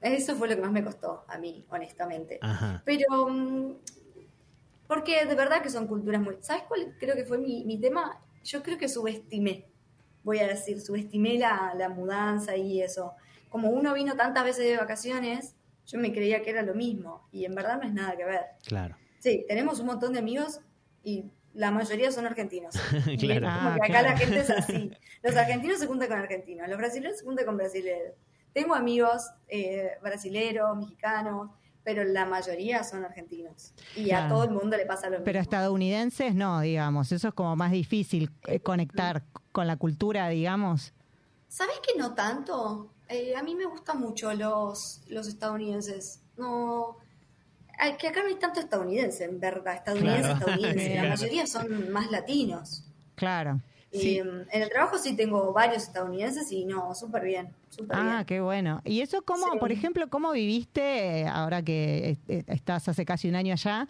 Eso 0.00 0.36
fue 0.36 0.48
lo 0.48 0.54
que 0.56 0.62
más 0.62 0.70
me 0.72 0.84
costó 0.84 1.24
a 1.28 1.38
mí, 1.38 1.64
honestamente. 1.70 2.38
Ajá. 2.40 2.82
Pero, 2.84 3.28
mm, 3.28 3.72
porque 4.86 5.24
de 5.26 5.34
verdad 5.34 5.60
que 5.62 5.70
son 5.70 5.86
culturas 5.86 6.20
muy... 6.22 6.36
¿Sabes 6.40 6.62
cuál 6.68 6.94
creo 6.98 7.14
que 7.14 7.24
fue 7.24 7.38
mi, 7.38 7.64
mi 7.64 7.78
tema? 7.78 8.20
Yo 8.44 8.62
creo 8.62 8.78
que 8.78 8.88
subestimé, 8.88 9.66
voy 10.22 10.38
a 10.38 10.46
decir, 10.46 10.80
subestimé 10.80 11.38
la, 11.38 11.74
la 11.76 11.88
mudanza 11.88 12.56
y 12.56 12.80
eso. 12.80 13.12
Como 13.48 13.68
uno 13.70 13.94
vino 13.94 14.14
tantas 14.16 14.44
veces 14.44 14.64
de 14.66 14.76
vacaciones, 14.76 15.54
yo 15.86 15.98
me 15.98 16.12
creía 16.12 16.42
que 16.42 16.50
era 16.50 16.62
lo 16.62 16.74
mismo 16.74 17.28
y 17.32 17.44
en 17.44 17.54
verdad 17.54 17.78
no 17.80 17.86
es 17.86 17.92
nada 17.94 18.16
que 18.16 18.24
ver. 18.24 18.42
Claro. 18.66 18.96
Sí, 19.20 19.44
tenemos 19.48 19.80
un 19.80 19.86
montón 19.86 20.12
de 20.12 20.18
amigos 20.18 20.60
y 21.02 21.24
la 21.54 21.70
mayoría 21.70 22.12
son 22.12 22.26
argentinos. 22.26 22.74
Y 23.06 23.14
es 23.14 23.20
Claro. 23.40 23.46
como 23.46 23.68
Ah, 23.70 23.74
que 23.76 23.92
acá 23.92 24.00
claro. 24.00 24.08
la 24.10 24.16
gente 24.16 24.38
es 24.40 24.50
así. 24.50 24.90
Los 25.22 25.34
argentinos 25.36 25.78
se 25.78 25.86
juntan 25.86 26.08
con 26.08 26.18
argentinos, 26.18 26.68
los 26.68 26.78
brasileños 26.78 27.18
se 27.18 27.24
juntan 27.24 27.44
con 27.46 27.56
brasileños. 27.56 28.12
Tengo 28.52 28.74
amigos 28.74 29.30
eh, 29.48 29.92
brasileros, 30.02 30.76
mexicanos, 30.76 31.50
pero 31.82 32.04
la 32.04 32.24
mayoría 32.26 32.84
son 32.84 33.04
argentinos. 33.04 33.72
Y 33.96 34.10
a 34.12 34.28
todo 34.28 34.44
el 34.44 34.50
mundo 34.50 34.76
le 34.76 34.84
pasa 34.86 35.06
lo 35.06 35.12
mismo. 35.12 35.24
pero 35.24 35.38
estadounidenses 35.40 36.34
no, 36.34 36.60
digamos. 36.60 37.10
Eso 37.12 37.28
es 37.28 37.34
como 37.34 37.56
más 37.56 37.72
difícil 37.72 38.30
eh, 38.46 38.60
conectar 38.60 39.24
con 39.52 39.66
la 39.66 39.76
cultura, 39.76 40.28
digamos. 40.28 40.92
¿Sabes 41.48 41.80
que 41.80 41.98
no 41.98 42.14
tanto? 42.14 42.92
Eh, 43.08 43.34
a 43.36 43.42
mí 43.42 43.54
me 43.54 43.64
gustan 43.66 44.00
mucho 44.00 44.32
los, 44.34 45.02
los 45.08 45.26
estadounidenses. 45.28 46.20
No. 46.36 46.96
que 47.98 48.08
acá 48.08 48.22
no 48.22 48.28
hay 48.28 48.34
tanto 48.36 48.60
estadounidense, 48.60 49.24
en 49.24 49.38
verdad. 49.40 49.74
Estadounidense, 49.74 50.20
Claro. 50.22 50.38
estadounidense. 50.38 50.94
La 51.02 51.08
mayoría 51.10 51.46
son 51.46 51.92
más 51.92 52.10
latinos. 52.10 52.84
Claro. 53.14 53.60
Y, 53.90 53.98
Sí. 54.00 54.22
mm, 54.22 54.40
en 54.52 54.62
el 54.62 54.68
trabajo 54.68 54.98
sí 54.98 55.16
tengo 55.16 55.52
varios 55.52 55.84
estadounidenses 55.84 56.50
y 56.52 56.64
no, 56.66 56.94
súper 56.94 57.24
bien. 57.24 57.54
Súper 57.70 57.96
Ah, 57.98 58.12
bien. 58.16 58.24
qué 58.26 58.40
bueno. 58.40 58.82
¿Y 58.84 59.00
eso 59.00 59.22
cómo, 59.22 59.46
Sí. 59.52 59.58
por 59.58 59.72
ejemplo, 59.72 60.08
cómo 60.10 60.32
viviste, 60.32 61.26
ahora 61.26 61.62
que 61.62 62.18
eh, 62.28 62.44
estás 62.48 62.88
hace 62.88 63.04
casi 63.04 63.28
un 63.28 63.36
año 63.36 63.52
allá, 63.54 63.88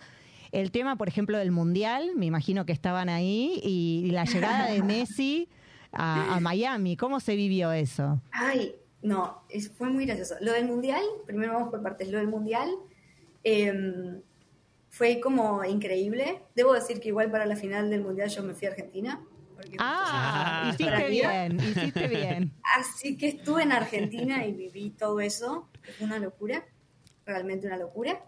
el 0.53 0.71
tema, 0.71 0.97
por 0.97 1.09
ejemplo, 1.09 1.37
del 1.39 1.51
Mundial? 1.51 2.13
Me 2.15 2.27
imagino 2.27 2.65
que 2.67 2.73
estaban 2.73 3.09
ahí 3.09 3.61
y 3.65 4.11
la 4.13 4.25
llegada 4.25 4.67
de 4.71 4.83
Messi 4.85 5.49
a, 5.93 6.37
a 6.37 6.41
Miami. 6.41 6.97
¿Cómo 6.97 7.19
se 7.21 7.35
vivió 7.37 7.73
eso? 7.73 8.21
Ay, 8.31 8.75
no, 9.09 9.43
es- 9.49 9.71
fue 9.71 9.89
muy 9.91 10.05
gracioso. 10.07 10.35
Lo 10.41 10.53
del 10.53 10.67
mundial, 10.67 11.03
primero 11.27 11.55
vamos 11.55 11.71
por 11.71 11.83
partes. 11.83 12.09
Lo 12.09 12.19
del 12.19 12.29
mundial 12.29 12.69
eh, 13.45 14.21
fue 14.91 15.21
como 15.21 15.65
increíble. 15.65 16.43
Debo 16.55 16.73
decir 16.75 17.01
que 17.01 17.09
igual 17.09 17.31
para 17.31 17.47
la 17.47 17.57
final 17.57 17.91
del 17.91 18.03
mundial 18.03 18.29
yo 18.29 18.43
me 18.43 18.55
fui 18.55 18.67
a 18.67 18.71
Argentina. 18.71 19.21
Ah, 19.79 20.63
Ah. 20.63 20.69
hiciste 20.69 20.85
Para 20.93 21.07
bien, 21.09 21.59
hiciste 21.61 22.09
bien. 22.09 22.53
Así 22.77 23.17
que 23.17 23.29
estuve 23.29 23.63
en 23.65 23.73
Argentina 23.73 24.47
y 24.47 24.53
viví 24.53 24.91
todo 24.91 25.21
eso. 25.21 25.69
Fue 25.97 26.07
una 26.07 26.19
locura, 26.19 26.65
realmente 27.27 27.67
una 27.67 27.77
locura. 27.77 28.25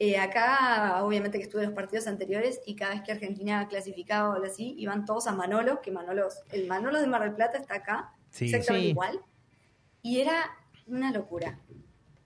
Eh, 0.00 0.18
acá, 0.18 1.04
obviamente 1.04 1.38
que 1.38 1.44
estuve 1.44 1.62
en 1.62 1.68
los 1.68 1.76
partidos 1.76 2.08
anteriores 2.08 2.60
y 2.66 2.74
cada 2.74 2.94
vez 2.94 3.02
que 3.04 3.12
Argentina 3.12 3.68
clasificaba 3.68 4.30
o 4.30 4.32
algo 4.32 4.46
así, 4.46 4.74
iban 4.78 5.04
todos 5.04 5.28
a 5.28 5.32
Manolo, 5.32 5.80
que 5.80 5.92
Manolo, 5.92 6.28
el 6.50 6.66
Manolo 6.66 7.00
de 7.00 7.06
Mar 7.06 7.22
del 7.22 7.34
Plata 7.34 7.58
está 7.58 7.76
acá, 7.76 8.12
Sí. 8.30 8.46
exactamente 8.46 8.86
Sí. 8.86 8.90
igual. 8.90 9.20
Y 10.04 10.20
era 10.20 10.50
una 10.86 11.10
locura. 11.10 11.58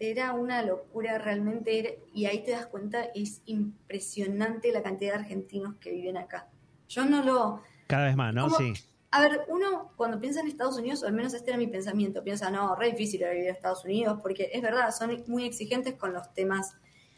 Era 0.00 0.32
una 0.32 0.62
locura 0.62 1.16
realmente. 1.18 1.78
era- 1.78 1.90
y 2.12 2.26
ahí 2.26 2.42
te 2.42 2.50
das 2.50 2.66
cuenta, 2.66 3.04
es 3.14 3.40
impresionante 3.46 4.72
la 4.72 4.82
cantidad 4.82 5.12
de 5.14 5.20
argentinos 5.20 5.76
que 5.76 5.92
viven 5.92 6.16
acá. 6.16 6.48
Yo 6.88 7.04
no 7.04 7.22
lo, 7.22 7.62
Cada 7.86 8.06
vez 8.06 8.16
más, 8.16 8.34
¿no? 8.34 8.50
Sí. 8.50 8.72
a 9.12 9.20
ver, 9.22 9.42
uno 9.48 9.92
cuando 9.96 10.18
piensa 10.18 10.40
en 10.40 10.48
Estados 10.48 10.76
Unidos, 10.76 11.04
o 11.04 11.06
al 11.06 11.12
menos 11.12 11.32
este 11.34 11.50
era 11.50 11.56
mi 11.58 11.68
pensamiento, 11.68 12.24
piensa, 12.24 12.50
no, 12.50 12.74
re 12.74 12.90
difícil 12.90 13.20
vivir 13.20 13.44
en 13.44 13.54
Estados 13.54 13.84
Unidos, 13.84 14.18
porque 14.22 14.50
es 14.52 14.60
verdad, 14.60 14.90
son 14.90 15.22
muy 15.28 15.44
exigentes 15.46 15.94
con 15.94 16.12
los 16.12 16.34
temas 16.34 16.76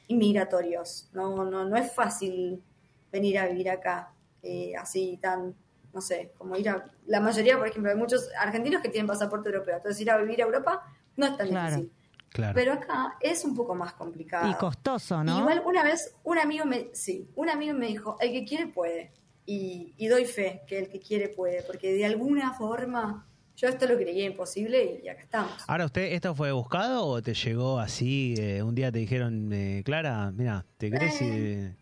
inmigratorios. 0.08 1.08
No, 1.14 1.44
no, 1.50 1.64
no 1.64 1.76
es 1.76 1.90
fácil 1.94 2.62
venir 3.10 3.38
a 3.38 3.46
vivir 3.46 3.70
acá 3.70 4.12
eh, 4.42 4.74
así 4.76 5.18
tan, 5.22 5.54
no 5.92 6.00
sé, 6.00 6.32
como 6.38 6.56
ir 6.56 6.68
a... 6.68 6.84
La 7.06 7.20
mayoría, 7.20 7.58
por 7.58 7.66
ejemplo, 7.68 7.90
hay 7.90 7.96
muchos 7.96 8.28
argentinos 8.38 8.80
que 8.82 8.88
tienen 8.88 9.06
pasaporte 9.06 9.48
europeo, 9.48 9.76
entonces 9.76 10.00
ir 10.00 10.10
a 10.10 10.18
vivir 10.18 10.40
a 10.42 10.46
Europa 10.46 10.82
no 11.16 11.26
es 11.26 11.36
tan 11.36 11.48
Claro. 11.48 11.76
difícil. 11.76 11.92
Claro. 12.30 12.54
Pero 12.54 12.72
acá 12.74 13.16
es 13.20 13.44
un 13.44 13.56
poco 13.56 13.74
más 13.74 13.92
complicado. 13.94 14.48
Y 14.50 14.54
costoso, 14.54 15.24
¿no? 15.24 15.40
Igual 15.40 15.62
una 15.66 15.82
vez 15.82 16.14
un 16.22 16.38
amigo 16.38 16.64
me, 16.64 16.88
sí, 16.92 17.28
un 17.34 17.50
amigo 17.50 17.74
me 17.74 17.86
dijo, 17.88 18.16
el 18.20 18.30
que 18.30 18.44
quiere 18.44 18.66
puede. 18.68 19.10
Y, 19.46 19.94
y 19.96 20.06
doy 20.06 20.26
fe 20.26 20.62
que 20.68 20.78
el 20.78 20.88
que 20.88 21.00
quiere 21.00 21.28
puede, 21.28 21.62
porque 21.64 21.92
de 21.92 22.04
alguna 22.06 22.52
forma 22.54 23.26
yo 23.56 23.66
esto 23.68 23.86
lo 23.86 23.96
creía 23.96 24.24
imposible 24.26 25.00
y 25.02 25.08
acá 25.08 25.22
estamos. 25.22 25.52
Ahora, 25.66 25.86
¿usted 25.86 26.12
esto 26.12 26.34
fue 26.36 26.52
buscado 26.52 27.04
o 27.04 27.20
te 27.20 27.34
llegó 27.34 27.80
así? 27.80 28.34
eh, 28.38 28.62
un 28.62 28.76
día 28.76 28.92
te 28.92 29.00
dijeron, 29.00 29.52
eh, 29.52 29.82
Clara, 29.84 30.30
mira, 30.30 30.64
¿te 30.78 30.88
crees? 30.88 31.20
y- 31.20 31.74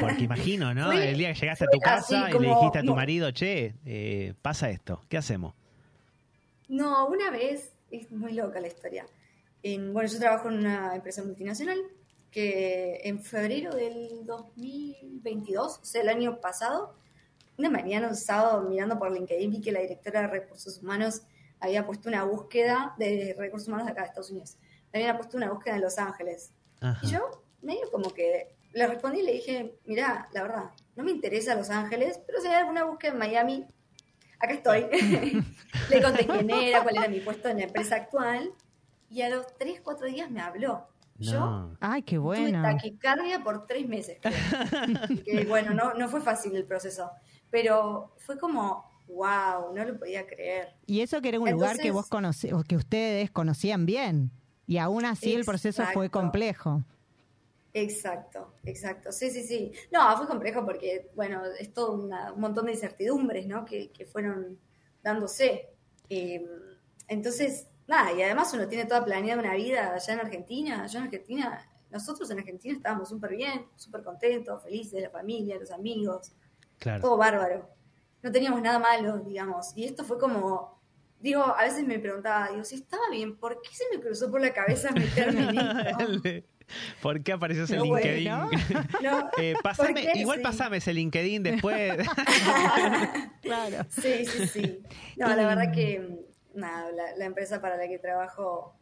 Porque 0.00 0.24
imagino, 0.24 0.74
¿no? 0.74 0.92
El 0.92 1.16
día 1.16 1.32
que 1.32 1.40
llegaste 1.40 1.64
a 1.64 1.68
tu 1.68 1.78
casa 1.78 2.30
y 2.30 2.38
le 2.38 2.48
dijiste 2.48 2.78
a 2.78 2.82
tu 2.82 2.88
no. 2.88 2.96
marido, 2.96 3.30
che, 3.30 3.74
eh, 3.84 4.34
pasa 4.42 4.70
esto, 4.70 5.02
¿qué 5.08 5.16
hacemos? 5.16 5.54
No, 6.68 7.06
una 7.06 7.30
vez, 7.30 7.72
es 7.90 8.10
muy 8.10 8.32
loca 8.32 8.60
la 8.60 8.68
historia. 8.68 9.06
En, 9.62 9.92
bueno, 9.92 10.08
yo 10.08 10.18
trabajo 10.18 10.48
en 10.48 10.58
una 10.58 10.94
empresa 10.94 11.22
multinacional 11.22 11.78
que 12.30 13.00
en 13.04 13.22
febrero 13.22 13.74
del 13.74 14.24
2022, 14.24 15.80
o 15.82 15.84
sea, 15.84 16.00
el 16.00 16.08
año 16.08 16.40
pasado, 16.40 16.94
una 17.58 17.68
mañana, 17.68 18.08
un 18.08 18.16
sábado, 18.16 18.68
mirando 18.68 18.98
por 18.98 19.12
LinkedIn, 19.12 19.50
vi 19.50 19.60
que 19.60 19.70
la 19.70 19.80
directora 19.80 20.22
de 20.22 20.28
Recursos 20.28 20.78
Humanos 20.82 21.22
había 21.60 21.86
puesto 21.86 22.08
una 22.08 22.24
búsqueda 22.24 22.94
de 22.98 23.36
recursos 23.38 23.68
humanos 23.68 23.86
de 23.86 23.92
acá 23.92 24.02
de 24.02 24.08
Estados 24.08 24.30
Unidos. 24.30 24.56
Había 24.92 25.16
puesto 25.16 25.36
una 25.36 25.50
búsqueda 25.52 25.76
en 25.76 25.82
Los 25.82 25.98
Ángeles. 25.98 26.52
Ajá. 26.80 27.06
Y 27.06 27.10
yo, 27.10 27.44
medio 27.60 27.90
como 27.90 28.10
que 28.12 28.56
le 28.72 28.86
respondí 28.86 29.20
y 29.20 29.24
le 29.24 29.32
dije, 29.32 29.78
mirá, 29.84 30.28
la 30.32 30.42
verdad, 30.42 30.70
no 30.96 31.04
me 31.04 31.10
interesa 31.10 31.54
Los 31.54 31.70
Ángeles, 31.70 32.20
pero 32.26 32.40
si 32.40 32.48
hay 32.48 32.54
alguna 32.54 32.84
búsqueda 32.84 33.12
en 33.12 33.18
Miami, 33.18 33.66
acá 34.40 34.54
estoy. 34.54 34.86
le 35.90 36.02
conté 36.02 36.26
quién 36.26 36.50
era, 36.50 36.82
cuál 36.82 36.96
era 36.96 37.08
mi 37.08 37.20
puesto 37.20 37.48
en 37.48 37.58
la 37.58 37.64
empresa 37.64 37.96
actual, 37.96 38.52
y 39.08 39.22
a 39.22 39.28
los 39.28 39.46
3, 39.58 39.80
4 39.82 40.06
días 40.06 40.30
me 40.30 40.40
habló. 40.40 40.88
Yo 41.18 41.38
No. 41.38 41.76
Ay, 41.80 42.02
qué 42.02 42.16
tuve 42.16 42.40
bueno. 42.40 42.62
taquicardia 42.62 43.42
por 43.44 43.66
tres 43.66 43.86
meses. 43.86 44.18
que, 45.24 45.44
bueno, 45.46 45.74
no, 45.74 45.94
no 45.94 46.08
fue 46.08 46.20
fácil 46.20 46.56
el 46.56 46.64
proceso, 46.64 47.10
pero 47.50 48.14
fue 48.18 48.38
como, 48.38 48.90
wow, 49.08 49.74
no 49.74 49.84
lo 49.84 49.98
podía 49.98 50.26
creer. 50.26 50.74
Y 50.86 51.00
eso 51.00 51.20
que 51.20 51.28
era 51.28 51.40
un 51.40 51.50
lugar 51.50 51.78
que 51.78 51.90
vos 51.90 52.08
conocí, 52.08 52.52
o 52.52 52.62
que 52.62 52.76
ustedes 52.76 53.30
conocían 53.30 53.86
bien. 53.86 54.30
Y 54.66 54.78
aún 54.78 55.04
así 55.04 55.34
el 55.34 55.44
proceso 55.44 55.84
fue 55.92 56.08
complejo. 56.08 56.82
Exacto, 57.74 58.54
exacto. 58.64 59.12
Sí, 59.12 59.30
sí, 59.30 59.42
sí. 59.44 59.72
No, 59.90 60.14
fue 60.16 60.26
complejo 60.26 60.64
porque, 60.64 61.10
bueno, 61.14 61.42
es 61.58 61.72
todo 61.72 61.92
una- 61.92 62.32
un 62.32 62.40
montón 62.40 62.66
de 62.66 62.72
incertidumbres, 62.72 63.46
¿no? 63.46 63.64
Que, 63.64 63.90
que 63.90 64.04
fueron 64.04 64.58
dándose. 65.02 65.70
Eh, 66.10 66.46
entonces, 67.08 67.66
nada, 67.86 68.12
y 68.12 68.22
además 68.22 68.52
uno 68.52 68.68
tiene 68.68 68.84
toda 68.84 69.04
planeada 69.04 69.40
una 69.40 69.54
vida 69.54 69.94
allá 69.94 70.12
en 70.12 70.20
Argentina. 70.20 70.82
Allá 70.84 70.98
en 70.98 71.04
Argentina, 71.06 71.70
nosotros 71.90 72.30
en 72.30 72.38
Argentina 72.40 72.76
estábamos 72.76 73.08
súper 73.08 73.36
bien, 73.36 73.66
súper 73.76 74.02
contentos, 74.02 74.62
felices, 74.62 75.00
la 75.02 75.10
familia, 75.10 75.58
los 75.58 75.70
amigos, 75.70 76.32
Claro. 76.78 77.00
todo 77.00 77.16
bárbaro. 77.16 77.68
No 78.22 78.30
teníamos 78.30 78.60
nada 78.60 78.78
malo, 78.78 79.18
digamos. 79.18 79.72
Y 79.76 79.84
esto 79.84 80.04
fue 80.04 80.18
como, 80.18 80.78
digo, 81.20 81.42
a 81.42 81.62
veces 81.64 81.86
me 81.86 81.98
preguntaba, 81.98 82.50
digo, 82.50 82.64
si 82.64 82.74
estaba 82.76 83.02
bien, 83.10 83.36
¿por 83.38 83.60
qué 83.62 83.70
se 83.72 83.84
me 83.94 84.00
cruzó 84.02 84.30
por 84.30 84.40
la 84.40 84.52
cabeza 84.52 84.90
meterme 84.92 85.48
en 85.48 85.58
esto? 85.58 86.42
¿Por 87.00 87.22
qué 87.22 87.32
apareció 87.32 87.64
ese 87.64 87.78
LinkedIn? 87.78 88.24
bueno. 88.30 88.50
No, 89.02 89.30
Eh, 89.38 89.54
¿por 89.62 89.72
pasame- 89.72 90.12
qué? 90.12 90.18
igual 90.20 90.38
Sí. 90.38 90.42
pasame 90.44 90.76
ese 90.78 90.92
LinkedIn 90.94 91.42
después. 91.42 91.98
Claro. 93.42 93.86
Sí, 93.90 94.24
sí, 94.26 94.46
sí. 94.46 94.82
No, 95.16 95.28
la 95.34 95.46
verdad 95.46 95.72
que 95.72 96.20
nada, 96.54 96.90
la, 96.92 97.16
la 97.16 97.24
empresa 97.24 97.60
para 97.60 97.76
la 97.76 97.88
que 97.88 97.98
trabajo 97.98 98.74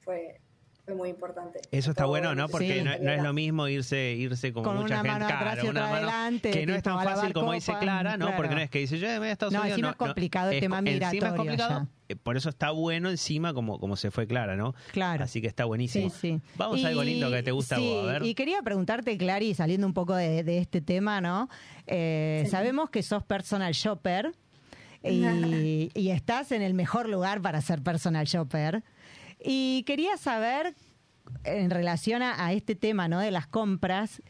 fue, 0.00 0.40
fue 0.84 0.94
muy 0.94 1.08
importante. 1.08 1.60
Eso 1.70 1.90
está 1.92 2.04
bueno, 2.04 2.34
¿no? 2.34 2.48
Porque 2.48 2.78
Sí. 2.78 2.82
no, 2.84 2.90
no 2.98 3.10
es 3.10 3.22
lo 3.22 3.32
mismo 3.32 3.66
irse 3.68 4.12
irse 4.12 4.52
como 4.52 4.64
Con 4.66 4.76
mucha 4.76 4.86
una 4.86 4.96
gente 4.96 5.10
mano 5.12 5.24
atrás 5.24 5.40
cara, 5.56 5.64
y 5.64 5.68
una 5.68 5.80
otra 5.80 5.92
mano 5.94 6.08
adelante, 6.10 6.50
que 6.50 6.66
no 6.66 6.74
es 6.74 6.82
tan 6.82 7.02
fácil 7.02 7.32
como 7.32 7.52
dice 7.54 7.72
Clara, 7.80 8.16
¿no? 8.18 8.26
claro. 8.26 8.36
Porque 8.36 8.54
no 8.54 8.60
es 8.60 8.68
que 8.70 8.80
dice 8.80 8.98
yo 8.98 9.08
me 9.08 9.18
voy 9.18 9.28
a 9.28 9.32
Estados 9.32 9.52
No, 9.54 9.60
Unidos. 9.60 9.78
encima 9.78 9.90
es 9.90 9.96
complicado 9.96 10.50
el 10.50 10.60
tema 10.60 10.78
Encima 10.80 10.92
migratorio 10.92 11.26
es 11.28 11.34
complicado. 11.34 11.70
allá. 11.80 11.86
eh, 12.10 12.16
Por 12.16 12.36
eso 12.36 12.48
está 12.50 12.70
bueno 12.70 13.08
encima 13.08 13.54
como, 13.54 13.80
como 13.80 13.96
se 13.96 14.10
fue 14.10 14.26
Clara, 14.26 14.56
¿no? 14.56 14.74
Claro. 14.92 15.24
Así 15.24 15.40
que 15.40 15.46
está 15.46 15.64
buenísimo. 15.64 16.10
Sí, 16.10 16.16
sí. 16.20 16.40
Vamos 16.56 16.84
a 16.84 16.88
algo 16.88 17.02
lindo 17.02 17.30
que 17.30 17.42
te 17.42 17.50
gusta 17.52 17.76
a 17.76 17.78
sí, 17.78 17.84
vos, 17.88 18.06
a 18.08 18.12
ver. 18.12 18.22
Y 18.24 18.34
quería 18.34 18.60
preguntarte, 18.62 19.16
Clary, 19.16 19.54
saliendo 19.54 19.86
un 19.86 19.94
poco 19.94 20.14
de, 20.14 20.44
de 20.44 20.58
este 20.58 20.80
tema, 20.82 21.20
¿no? 21.22 21.48
Eh, 21.86 22.42
Sí. 22.44 22.50
Sabemos 22.50 22.90
que 22.90 23.02
sos 23.02 23.22
personal 23.24 23.72
shopper 23.72 24.32
y, 25.02 25.90
y 25.94 26.10
estás 26.10 26.52
en 26.52 26.60
el 26.62 26.74
mejor 26.74 27.08
lugar 27.08 27.40
para 27.40 27.60
ser 27.62 27.80
personal 27.82 28.26
shopper. 28.26 28.82
Y 29.40 29.82
quería 29.84 30.16
saber, 30.16 30.74
en 31.44 31.70
relación 31.70 32.22
a, 32.22 32.44
a 32.46 32.52
este 32.52 32.74
tema, 32.74 33.08
¿no? 33.08 33.20
De 33.20 33.30
las 33.30 33.46
compras, 33.46 34.22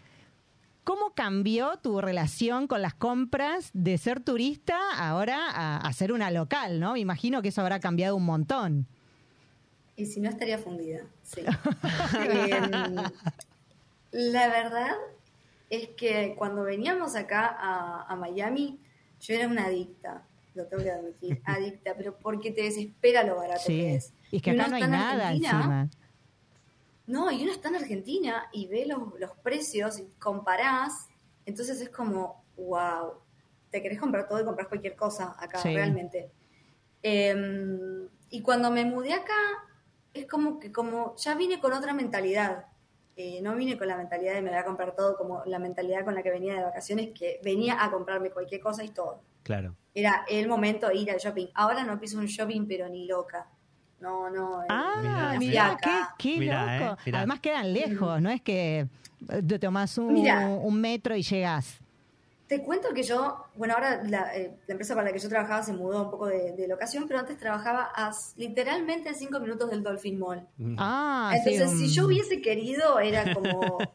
¿Cómo 0.84 1.14
cambió 1.14 1.78
tu 1.78 2.02
relación 2.02 2.66
con 2.66 2.82
las 2.82 2.92
compras 2.92 3.70
de 3.72 3.96
ser 3.96 4.20
turista 4.20 4.78
ahora 4.98 5.38
a, 5.48 5.78
a 5.78 5.92
ser 5.94 6.12
una 6.12 6.30
local, 6.30 6.78
no? 6.78 6.92
Me 6.92 7.00
imagino 7.00 7.40
que 7.40 7.48
eso 7.48 7.62
habrá 7.62 7.80
cambiado 7.80 8.14
un 8.16 8.26
montón. 8.26 8.86
Y 9.96 10.04
si 10.04 10.20
no, 10.20 10.28
estaría 10.28 10.58
fundida. 10.58 11.00
Sí. 11.22 11.40
Em, 12.20 12.96
la 14.12 14.48
verdad 14.48 14.90
es 15.70 15.88
que 15.96 16.34
cuando 16.36 16.64
veníamos 16.64 17.16
acá 17.16 17.46
a, 17.58 18.02
a 18.06 18.16
Miami, 18.16 18.78
yo 19.22 19.34
era 19.34 19.48
una 19.48 19.64
adicta, 19.66 20.22
lo 20.54 20.66
tengo 20.66 20.82
que 20.82 20.90
admitir, 20.90 21.40
adicta, 21.46 21.94
pero 21.96 22.14
porque 22.18 22.50
te 22.50 22.62
desespera 22.62 23.22
lo 23.24 23.36
barato 23.36 23.62
Sí. 23.64 23.72
que 23.78 23.94
es. 23.94 24.12
Y 24.34 24.38
es 24.38 24.42
que 24.42 24.50
Y 24.50 24.58
acá 24.58 24.66
no 24.68 24.74
hay 24.74 24.82
está 24.82 24.94
en 24.96 25.00
nada 25.00 25.28
Argentina, 25.28 25.50
encima. 25.58 25.90
No, 27.06 27.30
y 27.30 27.40
uno 27.44 27.52
está 27.52 27.68
en 27.68 27.76
Argentina 27.76 28.48
y 28.52 28.66
ve 28.66 28.84
los, 28.84 28.98
los 29.20 29.30
precios 29.44 30.00
y 30.00 30.08
comparás, 30.18 31.06
entonces 31.46 31.80
es 31.80 31.88
como, 31.90 32.42
wow, 32.56 33.12
te 33.70 33.80
querés 33.80 34.00
comprar 34.00 34.26
todo 34.26 34.40
y 34.40 34.44
compras 34.44 34.66
cualquier 34.66 34.96
cosa 34.96 35.36
acá, 35.38 35.58
Sí. 35.60 35.72
realmente. 35.72 36.32
Em, 37.00 38.08
y 38.28 38.42
cuando 38.42 38.72
me 38.72 38.84
mudé 38.84 39.12
acá, 39.12 39.38
es 40.12 40.26
como 40.26 40.58
que 40.58 40.72
como 40.72 41.14
ya 41.14 41.36
vine 41.36 41.60
con 41.60 41.72
otra 41.72 41.92
mentalidad. 41.92 42.64
Eh, 43.16 43.40
no 43.40 43.54
vine 43.54 43.78
con 43.78 43.86
la 43.86 43.96
mentalidad 43.96 44.34
de 44.34 44.42
me 44.42 44.50
voy 44.50 44.58
a 44.58 44.64
comprar 44.64 44.96
todo, 44.96 45.16
como 45.16 45.44
la 45.44 45.60
mentalidad 45.60 46.04
con 46.04 46.16
la 46.16 46.24
que 46.24 46.30
venía 46.32 46.54
de 46.54 46.64
vacaciones, 46.64 47.10
que 47.16 47.40
venía 47.44 47.84
a 47.84 47.92
comprarme 47.92 48.30
cualquier 48.30 48.60
cosa 48.60 48.82
y 48.82 48.88
todo. 48.88 49.20
Claro. 49.44 49.76
Era 49.94 50.24
el 50.28 50.48
momento 50.48 50.88
de 50.88 50.96
ir 50.96 51.10
al 51.12 51.18
shopping. 51.18 51.46
Ahora 51.54 51.84
no 51.84 52.00
piso 52.00 52.18
un 52.18 52.26
shopping, 52.26 52.66
pero 52.66 52.88
ni 52.88 53.06
loca. 53.06 53.48
No, 54.04 54.30
no. 54.30 54.62
eh, 54.62 54.66
Ah, 54.68 55.34
mira, 55.38 55.78
qué, 55.82 55.90
fiaca. 55.90 56.14
qué 56.18 56.38
Mirá, 56.38 56.78
loco. 56.78 56.92
eh, 56.92 56.96
mirá. 57.06 57.18
Además 57.18 57.40
quedan 57.40 57.72
lejos, 57.72 58.20
no 58.20 58.30
es 58.30 58.40
que 58.42 58.86
eh, 59.30 59.42
te 59.46 59.58
tomás 59.58 59.96
un, 59.98 60.12
Mirá. 60.12 60.46
un 60.46 60.80
metro 60.80 61.16
y 61.16 61.22
llegas. 61.22 61.78
Te 62.46 62.62
cuento 62.62 62.92
que 62.94 63.02
yo, 63.02 63.46
bueno, 63.56 63.72
ahora 63.74 64.02
la, 64.04 64.36
eh, 64.36 64.54
la 64.66 64.72
empresa 64.72 64.94
para 64.94 65.06
la 65.06 65.12
que 65.14 65.18
yo 65.18 65.30
trabajaba 65.30 65.62
se 65.62 65.72
mudó 65.72 66.04
un 66.04 66.10
poco 66.10 66.26
de, 66.26 66.52
de 66.52 66.68
locación, 66.68 67.06
pero 67.08 67.18
antes 67.20 67.38
trabajaba 67.38 67.88
a, 67.94 68.12
literalmente 68.36 69.08
a 69.08 69.14
cinco 69.14 69.40
minutos 69.40 69.70
del 69.70 69.82
Dolphin 69.82 70.18
Mall. 70.18 70.46
Ah, 70.76 71.32
Entonces, 71.34 71.70
sí, 71.70 71.76
si 71.78 71.84
un- 71.84 71.90
yo 71.90 72.06
hubiese 72.06 72.42
querido, 72.42 72.98
era 73.00 73.32
como... 73.34 73.78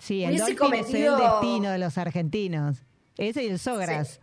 Sí, 0.00 0.22
el 0.22 0.30
hubiese 0.34 0.54
Dolphin 0.54 0.74
es 0.74 0.94
el 0.94 1.08
cometido- 1.08 1.16
destino 1.40 1.70
de 1.72 1.78
los 1.78 1.98
argentinos. 1.98 2.84
Ese 3.16 3.42
y 3.42 3.48
el 3.48 3.58
Sogras. 3.58 4.20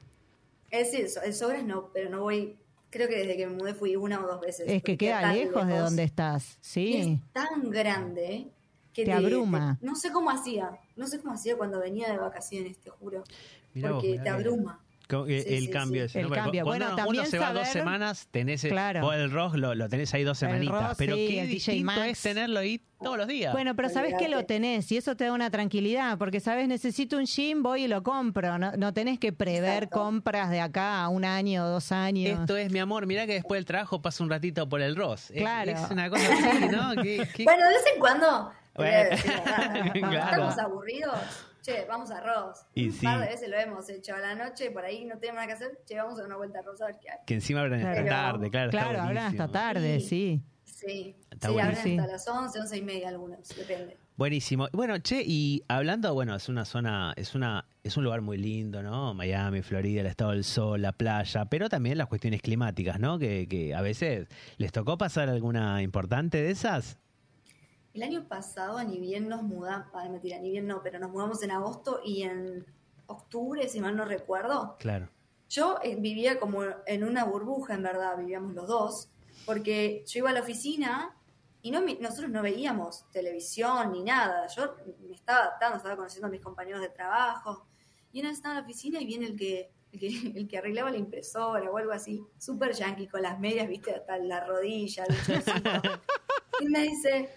es 0.71 0.91
decir, 0.91 1.07
el 1.25 1.33
Sogras 1.33 1.63
no, 1.65 1.89
pero 1.91 2.09
no 2.09 2.21
voy... 2.21 2.55
Creo 2.95 3.09
que 3.09 3.17
desde 3.17 3.35
que 3.35 3.45
me 3.45 3.55
mudé 3.57 3.73
fui 3.73 3.97
una 3.97 4.23
o 4.23 4.25
dos 4.25 4.39
veces. 4.39 4.69
Es 4.69 4.81
que 4.81 4.97
queda 4.97 5.19
tan 5.19 5.35
lejos 5.35 5.67
de 5.67 5.77
donde 5.77 6.03
estás. 6.03 6.53
Y 6.53 6.57
Sí. 6.61 6.97
es 7.25 7.33
tan 7.33 7.69
grande 7.69 8.47
que 8.93 9.03
Te 9.03 9.11
abruma. 9.11 9.77
no 9.81 9.97
sé 9.97 10.13
cómo 10.13 10.29
hacía. 10.29 10.79
No 10.95 11.05
sé 11.05 11.19
cómo 11.19 11.33
hacía 11.33 11.57
cuando 11.57 11.81
venía 11.81 12.09
de 12.09 12.17
vacaciones, 12.17 12.77
te 12.77 12.89
juro. 12.91 13.25
Mirá 13.73 13.89
porque 13.91 14.17
te 14.23 14.29
abruma. 14.29 14.79
Eh, 15.27 15.43
Sí, 15.47 15.53
el 15.55 15.61
sí, 15.65 15.69
cambio 15.69 16.01
sí. 16.01 16.05
ese, 16.05 16.19
El 16.21 16.29
cambio. 16.31 16.63
cu- 16.63 16.69
Cuando 16.69 16.85
Bueno, 16.85 16.85
uno 16.87 16.95
también 16.95 17.25
se 17.27 17.37
va 17.39 17.53
dos 17.53 17.67
semanas, 17.67 18.27
tenés 18.31 18.63
el, 18.63 18.71
Claro. 18.71 19.01
vos 19.01 19.15
el 19.15 19.29
rock 19.31 19.55
lo, 19.55 19.75
lo 19.75 19.87
tenés 19.87 20.13
ahí 20.13 20.23
dos 20.23 20.37
semanitas. 20.39 20.89
rock, 20.89 20.95
pero 20.97 21.15
sí, 21.15 21.27
qué 21.29 21.45
distinto 21.45 21.85
Max. 21.85 22.07
es 22.07 22.21
tenerlo 22.21 22.59
ahí 22.59 22.81
todos 23.01 23.17
los 23.17 23.27
días. 23.27 23.53
Bueno, 23.53 23.75
pero 23.75 23.89
sabes 23.89 24.15
que 24.17 24.29
lo 24.29 24.45
tenés 24.45 24.91
y 24.91 24.97
eso 24.97 25.15
te 25.15 25.25
da 25.25 25.31
una 25.33 25.51
tranquilidad, 25.51 26.17
porque 26.17 26.39
sabes, 26.39 26.67
necesito 26.67 27.17
un 27.17 27.25
gym, 27.25 27.61
voy 27.61 27.83
y 27.83 27.87
lo 27.87 28.01
compro. 28.01 28.57
No, 28.57 28.71
no 28.71 28.93
tenés 28.93 29.19
que 29.19 29.31
prever 29.31 29.83
Exacto. 29.83 29.99
compras 29.99 30.49
de 30.49 30.59
acá 30.61 31.03
a 31.03 31.09
un 31.09 31.23
año 31.23 31.65
o 31.65 31.67
dos 31.69 31.91
años. 31.91 32.39
Esto 32.39 32.57
es 32.57 32.71
mi 32.71 32.79
amor, 32.79 33.05
mirá 33.05 33.27
que 33.27 33.33
después 33.33 33.59
del 33.59 33.65
trabajo 33.65 34.01
paso 34.01 34.23
un 34.23 34.29
ratito 34.31 34.67
por 34.67 34.81
el 34.81 34.95
Ross. 34.95 35.31
Claro. 35.35 35.71
Es, 35.71 35.91
una 35.91 36.09
cosa 36.09 36.25
así, 36.33 36.65
¿no? 36.69 36.93
¿Qué- 37.03 37.27
qué- 37.35 37.43
Bueno, 37.43 37.63
de 37.67 37.73
vez 37.75 37.83
en 37.93 37.99
cuando. 37.99 38.51
Bueno. 38.73 39.09
Claro. 39.93 40.49
Estamos 40.49 40.57
aburridos. 40.57 41.44
Che, 41.65 41.85
vamos 41.85 42.11
a 42.11 42.21
Ross. 42.21 42.59
Y 42.75 42.87
un 42.89 42.91
sí. 42.93 43.03
par 43.05 43.19
de 43.21 43.25
veces 43.27 43.49
lo 43.49 43.57
hemos 43.57 43.89
hecho 43.89 44.13
a 44.13 44.19
la 44.19 44.35
noche, 44.35 44.69
por 44.69 44.85
ahí 44.85 45.03
no 45.05 45.17
tenemos 45.17 45.37
nada 45.37 45.47
que 45.47 45.53
hacer. 45.53 45.79
Che, 45.87 45.95
vamos 45.97 46.13
a 46.13 46.17
dar 46.17 46.27
una 46.27 46.37
vuelta 46.37 46.59
a 46.59 46.61
Ross 46.61 46.79
a 46.81 46.85
ver 46.85 46.97
qué 47.01 47.09
hay. 47.09 47.17
Que 47.25 47.33
encima 47.33 47.61
abren 47.61 47.79
hasta 47.81 47.93
Pero- 48.03 48.07
tarde, 48.09 48.49
claro. 48.51 48.69
está 48.69 48.83
claro, 48.83 49.01
hablan 49.01 49.25
hasta 49.25 49.47
tarde, 49.47 49.99
sí. 49.99 50.41
Sí, 50.63 51.15
Está 51.31 51.47
sí, 51.49 51.59
abren 51.59 51.99
hasta 51.99 52.11
las 52.11 52.27
11, 52.27 52.59
11 52.59 52.77
y 52.77 52.81
media 52.83 53.09
algunos, 53.09 53.47
depende. 53.49 53.97
Buenísimo. 54.17 54.67
Bueno, 54.71 54.97
che, 54.99 55.23
y 55.25 55.63
hablando, 55.67 56.13
bueno, 56.13 56.35
es 56.35 56.47
una 56.49 56.65
zona, 56.65 57.13
es 57.17 57.33
una, 57.33 57.65
es 57.83 57.97
un 57.97 58.03
lugar 58.03 58.21
muy 58.21 58.37
lindo, 58.37 58.83
¿no? 58.83 59.13
Miami, 59.13 59.61
Florida, 59.61 60.01
el 60.01 60.07
estado 60.07 60.31
del 60.31 60.43
sol, 60.43 60.81
la 60.81 60.91
playa, 60.91 61.45
pero 61.45 61.67
también 61.67 61.97
las 61.97 62.07
cuestiones 62.07 62.41
climáticas, 62.41 62.99
¿no? 62.99 63.17
Que, 63.17 63.47
que 63.47 63.73
a 63.73 63.81
veces 63.81 64.27
les 64.57 64.71
tocó 64.71 64.97
pasar 64.97 65.29
alguna 65.29 65.81
importante 65.81 66.41
de 66.41 66.51
esas. 66.51 66.97
El 67.95 68.03
año 68.03 68.27
pasado, 68.27 68.83
ni 68.83 68.99
bien 68.99 69.29
nos 69.29 69.41
mudamos, 69.41 69.87
ah, 69.93 70.07
mentira, 70.09 70.37
ni 70.39 70.51
bien 70.51 70.67
no, 70.67 70.83
pero 70.83 70.99
nos 70.99 71.11
mudamos 71.11 71.41
en 71.43 71.51
agosto 71.51 72.01
y 72.03 72.23
en 72.23 72.65
octubre, 73.07 73.67
si 73.69 73.79
mal 73.79 73.95
no 73.95 74.03
recuerdo, 74.03 74.75
Claro. 74.79 75.09
Yo 75.47 75.77
eh, 75.81 75.95
vivía 75.95 76.39
como 76.39 76.63
en 76.85 77.03
una 77.05 77.23
burbuja, 77.23 77.75
en 77.75 77.83
verdad, 77.83 78.17
vivíamos 78.17 78.53
los 78.53 78.67
dos, 78.67 79.09
porque 79.45 80.03
yo 80.07 80.19
iba 80.19 80.31
a 80.31 80.33
la 80.33 80.41
oficina 80.41 81.15
y 81.61 81.71
no 81.71 81.81
nosotros 82.01 82.29
no 82.29 82.41
veíamos 82.41 83.09
televisión 83.11 83.93
ni 83.93 84.03
nada. 84.03 84.47
Yo 84.47 84.75
me 85.07 85.15
estaba 85.15 85.43
adaptando, 85.43 85.77
estaba 85.77 85.95
conociendo 85.95 86.27
a 86.27 86.31
mis 86.31 86.41
compañeros 86.41 86.81
de 86.81 86.89
trabajo. 86.89 87.65
Y 88.11 88.19
una 88.19 88.29
vez 88.29 88.39
estaba 88.39 88.55
en 88.55 88.61
la 88.61 88.65
oficina 88.65 88.99
y 88.99 89.05
viene 89.05 89.27
el 89.27 89.35
que, 89.37 89.71
el 89.93 89.99
que, 89.99 90.07
el 90.35 90.47
que 90.47 90.57
arreglaba 90.57 90.91
la 90.91 90.97
impresora 90.97 91.69
o 91.69 91.77
algo 91.77 91.91
así, 91.91 92.21
súper 92.37 92.73
yankee, 92.73 93.07
con 93.07 93.21
las 93.21 93.39
medias, 93.39 93.67
viste, 93.67 93.93
hasta 93.93 94.17
la 94.17 94.45
rodilla, 94.45 95.05
el 95.05 95.15
y 96.61 96.65
me 96.69 96.81
dice, 96.81 97.29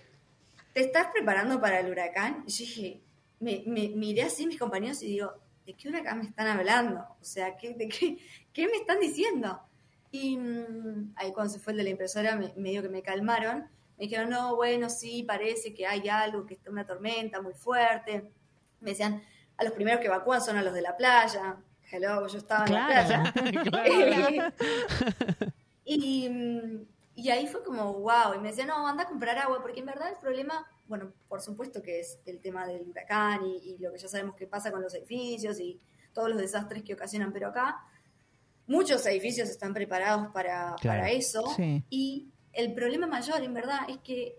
¿te 0.79 0.85
estás 0.85 1.09
preparando 1.13 1.61
para 1.61 1.81
el 1.81 1.91
huracán? 1.91 2.45
Y 2.47 2.53
yo 2.53 2.59
dije, 2.65 3.01
me, 3.41 3.65
me- 3.67 3.89
miré 3.89 4.23
así 4.23 4.47
mis 4.47 4.61
compañeros 4.61 5.03
y 5.03 5.07
digo, 5.07 5.35
¿de 5.67 5.75
qué 5.75 5.89
huracán 5.89 6.19
me 6.19 6.25
están 6.25 6.47
hablando? 6.47 7.01
O 7.21 7.25
sea, 7.25 7.57
¿qué, 7.57 7.75
de 7.75 7.89
qué, 7.89 8.17
qué 8.53 8.67
me 8.69 8.77
están 8.77 9.01
diciendo? 9.01 9.61
Y 10.13 10.37
mm, 10.37 11.15
ahí 11.17 11.33
cuando 11.33 11.53
se 11.53 11.59
fue 11.59 11.73
el 11.73 11.79
de 11.79 11.83
la 11.83 11.91
impresora, 11.91 12.37
me, 12.37 12.53
medio 12.55 12.81
que 12.83 12.89
me 12.91 13.03
calmaron. 13.03 13.67
Me 13.99 14.05
dijeron, 14.05 14.31
no, 14.31 14.55
bueno, 14.55 14.89
sí, 14.89 15.25
parece 15.25 15.75
que 15.75 15.85
hay 15.85 16.09
algo, 16.09 16.47
que 16.47 16.55
está 16.55 16.71
una 16.71 16.87
tormenta 16.87 17.43
muy 17.43 17.55
fuerte. 17.55 18.31
Me 18.81 18.91
decían, 18.91 19.21
a 19.57 19.65
los 19.65 19.73
primeros 19.73 20.01
que 20.01 20.07
evacúan 20.07 20.41
son 20.41 20.59
a 20.59 20.63
los 20.63 20.73
de 20.75 20.83
la 20.83 20.97
playa. 20.97 21.57
Hello, 21.91 22.25
yo 22.29 22.39
estaba 22.39 22.65
en 22.67 22.73
la 22.75 22.87
playa. 22.87 23.33
Claro. 23.65 24.53
y, 25.85 26.29
mm, 26.29 26.87
Y 27.21 27.31
ahí 27.31 27.49
fue 27.49 27.65
como, 27.65 27.95
wow, 27.95 28.35
y 28.37 28.39
me 28.39 28.49
decía, 28.51 28.65
no, 28.65 28.87
anda 28.87 29.03
a 29.03 29.09
comprar 29.09 29.37
agua, 29.39 29.61
porque 29.61 29.81
en 29.81 29.87
verdad 29.87 30.09
el 30.11 30.19
problema, 30.19 30.65
bueno, 30.87 31.13
por 31.29 31.41
supuesto 31.41 31.83
que 31.83 31.99
es 31.99 32.21
el 32.27 32.41
tema 32.41 32.65
del 32.65 32.89
huracán 32.89 33.45
y, 33.45 33.57
y 33.57 33.79
lo 33.79 33.91
que 33.93 33.99
ya 33.99 34.07
sabemos 34.07 34.37
que 34.37 34.47
pasa 34.47 34.71
con 34.71 34.81
los 34.83 34.95
edificios 34.95 35.59
y 35.59 35.81
todos 36.13 36.29
los 36.29 36.39
desastres 36.39 36.85
que 36.85 36.95
ocasionan, 36.95 37.33
pero 37.33 37.49
acá 37.49 37.81
muchos 38.69 39.05
edificios 39.07 39.49
están 39.49 39.75
preparados 39.75 40.29
para, 40.33 40.77
Claro. 40.81 41.01
para 41.01 41.11
eso. 41.11 41.43
Sí. 41.57 41.83
Y 41.91 42.29
el 42.53 42.73
problema 42.73 43.09
mayor, 43.09 43.43
en 43.43 43.53
verdad, 43.53 43.81
es 43.89 43.99
que 43.99 44.39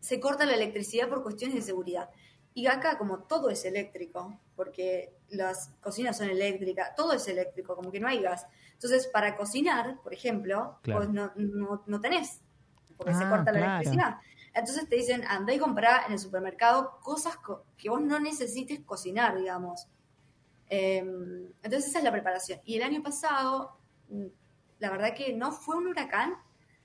se 0.00 0.18
corta 0.18 0.46
la 0.46 0.54
electricidad 0.54 1.10
por 1.10 1.22
cuestiones 1.22 1.56
de 1.56 1.62
seguridad. 1.62 2.08
Y 2.54 2.68
acá, 2.68 2.96
como 2.96 3.24
todo 3.24 3.50
es 3.50 3.64
eléctrico, 3.66 4.40
porque 4.56 5.14
las 5.28 5.68
cocinas 5.82 6.16
son 6.16 6.30
eléctricas, 6.30 6.94
todo 6.96 7.12
es 7.12 7.28
eléctrico, 7.28 7.76
como 7.76 7.90
que 7.90 8.00
no 8.00 8.08
hay 8.08 8.20
gas. 8.22 8.46
Entonces, 8.82 9.06
para 9.12 9.36
cocinar, 9.36 10.00
por 10.02 10.12
ejemplo, 10.12 10.78
Claro. 10.82 11.00
pues 11.02 11.10
no, 11.12 11.30
no, 11.36 11.84
no 11.86 12.00
tenés, 12.00 12.40
porque 12.96 13.14
se 13.14 13.22
Ah, 13.24 13.30
corta 13.30 13.52
la 13.52 13.58
claro. 13.58 13.72
electricidad. 13.76 14.16
Entonces 14.54 14.88
te 14.88 14.96
dicen, 14.96 15.22
andá 15.28 15.54
y 15.54 15.58
comprá 15.58 16.04
en 16.06 16.12
el 16.14 16.18
supermercado 16.18 16.98
cosas 17.00 17.36
co- 17.36 17.64
que 17.78 17.88
vos 17.90 18.00
no 18.02 18.18
necesites 18.18 18.80
cocinar, 18.80 19.36
digamos. 19.36 19.86
Eh, 20.68 20.98
entonces 21.62 21.86
esa 21.88 21.98
es 21.98 22.04
la 22.04 22.12
preparación. 22.12 22.60
Y 22.64 22.76
el 22.76 22.82
año 22.82 23.02
pasado, 23.02 23.78
mm, 24.08 24.26
la 24.80 24.90
verdad 24.90 25.14
que 25.14 25.32
no 25.32 25.52
fue 25.52 25.76
un 25.76 25.86
huracán, 25.86 26.34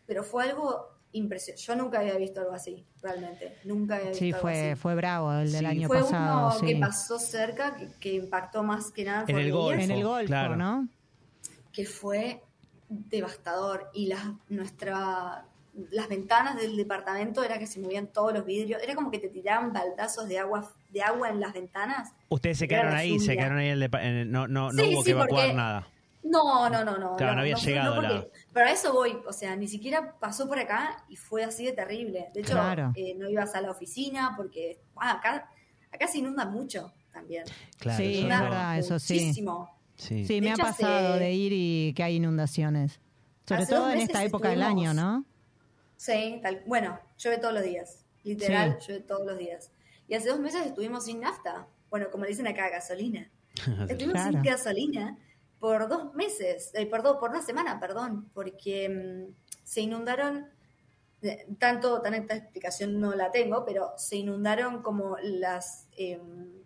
pero 0.06 0.24
fue 0.24 0.44
algo 0.44 0.88
impresionante. 1.14 1.64
Yo 1.64 1.76
nunca 1.76 2.00
había 2.00 2.16
visto 2.18 2.42
algo 2.42 2.54
así, 2.54 2.86
realmente. 3.02 3.58
Nunca 3.64 3.96
había 3.96 4.10
visto 4.10 4.20
Sí, 4.20 4.32
algo 4.34 4.42
fue, 4.42 4.72
así. 4.72 4.80
fue 4.82 4.96
bravo 4.96 5.34
el 5.34 5.52
del 5.52 5.60
Sí, 5.62 5.66
año 5.66 5.88
Fue 5.88 6.02
pasado. 6.02 6.48
uno 6.48 6.52
sí. 6.52 6.66
que 6.68 6.76
pasó 6.80 7.18
cerca, 7.18 7.76
que, 7.76 7.90
que 8.00 8.14
impactó 8.14 8.62
más 8.64 8.92
que 8.92 9.04
nada 9.04 9.26
En 9.28 9.38
el 9.38 9.52
Golfo. 9.52 9.70
Myers, 9.72 9.90
En 9.90 9.92
el 9.98 10.04
Golfo, 10.04 10.28
claro. 10.28 10.56
¿no? 10.58 10.88
Que 11.78 11.86
fue 11.86 12.42
devastador. 12.90 13.92
Y 13.94 14.08
las, 14.08 14.24
nuestra, 14.50 15.46
las 15.92 16.10
ventanas 16.10 16.56
del 16.56 16.76
departamento 16.76 17.44
era 17.44 17.60
que 17.60 17.68
se 17.68 17.80
movían 17.80 18.08
todos 18.08 18.34
los 18.34 18.44
vidrios. 18.46 18.82
Era 18.82 18.96
como 18.96 19.12
que 19.12 19.20
te 19.20 19.30
tiraban 19.30 19.72
baldazos 19.72 20.28
de 20.28 20.40
agua, 20.40 20.68
de 20.90 21.04
agua 21.04 21.30
en 21.30 21.40
las 21.40 21.54
ventanas. 21.54 22.14
Ustedes 22.30 22.58
se 22.58 22.68
quedaron 22.68 22.96
ahí, 22.96 23.20
se 23.20 23.36
quedaron 23.38 23.60
ahí, 23.60 23.68
en 23.70 23.74
el 23.84 23.84
en 23.96 24.16
el- 24.16 24.32
no, 24.32 24.48
no, 24.48 24.72
no 24.72 24.84
Sí, 24.84 24.90
hubo 24.92 25.02
sí, 25.02 25.06
que 25.06 25.12
evacuar 25.12 25.42
porque- 25.46 25.54
nada. 25.54 25.88
No, 26.24 26.68
no, 26.70 26.84
no, 26.84 26.98
no. 26.98 27.16
Claro, 27.16 27.36
no 27.36 27.42
había 27.42 27.56
llegado 27.56 27.96
porque- 27.96 28.08
la- 28.16 28.26
Pero 28.54 28.66
a 28.66 28.72
eso 28.72 28.92
voy, 28.92 29.20
o 29.28 29.32
sea, 29.32 29.56
ni 29.56 29.68
siquiera 29.68 30.14
pasó 30.20 30.48
por 30.48 30.58
acá 30.58 31.04
y 31.10 31.16
fue 31.16 31.44
así 31.44 31.64
de 31.64 31.74
terrible. 31.74 32.30
De 32.34 32.42
hecho, 32.42 32.54
Claro. 32.54 32.92
eh, 32.96 33.14
no 33.16 33.30
ibas 33.30 33.54
a 33.54 33.62
la 33.62 33.70
oficina 33.70 34.34
porque 34.36 34.80
ah, 34.96 35.12
acá, 35.12 35.50
acá 35.92 36.08
se 36.08 36.18
inunda 36.18 36.44
mucho 36.46 36.92
también. 37.14 37.44
Claro, 37.78 37.98
Sí, 37.98 38.28
eso 38.28 38.74
es 38.74 38.86
eso 38.86 39.00
sí. 39.00 39.44
Sí. 39.98 40.26
Sí, 40.26 40.42
me 40.42 40.52
ha 40.52 40.56
pasado 40.56 41.10
hace- 41.16 41.20
de 41.20 41.34
ir 41.34 41.52
y 41.54 41.94
que 41.94 42.04
hay 42.04 42.16
inundaciones. 42.16 43.00
Sobre 43.46 43.66
todo 43.66 43.92
en 43.92 44.00
esta 44.00 44.24
época 44.24 44.50
del 44.50 44.62
año, 44.64 44.94
¿no? 44.94 45.26
Sí, 45.98 46.40
tal, 46.44 46.62
bueno, 46.66 47.00
llueve 47.18 47.38
todos 47.40 47.54
los 47.54 47.64
días. 47.64 48.04
Literal, 48.24 48.78
llueve 48.86 49.04
todos 49.04 49.26
los 49.26 49.38
días. 49.38 49.72
Y 50.08 50.16
hace 50.16 50.30
dos 50.30 50.40
meses 50.40 50.66
estuvimos 50.66 51.06
sin 51.06 51.20
nafta. 51.22 51.66
Bueno, 51.90 52.08
como 52.12 52.24
le 52.26 52.30
dicen 52.32 52.48
acá, 52.48 52.70
gasolina. 52.70 53.30
Estuvimos 53.90 54.14
Claro. 54.14 54.32
sin 54.32 54.42
gasolina 54.44 55.18
por 55.60 55.88
dos 55.88 56.14
meses, 56.14 56.70
eh, 56.76 56.86
perdón, 56.86 57.18
por 57.20 57.32
una 57.32 57.42
semana, 57.42 57.80
perdón, 57.80 58.30
porque 58.34 58.90
mm, 58.90 59.34
se 59.64 59.82
inundaron, 59.82 60.46
eh, 61.24 61.48
tanto, 61.58 62.00
tan 62.02 62.14
esta 62.14 62.36
explicación 62.36 63.00
no 63.00 63.16
la 63.16 63.32
tengo, 63.32 63.66
pero 63.66 63.94
se 63.98 64.18
inundaron 64.18 64.84
como 64.84 65.18
las, 65.24 65.88
em, 65.98 66.57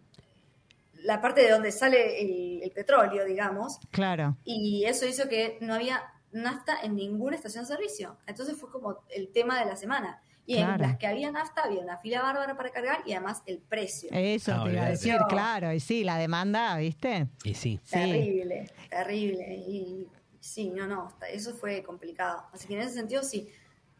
la 1.03 1.21
parte 1.21 1.41
de 1.41 1.49
donde 1.51 1.71
sale 1.71 2.21
el, 2.21 2.63
el 2.63 2.71
petróleo, 2.71 3.25
digamos, 3.25 3.79
Claro. 3.91 4.37
y 4.45 4.85
eso 4.85 5.05
hizo 5.05 5.27
que 5.29 5.57
no 5.61 5.73
había 5.75 6.01
nafta 6.31 6.77
en 6.81 6.95
ninguna 6.95 7.35
estación 7.35 7.63
de 7.63 7.67
servicio. 7.67 8.17
Entonces 8.27 8.55
fue 8.57 8.69
como 8.69 9.03
el 9.09 9.29
tema 9.31 9.59
de 9.59 9.65
la 9.65 9.75
semana. 9.75 10.21
Y 10.45 10.55
Claro. 10.55 10.73
en 10.75 10.81
las 10.89 10.97
que 10.97 11.05
había 11.07 11.31
nafta 11.31 11.61
había 11.63 11.81
una 11.81 11.97
fila 11.99 12.21
bárbara 12.23 12.57
para 12.57 12.71
cargar 12.71 12.99
y 13.05 13.11
además 13.13 13.43
el 13.45 13.59
precio. 13.59 14.09
Eso 14.11 14.53
Ah, 14.55 14.63
te 14.65 14.71
iba 14.73 14.83
a 14.85 14.89
decir, 14.89 15.13
Pero- 15.13 15.27
claro. 15.27 15.71
Y 15.73 15.79
sí, 15.79 16.03
la 16.03 16.17
demanda, 16.17 16.75
¿viste? 16.77 17.27
Y 17.43 17.53
sí. 17.53 17.79
Sí. 17.83 17.91
Terrible, 17.93 18.71
terrible. 18.89 19.55
Y 19.67 20.07
sí, 20.39 20.69
no, 20.69 20.87
no, 20.87 21.13
eso 21.31 21.53
fue 21.53 21.83
complicado. 21.83 22.43
Así 22.53 22.67
que 22.67 22.73
en 22.73 22.81
ese 22.81 22.93
sentido 22.95 23.21
sí. 23.23 23.49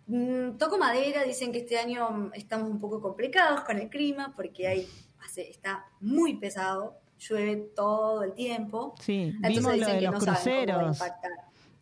Mm, 0.08 0.58
toco 0.58 0.78
madera, 0.80 1.24
dicen 1.24 1.52
que 1.52 1.60
este 1.60 1.78
año 1.78 2.32
estamos 2.34 2.70
un 2.70 2.80
poco 2.82 3.00
complicados 3.02 3.62
con 3.62 3.78
el 3.78 3.88
clima 3.90 4.34
porque 4.36 4.68
hay, 4.68 4.88
hace, 5.24 5.50
está 5.50 5.86
muy 6.00 6.38
pesado, 6.38 6.98
llueve 7.18 7.72
todo 7.76 8.24
el 8.24 8.34
tiempo. 8.34 8.96
Sí, 9.00 9.34
Entonces 9.36 9.58
vimos 9.58 9.78
lo 9.78 9.86
de 9.88 10.00
que 10.00 10.02
los 10.02 10.14
no 10.14 10.20
saben 10.20 10.68
cómo 10.68 10.94
cruceros 10.94 11.02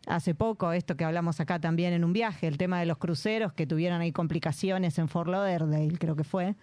hace 0.06 0.34
poco, 0.34 0.72
esto 0.72 0.96
que 0.96 1.04
hablamos 1.04 1.40
acá 1.40 1.60
también 1.60 1.92
en 1.92 2.04
un 2.04 2.12
viaje, 2.12 2.46
el 2.46 2.58
tema 2.58 2.80
de 2.80 2.86
los 2.86 2.98
cruceros 2.98 3.52
que 3.52 3.66
tuvieron 3.66 4.00
ahí 4.00 4.12
complicaciones 4.12 4.98
en 4.98 5.08
Fort 5.08 5.28
Lauderdale, 5.28 5.98
creo 5.98 6.16
que 6.16 6.24
fue. 6.24 6.56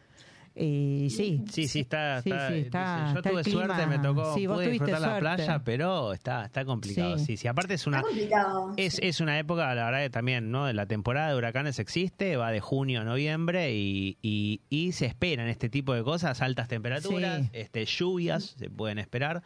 Y 0.59 1.09
sí, 1.11 1.43
Sí, 1.51 1.67
sí, 1.67 1.81
está. 1.81 2.17
Está- 2.17 2.49
sí, 2.49 2.55
está- 2.59 2.95
dice, 3.03 3.13
yo 3.13 3.17
está 3.19 3.29
tuve 3.29 3.43
clima- 3.43 3.65
suerte, 3.67 3.85
me 3.87 3.99
tocó. 3.99 4.33
sí, 4.33 4.47
pude 4.47 4.69
disfrutar 4.71 5.01
la 5.01 5.07
suerte. 5.19 5.19
playa, 5.43 5.61
pero 5.63 6.13
está, 6.13 6.45
está 6.45 6.65
complicado. 6.65 7.17
Sí. 7.19 7.25
Sí, 7.25 7.37
sí. 7.37 7.47
Aparte 7.47 7.75
es 7.75 7.85
una. 7.85 7.97
Está 7.97 8.09
complicado. 8.09 8.73
Es, 8.77 8.99
es 9.03 9.19
una 9.21 9.37
época, 9.37 9.73
la 9.75 9.85
verdad 9.85 10.01
que 10.01 10.09
también, 10.09 10.49
¿no? 10.49 10.71
La 10.73 10.85
temporada 10.87 11.29
de 11.29 11.35
huracanes 11.37 11.77
existe, 11.79 12.37
va 12.37 12.51
de 12.51 12.59
junio 12.59 13.01
a 13.01 13.03
noviembre 13.03 13.73
y, 13.75 14.17
y, 14.21 14.61
y 14.69 14.93
se 14.93 15.05
esperan 15.05 15.47
este 15.47 15.69
tipo 15.69 15.93
de 15.93 16.03
cosas, 16.03 16.41
altas 16.41 16.67
temperaturas, 16.67 17.41
Sí. 17.43 17.49
este, 17.53 17.85
lluvias, 17.85 18.55
se 18.57 18.69
pueden 18.69 18.97
esperar. 18.97 19.43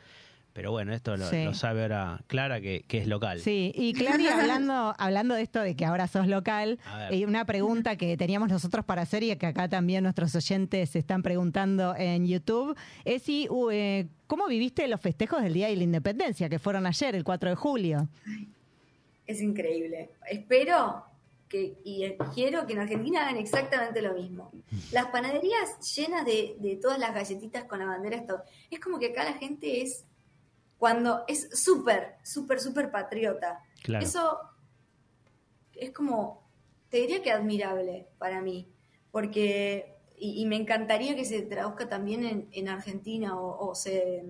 Pero 0.54 0.72
bueno, 0.72 0.94
esto 0.94 1.16
lo, 1.16 1.26
Sí. 1.30 1.46
lo 1.46 1.54
sabe 1.54 1.84
ahora 1.84 2.22
Clara, 2.28 2.60
que, 2.60 2.84
que 2.88 2.98
es 3.00 3.08
local. 3.08 3.40
Sí, 3.40 3.72
y 3.76 3.94
Claudia, 3.94 4.38
hablando, 4.42 4.94
hablando 4.98 5.36
de 5.36 5.42
esto 5.44 5.62
de 5.62 5.76
que 5.76 5.86
ahora 5.86 6.08
sos 6.08 6.28
local, 6.28 6.78
ver. 7.10 7.14
eh, 7.14 7.26
una 7.26 7.46
pregunta 7.46 7.96
que 7.96 8.18
teníamos 8.18 8.50
nosotros 8.50 8.84
para 8.84 9.04
hacer 9.04 9.24
y 9.24 9.36
que 9.38 9.46
acá 9.46 9.70
también 9.70 10.04
nuestros 10.04 10.36
oyentes 10.36 10.90
se 10.90 11.00
están 11.00 11.24
preguntando 11.24 11.96
en 11.96 12.28
YouTube, 12.28 12.76
es 13.06 13.22
si, 13.24 13.48
uh, 13.50 13.70
eh, 13.72 14.08
¿cómo 14.28 14.48
viviste 14.48 14.88
los 14.88 15.00
festejos 15.00 15.42
del 15.42 15.54
Día 15.54 15.68
de 15.70 15.76
la 15.78 15.84
Independencia, 15.84 16.50
que 16.50 16.60
fueron 16.60 16.86
ayer, 16.86 17.16
el 17.16 17.24
4 17.24 17.50
de 17.50 17.56
julio? 17.56 18.10
Es 19.26 19.42
increíble. 19.42 20.10
Espero 20.30 21.06
que, 21.48 21.76
y 21.84 22.04
quiero 22.34 22.66
que 22.66 22.74
en 22.74 22.80
Argentina 22.80 23.22
hagan 23.22 23.38
exactamente 23.38 24.02
lo 24.02 24.14
mismo. 24.14 24.52
Las 24.92 25.08
panaderías 25.08 25.80
llenas 25.96 26.26
de, 26.26 26.56
de 26.60 26.76
todas 26.78 26.98
las 27.00 27.14
galletitas 27.14 27.66
con 27.66 27.80
la 27.80 27.86
bandera 27.86 28.18
esto 28.18 28.42
Es 28.70 28.80
como 28.80 29.00
que 29.00 29.08
acá 29.08 29.24
la 29.24 29.34
gente 29.34 29.82
es, 29.82 30.06
cuando 30.82 31.26
es 31.28 31.48
súper, 31.54 32.16
súper, 32.24 32.60
súper 32.60 32.90
patriota. 32.90 33.60
Claro. 33.84 34.04
Eso 34.04 34.40
es 35.76 35.92
como, 35.92 36.50
te 36.90 36.98
diría 36.98 37.22
que 37.22 37.32
admirable 37.32 38.08
para 38.18 38.42
mí, 38.42 38.68
porque, 39.12 40.00
y, 40.18 40.42
y 40.42 40.46
me 40.48 40.56
encantaría 40.56 41.16
que 41.16 41.24
se 41.24 41.44
traduzca 41.44 41.88
también 41.88 42.26
en, 42.26 42.50
en 42.52 42.68
Argentina 42.68 43.40
o, 43.40 43.70
o 43.70 43.76
se, 43.76 44.24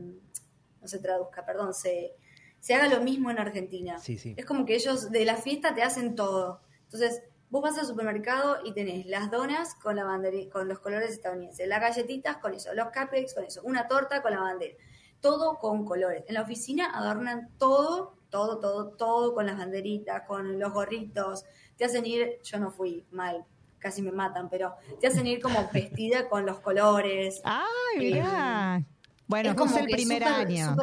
no 0.82 0.88
se 0.90 1.00
traduzca, 1.00 1.46
perdón, 1.46 1.74
se, 1.74 2.18
se 2.60 2.74
haga 2.74 2.90
lo 2.90 3.00
mismo 3.00 3.32
en 3.32 3.40
Argentina. 3.40 3.98
Sí, 4.00 4.18
sí. 4.18 4.34
Es 4.36 4.46
como 4.46 4.66
que 4.66 4.76
ellos 4.76 5.10
de 5.10 5.24
la 5.24 5.38
fiesta 5.38 5.74
te 5.74 5.84
hacen 5.84 6.16
todo. 6.16 6.64
Entonces, 6.84 7.24
vos 7.50 7.62
vas 7.62 7.78
al 7.78 7.86
supermercado 7.86 8.58
y 8.66 8.74
tenés 8.74 9.06
las 9.06 9.32
donas 9.32 9.76
con 9.76 9.96
la 9.96 10.04
bandera, 10.04 10.52
con 10.52 10.68
los 10.68 10.80
colores 10.80 11.12
estadounidenses, 11.12 11.66
las 11.66 11.80
galletitas 11.80 12.38
con 12.40 12.54
eso, 12.54 12.74
los 12.74 12.88
cupcakes 12.88 13.34
con 13.34 13.46
eso, 13.46 13.62
una 13.64 13.88
torta 13.88 14.22
con 14.22 14.32
la 14.32 14.42
bandera. 14.42 14.76
Todo 15.22 15.58
con 15.60 15.86
colores. 15.86 16.24
En 16.28 16.34
la 16.34 16.42
oficina 16.42 16.92
adornan 16.94 17.50
todo, 17.58 18.16
todo, 18.30 18.60
todo, 18.60 18.90
todo 18.90 19.34
con 19.36 19.46
las 19.46 19.58
banderitas, 19.58 20.24
con 20.28 20.60
los 20.60 20.74
gorritos. 20.74 21.46
Te 21.78 21.86
hacen 21.86 22.06
ir, 22.06 22.40
yo 22.44 22.60
no 22.60 22.72
fui 22.72 23.06
mal, 23.12 23.46
casi 23.80 24.02
me 24.02 24.12
matan, 24.12 24.50
pero 24.50 24.74
te 25.00 25.08
hacen 25.08 25.28
ir 25.28 25.42
como 25.42 25.70
vestida 25.72 26.28
con 26.30 26.46
los 26.46 26.60
colores. 26.60 27.42
¡Ay, 27.44 27.64
Eh, 27.96 28.00
mirá! 28.14 28.84
Bueno, 29.28 29.50
Es 29.52 29.56
como 29.56 29.78
el 29.78 29.86
primer 29.86 30.24
año. 30.24 30.76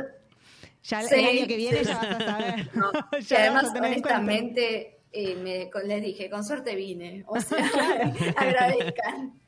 Ya 0.85 1.01
el 1.03 1.09
Sí, 1.09 1.15
año 1.17 1.47
que 1.47 1.57
viene 1.57 1.79
sí. 1.81 1.85
ya 1.87 1.97
vas 1.99 2.07
a 2.07 2.19
saber. 2.21 2.71
No, 2.75 2.91
y 3.19 3.23
Ya 3.23 3.39
además, 3.41 3.73
honestamente, 3.77 5.01
eh, 5.13 5.35
me- 5.37 5.71
les 5.87 6.03
dije, 6.03 6.31
con 6.31 6.45
suerte 6.45 6.75
vine. 6.77 7.25
O 7.27 7.39
sea, 7.41 7.59
agradezcan. 8.37 9.39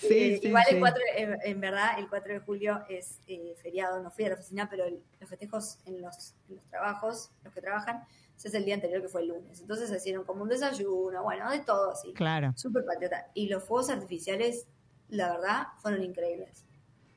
Sí, 0.00 0.06
Eh, 0.34 0.38
sí, 0.40 0.48
igual 0.48 0.64
sí. 0.68 0.74
el 0.74 0.80
4, 0.80 1.02
en, 1.16 1.36
en 1.42 1.60
verdad, 1.60 1.98
el 1.98 2.08
4 2.08 2.32
de 2.34 2.40
julio 2.40 2.82
es 2.88 3.18
eh, 3.26 3.54
feriado, 3.60 4.02
no 4.02 4.10
fui 4.10 4.24
a 4.24 4.28
la 4.28 4.34
oficina, 4.34 4.68
pero 4.70 4.84
el- 4.84 5.02
los 5.20 5.28
festejos 5.28 5.78
en 5.86 6.00
los, 6.00 6.34
en 6.48 6.56
los 6.56 6.64
trabajos, 6.66 7.30
los 7.44 7.52
que 7.52 7.60
trabajan, 7.60 8.04
ese 8.36 8.48
es 8.48 8.54
el 8.54 8.64
día 8.64 8.74
anterior 8.74 9.00
que 9.02 9.08
fue 9.08 9.22
el 9.22 9.28
lunes. 9.28 9.60
Entonces 9.60 9.88
se 9.88 9.96
hicieron 9.96 10.24
como 10.24 10.42
un 10.42 10.48
desayuno, 10.48 11.22
bueno, 11.22 11.50
de 11.50 11.60
todo 11.60 11.90
así. 11.90 12.12
Claro. 12.12 12.52
Súper 12.56 12.84
patriota. 12.84 13.28
Y 13.34 13.48
los 13.48 13.64
fuegos 13.64 13.88
artificiales, 13.90 14.66
la 15.08 15.32
verdad, 15.32 15.62
fueron 15.80 16.02
increíbles. 16.02 16.64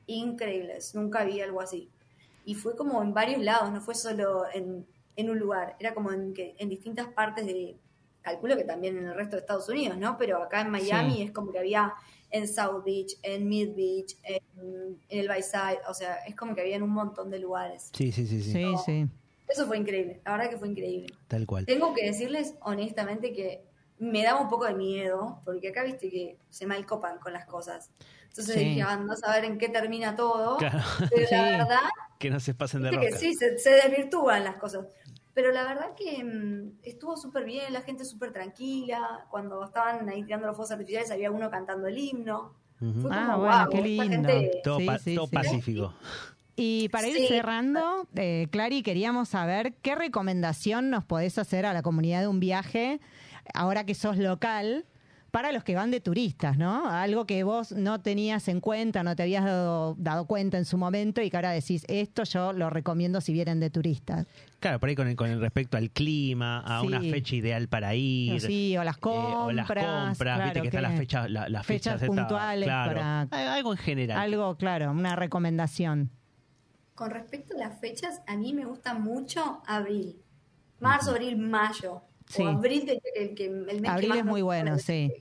Increíbles. 0.06 0.94
Nunca 0.94 1.24
vi 1.24 1.40
algo 1.40 1.60
así. 1.60 1.88
Y 2.44 2.54
fue 2.54 2.74
como 2.74 3.02
en 3.02 3.12
varios 3.14 3.42
lados, 3.42 3.70
no 3.70 3.80
fue 3.80 3.94
solo 3.94 4.44
en, 4.52 4.86
en 5.16 5.30
un 5.30 5.38
lugar. 5.38 5.76
Era 5.78 5.94
como 5.94 6.10
en, 6.12 6.32
que, 6.34 6.54
en 6.58 6.68
distintas 6.68 7.06
partes 7.08 7.46
de. 7.46 7.76
Calculo 8.22 8.54
que 8.54 8.64
también 8.64 8.98
en 8.98 9.06
el 9.06 9.14
resto 9.14 9.36
de 9.36 9.40
Estados 9.40 9.66
Unidos, 9.70 9.96
¿no? 9.96 10.18
Pero 10.18 10.42
acá 10.42 10.60
en 10.60 10.70
Miami 10.70 11.14
Sí. 11.16 11.22
es 11.22 11.30
como 11.32 11.52
que 11.52 11.58
había 11.58 11.94
en 12.30 12.46
South 12.48 12.84
Beach, 12.84 13.16
en 13.22 13.48
Mid 13.48 13.74
Beach, 13.74 14.16
en, 14.24 14.40
en 15.08 15.18
el 15.20 15.28
Bayside. 15.28 15.80
O 15.88 15.94
sea, 15.94 16.16
es 16.26 16.34
como 16.36 16.54
que 16.54 16.60
había 16.60 16.76
en 16.76 16.82
un 16.82 16.90
montón 16.90 17.30
de 17.30 17.38
lugares. 17.38 17.90
Sí, 17.92 18.12
sí, 18.12 18.26
sí, 18.26 18.42
sí, 18.42 18.52
Sí, 18.52 18.74
sí. 18.84 19.06
Eso 19.48 19.66
fue 19.66 19.78
increíble. 19.78 20.20
La 20.24 20.32
verdad 20.36 20.50
que 20.50 20.58
fue 20.58 20.68
increíble. 20.68 21.12
Tal 21.26 21.44
cual. 21.46 21.66
Tengo 21.66 21.92
que 21.94 22.04
decirles 22.06 22.54
honestamente 22.62 23.32
que 23.32 23.64
me 23.98 24.22
daba 24.22 24.40
un 24.40 24.48
poco 24.48 24.64
de 24.66 24.74
miedo, 24.74 25.40
porque 25.44 25.68
acá 25.68 25.82
viste 25.82 26.08
que 26.08 26.36
se 26.50 26.66
malcopan 26.66 27.18
con 27.18 27.32
las 27.32 27.46
cosas. 27.46 27.90
Entonces 28.28 28.54
Sí. 28.54 28.60
dije, 28.64 28.84
vamos 28.84 29.22
a 29.24 29.32
ver 29.34 29.44
en 29.44 29.58
qué 29.58 29.68
termina 29.68 30.14
todo. 30.14 30.56
Claro. 30.56 30.78
Pero 31.10 31.26
Sí. 31.26 31.34
la 31.34 31.42
verdad, 31.42 31.80
Que 32.20 32.30
no 32.30 32.38
se 32.38 32.54
pasen 32.54 32.82
de 32.82 32.90
viste 32.90 33.04
que 33.06 33.10
rosca. 33.12 33.26
sí, 33.26 33.34
se, 33.34 33.58
se 33.58 33.70
desvirtúan 33.70 34.44
las 34.44 34.56
cosas. 34.56 34.86
Pero 35.34 35.52
la 35.52 35.62
verdad 35.64 35.94
que 35.96 36.22
mm, 36.24 36.80
estuvo 36.82 37.16
súper 37.16 37.44
bien, 37.44 37.72
la 37.72 37.82
gente 37.82 38.04
súper 38.04 38.32
tranquila. 38.32 39.26
Cuando 39.30 39.64
estaban 39.64 40.08
ahí 40.08 40.24
tirando 40.24 40.46
los 40.46 40.56
fuegos 40.56 40.72
artificiales, 40.72 41.10
había 41.10 41.30
uno 41.30 41.50
cantando 41.50 41.86
el 41.86 41.96
himno. 41.98 42.54
Fue 42.78 43.10
Ah, 43.12 43.32
como, 43.32 43.38
bueno, 43.40 43.58
wow, 43.58 43.68
qué 43.70 43.80
lindo. 43.82 44.28
gente- 44.28 44.60
Todo, 44.64 44.78
Sí, 44.78 44.86
pa- 44.86 44.98
sí, 44.98 45.14
todo 45.14 45.26
sí. 45.26 45.34
pacífico. 45.34 45.94
Y 46.56 46.88
para 46.88 47.08
ir 47.08 47.16
Sí. 47.16 47.26
cerrando, 47.28 48.06
eh, 48.16 48.46
Clary, 48.50 48.82
queríamos 48.82 49.28
saber 49.28 49.74
qué 49.82 49.94
recomendación 49.94 50.90
nos 50.90 51.04
podés 51.04 51.38
hacer 51.38 51.64
a 51.66 51.72
la 51.72 51.82
comunidad 51.82 52.20
de 52.20 52.28
un 52.28 52.40
viaje, 52.40 53.00
ahora 53.54 53.84
que 53.84 53.94
sos 53.94 54.16
local, 54.18 54.84
para 55.30 55.52
los 55.52 55.62
que 55.64 55.74
van 55.74 55.90
de 55.90 56.00
turistas, 56.00 56.58
¿no? 56.58 56.88
Algo 56.90 57.24
que 57.26 57.42
vos 57.44 57.72
no 57.72 58.00
tenías 58.00 58.48
en 58.48 58.60
cuenta, 58.60 59.02
no 59.02 59.14
te 59.14 59.22
habías 59.22 59.44
dado, 59.44 59.94
dado 59.98 60.26
cuenta 60.26 60.58
en 60.58 60.64
su 60.64 60.76
momento 60.76 61.20
y 61.22 61.30
que 61.30 61.36
ahora 61.36 61.50
decís, 61.52 61.84
esto 61.88 62.24
yo 62.24 62.52
lo 62.52 62.68
recomiendo 62.70 63.20
si 63.20 63.32
vienen 63.32 63.60
de 63.60 63.70
turistas. 63.70 64.26
Claro, 64.58 64.78
por 64.80 64.88
ahí 64.88 64.94
con 64.96 65.08
el, 65.08 65.16
con 65.16 65.30
el 65.30 65.40
respecto 65.40 65.76
al 65.76 65.90
clima, 65.90 66.60
a 66.66 66.80
Sí. 66.80 66.86
una 66.88 67.00
fecha 67.00 67.36
ideal 67.36 67.68
para 67.68 67.94
ir. 67.94 68.40
Sí, 68.40 68.76
o 68.76 68.84
las 68.84 68.96
eh, 68.96 69.00
compras. 69.00 69.36
o 69.44 69.52
las 69.52 69.66
compras, 69.68 70.18
claro, 70.18 70.44
viste 70.44 70.60
que 70.62 70.66
están 70.68 70.82
las 70.82 70.96
fechas, 70.98 71.30
la- 71.30 71.48
las 71.48 71.66
fechas 71.66 71.94
fechas, 72.00 72.06
puntuales 72.08 72.64
claro. 72.66 72.94
para- 73.30 73.54
Algo 73.54 73.72
en 73.72 73.78
general. 73.78 74.18
Algo, 74.18 74.56
claro, 74.56 74.90
una 74.90 75.16
recomendación. 75.16 76.10
Con 76.94 77.10
respecto 77.10 77.54
a 77.56 77.58
las 77.58 77.80
fechas, 77.80 78.20
a 78.26 78.36
mí 78.36 78.52
me 78.52 78.64
gusta 78.66 78.94
mucho 78.94 79.62
abril. 79.66 80.16
Marzo, 80.80 81.12
abril, 81.12 81.36
mayo. 81.38 82.02
Sí. 82.30 82.42
O 82.44 82.48
abril, 82.48 82.84
que, 82.86 83.00
el, 83.16 83.34
que, 83.34 83.46
el 83.46 83.64
mes 83.64 83.82
que 83.82 83.88
Abril 83.88 84.08
más 84.10 84.18
es 84.18 84.24
muy 84.24 84.42
bueno, 84.42 84.78
sí. 84.78 85.12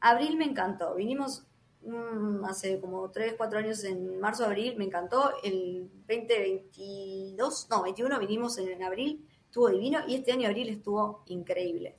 Abril 0.00 0.36
me 0.38 0.46
encantó. 0.46 0.94
Vinimos 0.94 1.44
mm, 1.84 2.44
hace 2.46 2.80
como 2.80 3.10
3, 3.10 3.34
4 3.36 3.58
años 3.58 3.84
en 3.84 4.18
marzo, 4.18 4.46
abril, 4.46 4.76
me 4.78 4.84
encantó. 4.86 5.32
El 5.44 5.90
2022, 6.08 7.68
no, 7.70 7.82
21 7.82 8.18
vinimos 8.18 8.56
en, 8.58 8.68
en 8.70 8.82
abril, 8.82 9.26
estuvo 9.44 9.68
divino. 9.68 10.00
Y 10.08 10.14
este 10.14 10.32
año 10.32 10.48
abril 10.48 10.68
estuvo 10.70 11.22
increíble. 11.26 11.96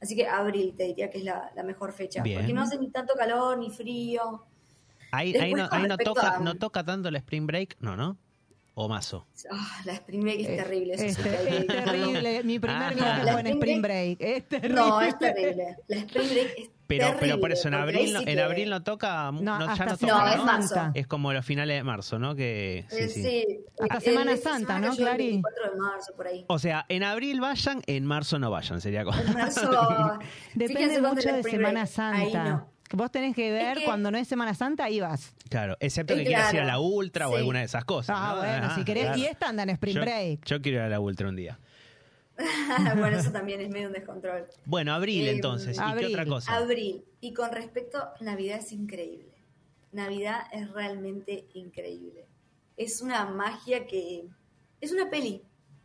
Así 0.00 0.14
que 0.16 0.26
abril 0.26 0.74
te 0.76 0.84
diría 0.84 1.10
que 1.10 1.18
es 1.18 1.24
la, 1.24 1.52
la 1.54 1.62
mejor 1.62 1.92
fecha. 1.92 2.22
Bien. 2.22 2.38
Porque 2.38 2.52
no 2.52 2.62
hace 2.62 2.78
ni 2.78 2.88
tanto 2.90 3.14
calor 3.14 3.58
ni 3.58 3.70
frío. 3.70 4.44
Ahí, 5.10 5.32
Después, 5.32 5.44
ahí 5.52 5.54
no, 5.54 5.68
ahí 5.70 5.88
no 5.88 5.96
toca, 5.98 6.36
a- 6.36 6.38
no 6.40 6.54
toca 6.54 6.84
tanto 6.84 7.08
el 7.08 7.16
spring 7.16 7.46
break, 7.46 7.76
no, 7.80 7.96
¿no? 7.96 8.16
O 8.74 8.88
mazo. 8.88 9.26
Ah, 9.50 9.82
la 9.84 9.92
Spring 9.94 10.22
Break 10.22 10.40
es 10.40 10.46
terrible. 10.56 10.94
eso 10.94 11.04
Es, 11.04 11.16
sí, 11.16 11.22
terrible. 11.66 12.42
Mi 12.42 12.58
primer 12.58 12.82
Ah. 12.82 12.90
viaje 12.94 13.24
La 13.24 13.32
fue 13.32 13.40
en 13.42 13.46
Spring 13.48 13.82
Break- 13.82 14.16
Break. 14.18 14.20
Es 14.20 14.48
terrible. 14.48 14.74
No, 14.76 15.00
es 15.02 15.18
terrible. 15.18 15.76
La 15.88 15.96
Spring 15.98 16.28
Break 16.30 16.46
es 16.56 16.70
Pero, 16.86 17.04
terrible. 17.06 17.18
pero 17.20 17.40
por 17.40 17.52
eso 17.52 17.68
en 17.68 17.74
abril, 17.74 18.08
sí 18.08 18.16
en 18.16 18.24
que- 18.24 18.40
abril 18.40 18.70
no 18.70 18.82
toca, 18.82 19.30
No, 19.30 19.40
no, 19.58 19.76
ya 19.76 19.84
no 19.84 19.96
toca, 19.98 20.06
No, 20.06 20.26
¿no? 20.26 20.32
es 20.32 20.44
marzo. 20.44 20.90
Es 20.94 21.06
como 21.06 21.32
los 21.34 21.44
finales 21.44 21.76
de 21.76 21.82
marzo, 21.84 22.18
¿no? 22.18 22.34
Que 22.34 22.86
sí, 22.88 22.96
Eh, 22.98 23.08
sí. 23.08 23.22
sí. 23.22 23.58
Hasta 23.80 23.98
Eh, 23.98 24.00
Semana 24.00 24.36
Santa, 24.38 24.58
semana 24.58 24.86
¿no, 24.86 24.92
cayó 24.92 25.02
el 25.02 25.08
Clary? 25.16 25.26
24 25.32 25.70
de 25.70 25.76
marzo, 25.78 26.12
por 26.16 26.26
ahí. 26.28 26.44
O 26.48 26.58
sea, 26.58 26.86
en 26.88 27.02
abril 27.02 27.40
vayan, 27.42 27.82
en 27.86 28.06
marzo 28.06 28.38
no 28.38 28.50
vayan, 28.50 28.80
sería 28.80 29.04
como. 29.04 29.18
En 29.20 29.34
marzo. 29.34 29.60
Depende 30.54 31.00
mucho 31.02 31.30
de 31.30 31.42
Semana 31.42 31.84
Santa. 31.86 32.66
Vos 32.92 33.10
tenés 33.10 33.34
que 33.34 33.50
ver 33.50 33.78
que- 33.78 33.84
cuando 33.84 34.10
no 34.10 34.18
es 34.18 34.28
Semana 34.28 34.54
Santa, 34.54 34.84
ahí 34.84 35.00
vas. 35.00 35.34
Claro, 35.48 35.76
excepto 35.80 36.14
que 36.14 36.24
quieras 36.24 36.52
ir 36.52 36.60
a 36.60 36.62
claro. 36.64 36.66
la 36.68 36.78
ultra 36.80 37.28
o 37.28 37.36
alguna 37.36 37.60
de 37.60 37.64
esas 37.66 37.84
cosas. 37.84 38.16
Ah, 38.18 38.32
¿no? 38.34 38.38
bueno, 38.40 38.66
Ah, 38.70 38.74
si 38.76 38.84
querés. 38.84 39.04
claro. 39.04 39.18
Y 39.18 39.24
esta 39.26 39.48
anda 39.48 39.62
en 39.62 39.70
Spring 39.70 39.94
yo, 39.96 40.00
Break. 40.02 40.44
yo 40.44 40.60
quiero 40.62 40.78
ir 40.78 40.84
a 40.84 40.88
la 40.88 41.00
ultra 41.00 41.28
un 41.28 41.36
día. 41.36 41.58
bueno, 42.96 43.18
eso 43.18 43.30
también 43.30 43.60
es 43.60 43.68
medio 43.68 43.88
un 43.88 43.92
descontrol. 43.92 44.46
Bueno, 44.64 44.92
abril 44.94 45.26
Eh, 45.28 45.32
entonces. 45.32 45.76
¿Y 45.78 45.98
qué 45.98 46.06
otra 46.06 46.26
cosa? 46.26 46.56
Abril. 46.56 47.04
Y 47.20 47.32
con 47.34 47.52
respecto, 47.52 48.08
Navidad 48.20 48.58
es 48.58 48.72
increíble. 48.72 49.32
Navidad 49.92 50.40
es 50.52 50.70
realmente 50.72 51.46
increíble. 51.54 52.26
Es 52.76 53.02
una 53.02 53.26
magia 53.26 53.86
que... 53.86 54.24
Es 54.80 54.92
una 54.92 55.10
peli. 55.10 55.42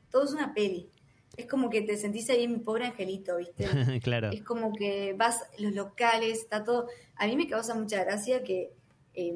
Todo 0.10 0.24
es 0.24 0.32
una 0.32 0.53
peli. 0.53 0.89
Es 1.36 1.45
como 1.45 1.69
que 1.69 1.82
te 1.82 1.97
sentís 1.97 2.30
ahí 2.30 2.47
mi 2.47 2.59
pobre 2.59 2.86
angelito, 2.86 3.38
¿viste? 3.38 3.65
claro. 4.03 4.30
Es 4.32 4.43
como 4.43 4.73
que 4.73 5.13
vas, 5.13 5.43
los 5.59 5.73
locales, 5.73 6.39
está 6.39 6.63
todo. 6.63 6.88
A 7.15 7.28
mí 7.28 7.36
me 7.36 7.47
causa 7.47 7.75
mucha 7.75 8.03
gracia 8.03 8.43
que 8.43 8.71
eh, 9.13 9.36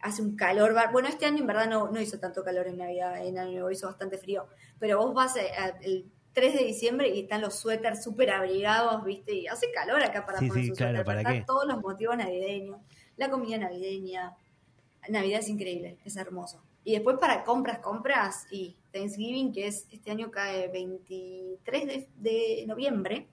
hace 0.00 0.22
un 0.22 0.36
calor. 0.36 0.72
bar- 0.74 0.92
Bueno, 0.92 1.08
este 1.08 1.26
año 1.26 1.38
en 1.40 1.46
verdad 1.46 1.68
no, 1.68 1.90
no 1.90 2.00
hizo 2.00 2.18
tanto 2.18 2.42
calor 2.44 2.66
en 2.66 2.78
Navidad, 2.78 3.26
en 3.26 3.38
Año 3.38 3.52
Nuevo 3.52 3.70
hizo 3.70 3.86
bastante 3.86 4.16
frío. 4.16 4.46
Pero 4.78 4.98
vos 4.98 5.12
vas 5.12 5.36
a- 5.36 5.64
a- 5.64 5.78
el 5.82 6.06
3 6.32 6.54
de 6.54 6.64
diciembre 6.64 7.08
y 7.10 7.20
están 7.20 7.40
los 7.42 7.54
suéteres 7.56 8.02
súper 8.02 8.30
abrigados, 8.30 9.04
¿viste? 9.04 9.34
Y 9.34 9.46
hace 9.46 9.70
calor 9.70 10.02
acá 10.02 10.24
para 10.26 10.38
Sí, 10.38 10.48
poner 10.48 10.64
sí, 10.64 10.70
su 10.70 10.76
claro. 10.76 11.04
¿para 11.04 11.22
qué? 11.22 11.30
están 11.30 11.46
todos 11.46 11.66
los 11.66 11.80
motivos 11.80 12.16
navideños, 12.16 12.78
la 13.16 13.30
comida 13.30 13.58
navideña. 13.58 14.34
Navidad 15.10 15.40
es 15.40 15.48
increíble, 15.50 15.98
es 16.04 16.16
hermoso. 16.16 16.63
Y 16.84 16.92
después 16.92 17.16
para 17.18 17.44
compras, 17.44 17.78
compras 17.78 18.46
y 18.50 18.76
Thanksgiving, 18.92 19.52
que 19.52 19.66
es 19.68 19.86
este 19.90 20.10
año 20.10 20.30
cae 20.30 20.68
23 20.68 21.86
de, 21.86 22.08
de 22.16 22.64
noviembre, 22.66 23.26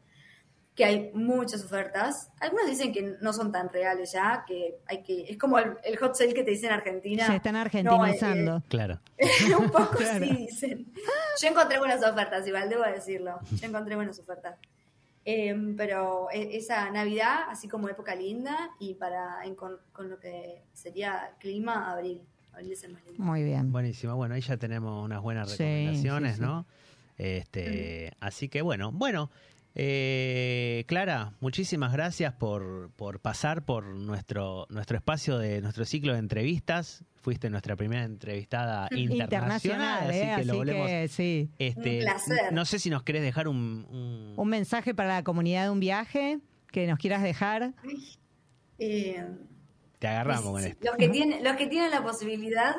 que 0.73 0.85
hay 0.85 1.11
muchas 1.13 1.63
ofertas. 1.65 2.31
Algunos 2.39 2.65
dicen 2.67 2.93
que 2.93 3.15
no 3.19 3.33
son 3.33 3.51
tan 3.51 3.67
reales 3.69 4.13
ya, 4.13 4.45
que 4.47 4.77
hay 4.87 5.03
que 5.03 5.23
es 5.29 5.37
como 5.37 5.59
el, 5.59 5.75
el 5.83 5.97
hot 5.97 6.15
sale 6.15 6.33
que 6.33 6.43
te 6.43 6.51
dicen 6.51 6.69
en 6.69 6.75
Argentina. 6.75 7.27
Se 7.27 7.35
están 7.35 7.53
No, 7.55 7.59
argentinizando. 7.59 8.63
Claro. 8.69 8.99
eh, 9.17 9.27
un 9.59 9.69
poco 9.69 9.89
Claro. 9.97 10.25
sí 10.25 10.33
dicen. 10.47 10.91
Yo 11.41 11.47
encontré 11.49 11.77
buenas 11.77 12.01
ofertas, 12.05 12.47
igual 12.47 12.69
debo 12.69 12.83
decirlo. 12.83 13.37
Yo 13.59 13.67
encontré 13.67 13.95
buenas 13.95 14.17
ofertas. 14.17 14.57
Eh, 15.25 15.53
pero 15.77 16.29
e- 16.31 16.55
esa 16.57 16.89
Navidad, 16.89 17.41
así 17.49 17.67
como 17.67 17.89
época 17.89 18.15
linda, 18.15 18.71
y 18.79 18.95
para 18.95 19.43
en- 19.43 19.55
con, 19.55 19.77
con 19.91 20.09
lo 20.09 20.19
que 20.19 20.63
sería 20.73 21.35
clima, 21.37 21.91
abril. 21.91 22.21
Abril 22.53 22.71
es 22.71 22.83
el 22.83 22.93
más 22.93 23.03
lindo. 23.05 23.23
Muy 23.23 23.43
bien. 23.43 23.71
Buenísimo. 23.71 24.15
Bueno, 24.15 24.35
ahí 24.35 24.41
ya 24.41 24.57
tenemos 24.57 25.03
unas 25.03 25.21
buenas 25.21 25.51
recomendaciones, 25.51 26.31
sí, 26.33 26.37
sí. 26.37 26.41
¿no? 26.41 26.65
Este, 27.17 28.11
así 28.19 28.49
que 28.49 28.61
bueno, 28.61 28.91
bueno. 28.91 29.29
eh, 29.75 30.83
Clara, 30.87 31.33
muchísimas 31.39 31.93
gracias 31.93 32.33
por, 32.33 32.91
por 32.95 33.19
pasar 33.19 33.63
por 33.63 33.85
nuestro, 33.85 34.65
nuestro 34.69 34.97
espacio 34.97 35.37
de 35.37 35.61
nuestro 35.61 35.85
ciclo 35.85 36.13
de 36.13 36.19
entrevistas. 36.19 37.03
Fuiste 37.21 37.49
nuestra 37.51 37.75
primera 37.75 38.03
entrevistada 38.03 38.87
internacional, 38.91 40.07
Internacional, 40.07 40.11
¿eh? 40.11 40.31
así 40.31 40.41
que 40.41 40.45
lo 40.47 40.55
volvemos. 40.55 40.87
que 40.87 41.07
sí. 41.07 41.49
Este, 41.59 41.97
Un 41.99 42.03
placer. 42.05 42.51
No 42.53 42.65
sé 42.65 42.79
si 42.79 42.89
nos 42.89 43.03
querés 43.03 43.21
dejar 43.21 43.47
un, 43.47 43.85
un- 43.91 44.33
Un 44.35 44.49
mensaje 44.49 44.95
para 44.95 45.09
la 45.09 45.23
comunidad 45.23 45.65
de 45.65 45.69
un 45.69 45.79
viaje 45.79 46.39
que 46.71 46.87
nos 46.87 46.97
quieras 46.97 47.21
dejar. 47.21 47.73
Eh, 48.79 49.23
te 50.01 50.07
agarramos 50.07 50.51
con 50.51 50.63
Sí, 50.63 50.69
esto. 50.69 50.87
Los 50.87 50.97
que, 50.97 51.09
tienen, 51.09 51.43
los 51.43 51.55
que 51.57 51.67
tienen 51.67 51.91
la 51.91 52.01
posibilidad, 52.03 52.75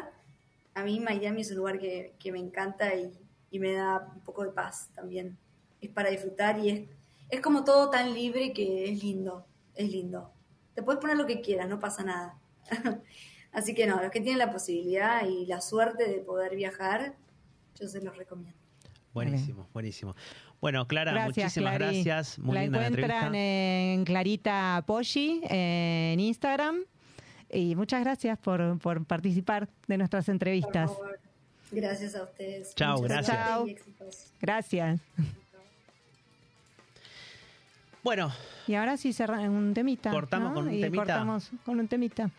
a 0.74 0.82
mí 0.82 0.98
Miami 0.98 1.42
es 1.42 1.52
un 1.52 1.58
lugar 1.58 1.78
que, 1.78 2.14
que 2.18 2.32
me 2.32 2.40
encanta 2.40 2.92
y, 2.96 3.12
y 3.52 3.60
me 3.60 3.74
da 3.74 4.10
un 4.12 4.22
poco 4.22 4.42
de 4.42 4.50
paz 4.50 4.90
también. 4.92 5.38
Es 5.80 5.88
para 5.90 6.10
disfrutar 6.10 6.58
y 6.58 6.68
es, 6.70 6.88
es 7.30 7.40
como 7.40 7.62
todo 7.62 7.90
tan 7.90 8.12
libre 8.12 8.52
que 8.52 8.90
es 8.90 9.04
lindo, 9.04 9.46
es 9.76 9.88
lindo. 9.88 10.32
Te 10.74 10.82
puedes 10.82 11.00
poner 11.00 11.16
lo 11.16 11.24
que 11.26 11.40
quieras, 11.40 11.68
no 11.68 11.78
pasa 11.78 12.02
nada. 12.02 12.38
Así 13.52 13.72
que 13.72 13.86
no, 13.86 14.02
los 14.02 14.10
que 14.10 14.20
tienen 14.20 14.38
la 14.38 14.50
posibilidad 14.50 15.24
y 15.24 15.46
la 15.46 15.60
suerte 15.60 16.08
de 16.08 16.18
poder 16.18 16.56
viajar, 16.56 17.14
yo 17.78 17.86
se 17.86 18.02
los 18.02 18.16
recomiendo. 18.16 18.58
Buenísimo, 19.14 19.68
buenísimo. 19.72 20.16
Bueno, 20.60 20.88
Clara, 20.88 21.12
Gracias, 21.12 21.36
muchísimas 21.36 21.76
Clary. 21.76 22.02
gracias. 22.02 22.38
Muy 22.40 22.54
la 22.56 22.62
linda 22.62 22.80
la 22.80 22.86
encuentran 22.88 23.26
entrevista. 23.26 23.38
en 23.38 24.04
Clarita 24.04 24.84
Poggi 24.86 25.40
en 25.44 26.18
Instagram. 26.18 26.84
Y 27.53 27.76
muchas 27.76 28.03
gracias 28.03 28.38
por, 28.38 28.78
por 28.78 29.05
participar 29.05 29.68
de 29.86 29.98
nuestras 29.98 30.24
Por 30.24 30.32
entrevistas. 30.34 30.90
favor. 30.90 31.18
Gracias 31.70 32.14
a 32.14 32.22
ustedes. 32.24 32.74
Chao, 32.74 33.00
Muchas 33.00 33.26
gracias. 33.28 33.82
Gracias. 34.40 35.00
Bueno, 38.03 38.32
Y 38.66 38.74
ahora 38.74 38.96
sí 38.96 39.12
cerramos 39.12 39.48
un 39.48 39.74
temita. 39.74 40.11
Cortamos 40.11 40.48
¿no? 40.50 40.55
con 40.57 40.68
un 40.68 40.74
y 40.74 40.80
temita. 40.80 41.05
cortamos 41.05 41.50
con 41.64 41.78
un 41.78 41.88
temita. 41.88 42.30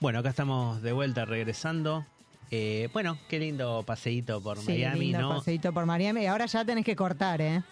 Bueno, 0.00 0.20
acá 0.20 0.30
estamos 0.30 0.80
de 0.82 0.92
vuelta 0.92 1.24
regresando. 1.24 2.06
Eh, 2.50 2.88
bueno, 2.92 3.18
qué 3.28 3.38
lindo 3.38 3.82
paseíto 3.84 4.40
por 4.42 4.58
Sí, 4.58 4.72
Miami, 4.72 5.00
lindo 5.00 5.20
¿no? 5.20 5.28
paseíto 5.36 5.72
por 5.72 5.86
Miami. 5.86 6.26
Ahora 6.26 6.46
ya 6.46 6.64
tenés 6.64 6.84
que 6.84 6.96
cortar, 6.96 7.40
¿eh? 7.40 7.62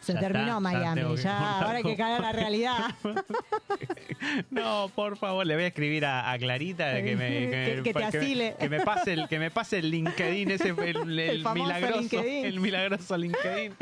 Se 0.00 0.14
Ya 0.14 0.20
terminó 0.20 0.46
está, 0.58 0.60
Miami. 0.60 1.02
Ya, 1.22 1.58
ahora 1.60 1.76
hay 1.78 1.82
que 1.82 1.96
caer 1.96 2.16
a 2.16 2.20
la 2.20 2.32
realidad. 2.32 2.76
No, 4.50 4.90
por 4.94 5.16
favor, 5.16 5.46
le 5.46 5.54
voy 5.54 5.64
a 5.64 5.66
escribir 5.68 6.04
a, 6.04 6.30
a 6.30 6.38
Clarita 6.38 7.02
que 7.02 7.16
me, 7.16 7.28
Que- 7.28 7.80
que 7.82 7.92
te 7.94 7.98
me- 7.98 8.04
asile. 8.04 8.54
que 8.58 8.68
me 8.68 8.80
pase 8.80 9.12
el 9.14 9.28
que 9.28 9.38
me 9.38 9.50
pase 9.50 9.78
el 9.78 9.90
LinkedIn 9.90 10.50
ese 10.50 10.68
el, 10.70 10.78
el 10.78 11.18
El 11.18 11.42
famoso 11.42 11.64
milagroso 11.64 12.00
LinkedIn. 12.00 12.44
el 12.44 12.60
milagroso 12.60 13.16
LinkedIn. 13.16 13.74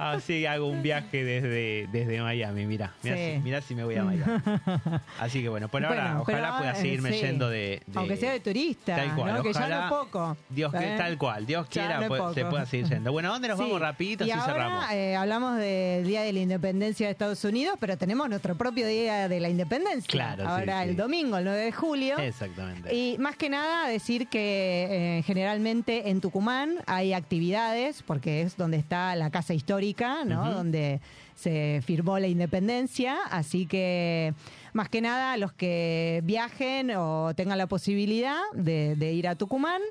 Así 0.00 0.44
hago 0.46 0.66
un 0.66 0.82
viaje 0.82 1.22
desde, 1.24 1.86
desde 1.92 2.20
Miami, 2.20 2.66
mira, 2.66 2.94
mira, 3.02 3.16
Sí. 3.16 3.32
si, 3.34 3.38
mira 3.40 3.60
si 3.60 3.74
me 3.74 3.84
voy 3.84 3.94
a 3.96 4.04
Miami. 4.04 4.42
Así 5.20 5.40
que 5.42 5.48
bueno, 5.48 5.68
por 5.68 5.84
ahora 5.84 6.20
ojalá 6.20 6.58
pueda 6.58 6.72
eh, 6.72 6.76
seguirme 6.76 7.12
sí. 7.12 7.20
yendo 7.20 7.48
de, 7.48 7.82
de- 7.86 7.98
Aunque 7.98 8.16
sea 8.16 8.32
de 8.32 8.40
turista, 8.40 8.96
Tal 8.96 9.14
cual, 9.14 9.34
¿no? 9.34 9.42
que 9.42 9.52
ya 9.52 9.68
no 9.68 9.88
poco. 9.88 10.36
Dios 10.48 10.72
que 10.72 10.94
¿eh? 10.94 10.96
tal 10.96 11.16
cual, 11.16 11.46
Dios 11.46 11.66
quiera 11.68 12.02
pues, 12.08 12.22
se 12.34 12.44
pueda 12.44 12.66
seguir 12.66 12.88
yendo. 12.88 13.12
Bueno, 13.12 13.28
¿a 13.28 13.32
dónde 13.32 13.48
nos 13.48 13.58
Sí. 13.58 13.64
vamos 13.64 13.80
rapidito 13.80 14.24
y 14.24 14.26
si 14.28 14.32
ahora, 14.32 14.46
cerramos? 14.46 14.84
eh, 14.92 15.14
hablamos 15.16 15.55
del 15.56 16.06
Día 16.06 16.22
de 16.22 16.32
la 16.32 16.40
Independencia 16.40 17.06
de 17.06 17.12
Estados 17.12 17.44
Unidos, 17.44 17.76
pero 17.80 17.96
tenemos 17.96 18.28
nuestro 18.28 18.54
propio 18.56 18.86
Día 18.86 19.28
de 19.28 19.40
la 19.40 19.48
Independencia. 19.48 20.08
Claro, 20.08 20.48
Ahora 20.48 20.82
sí. 20.82 20.90
el 20.90 20.96
domingo, 20.96 21.36
el 21.36 21.44
9 21.44 21.64
de 21.64 21.72
julio. 21.72 22.18
Exactamente. 22.18 22.94
Y 22.94 23.16
más 23.18 23.36
que 23.36 23.48
nada 23.48 23.88
decir 23.88 24.28
que 24.28 25.18
eh, 25.18 25.22
generalmente 25.24 26.10
en 26.10 26.20
Tucumán 26.20 26.76
hay 26.86 27.12
actividades, 27.12 28.02
porque 28.02 28.42
es 28.42 28.56
donde 28.56 28.76
está 28.76 29.14
la 29.16 29.30
casa 29.30 29.54
histórica, 29.54 30.24
¿no? 30.24 30.52
Donde 30.52 31.00
se 31.34 31.80
firmó 31.84 32.18
la 32.18 32.26
independencia. 32.26 33.16
Así 33.30 33.66
que 33.66 34.34
más 34.72 34.88
que 34.88 35.00
nada 35.00 35.36
los 35.36 35.52
que 35.52 36.20
viajen 36.24 36.90
o 36.96 37.32
tengan 37.34 37.58
la 37.58 37.66
posibilidad 37.66 38.40
de, 38.54 38.96
de 38.96 39.12
ir 39.12 39.28
a 39.28 39.34
Tucumán. 39.34 39.82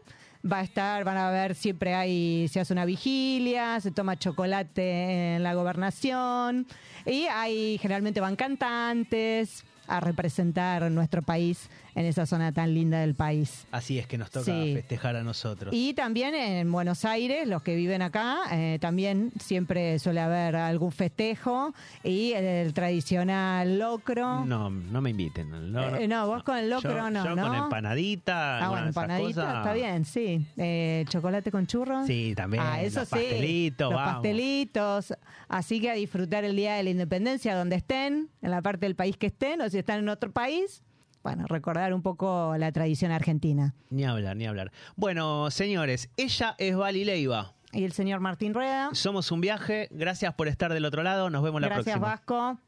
Va 0.49 0.59
a 0.59 0.61
estar, 0.61 1.03
van 1.03 1.17
a 1.17 1.31
ver, 1.31 1.55
siempre 1.55 1.95
hay, 1.95 2.47
se 2.49 2.59
hace 2.59 2.71
una 2.71 2.85
vigilia, 2.85 3.79
se 3.79 3.89
toma 3.89 4.15
chocolate 4.17 5.35
en 5.35 5.43
la 5.43 5.55
gobernación 5.55 6.67
y 7.03 7.25
hay, 7.25 7.79
generalmente 7.79 8.19
van 8.19 8.35
cantantes 8.35 9.63
a 9.87 9.99
representar 9.99 10.91
nuestro 10.91 11.23
país 11.23 11.69
en 11.95 12.05
esa 12.05 12.25
zona 12.25 12.51
tan 12.51 12.73
linda 12.73 12.99
del 12.99 13.15
país. 13.15 13.65
Así 13.71 13.97
es 13.97 14.05
que 14.07 14.17
nos 14.17 14.29
toca 14.29 14.45
Sí. 14.45 14.73
festejar 14.75 15.15
a 15.15 15.23
nosotros. 15.23 15.73
Y 15.73 15.93
también 15.93 16.35
en 16.35 16.71
Buenos 16.71 17.05
Aires, 17.05 17.47
los 17.47 17.61
que 17.63 17.75
viven 17.75 18.01
acá, 18.01 18.39
eh, 18.51 18.77
también 18.81 19.31
siempre 19.39 19.97
suele 19.99 20.19
haber 20.19 20.55
algún 20.57 20.91
festejo 20.91 21.73
y 22.03 22.33
el, 22.33 22.73
tradicional 22.73 23.79
locro. 23.79 24.45
No, 24.45 24.69
no 24.69 25.01
me 25.01 25.11
inviten. 25.11 25.71
No, 25.71 25.95
Eh, 25.95 26.07
no, 26.07 26.27
vos 26.27 26.43
con 26.43 26.57
el 26.57 26.69
locro 26.69 26.91
Yo- 26.91 27.09
no, 27.09 27.23
yo 27.23 27.35
¿no? 27.35 27.47
con 27.47 27.55
empanadita. 27.55 28.65
Ah, 28.65 28.69
bueno, 28.69 28.87
empanadita, 28.87 29.41
cosas. 29.41 29.57
está 29.57 29.73
bien, 29.73 30.05
sí. 30.05 30.45
Eh, 30.57 31.05
chocolate 31.09 31.51
con 31.51 31.65
churros. 31.67 32.05
Sí, 32.07 32.33
también. 32.35 32.63
Ah, 32.65 32.81
eso 32.81 32.99
los 33.01 33.09
sí. 33.09 33.15
pastelitos, 33.15 33.91
los 33.91 33.99
vamos. 34.01 34.13
pastelitos. 34.15 35.13
Así 35.47 35.79
que 35.79 35.89
a 35.91 35.93
disfrutar 35.93 36.43
el 36.43 36.55
Día 36.55 36.75
de 36.75 36.83
la 36.83 36.89
Independencia 36.89 37.55
donde 37.55 37.77
estén, 37.77 38.29
en 38.41 38.51
la 38.51 38.61
parte 38.61 38.85
del 38.85 38.95
país 38.95 39.17
que 39.17 39.27
estén, 39.27 39.61
o 39.61 39.69
si 39.69 39.77
están 39.77 39.99
en 39.99 40.09
otro 40.09 40.31
país. 40.31 40.83
Bueno, 41.25 41.47
recordar 41.47 41.91
un 41.95 42.03
poco 42.03 42.53
la 42.55 42.71
tradición 42.71 43.11
argentina. 43.11 43.73
Ni 43.89 44.03
hablar, 44.03 44.37
ni 44.37 44.45
hablar. 44.45 44.71
Bueno, 44.95 45.49
señores, 45.49 46.11
ella 46.17 46.53
es 46.59 46.77
Vali 46.77 47.03
Leiva. 47.03 47.55
Y 47.71 47.83
el 47.83 47.93
señor 47.93 48.19
Martín 48.19 48.53
Rueda. 48.53 48.91
Somos 48.93 49.31
un 49.31 49.41
viaje. 49.41 49.87
Gracias 49.89 50.35
por 50.35 50.47
estar 50.47 50.71
del 50.71 50.85
otro 50.85 51.01
lado. 51.01 51.31
Nos 51.31 51.41
vemos 51.41 51.61
la 51.61 51.67
Gracias, 51.67 51.97
próxima. 51.97 52.07
Vasco. 52.09 52.59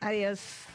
Adiós. 0.00 0.66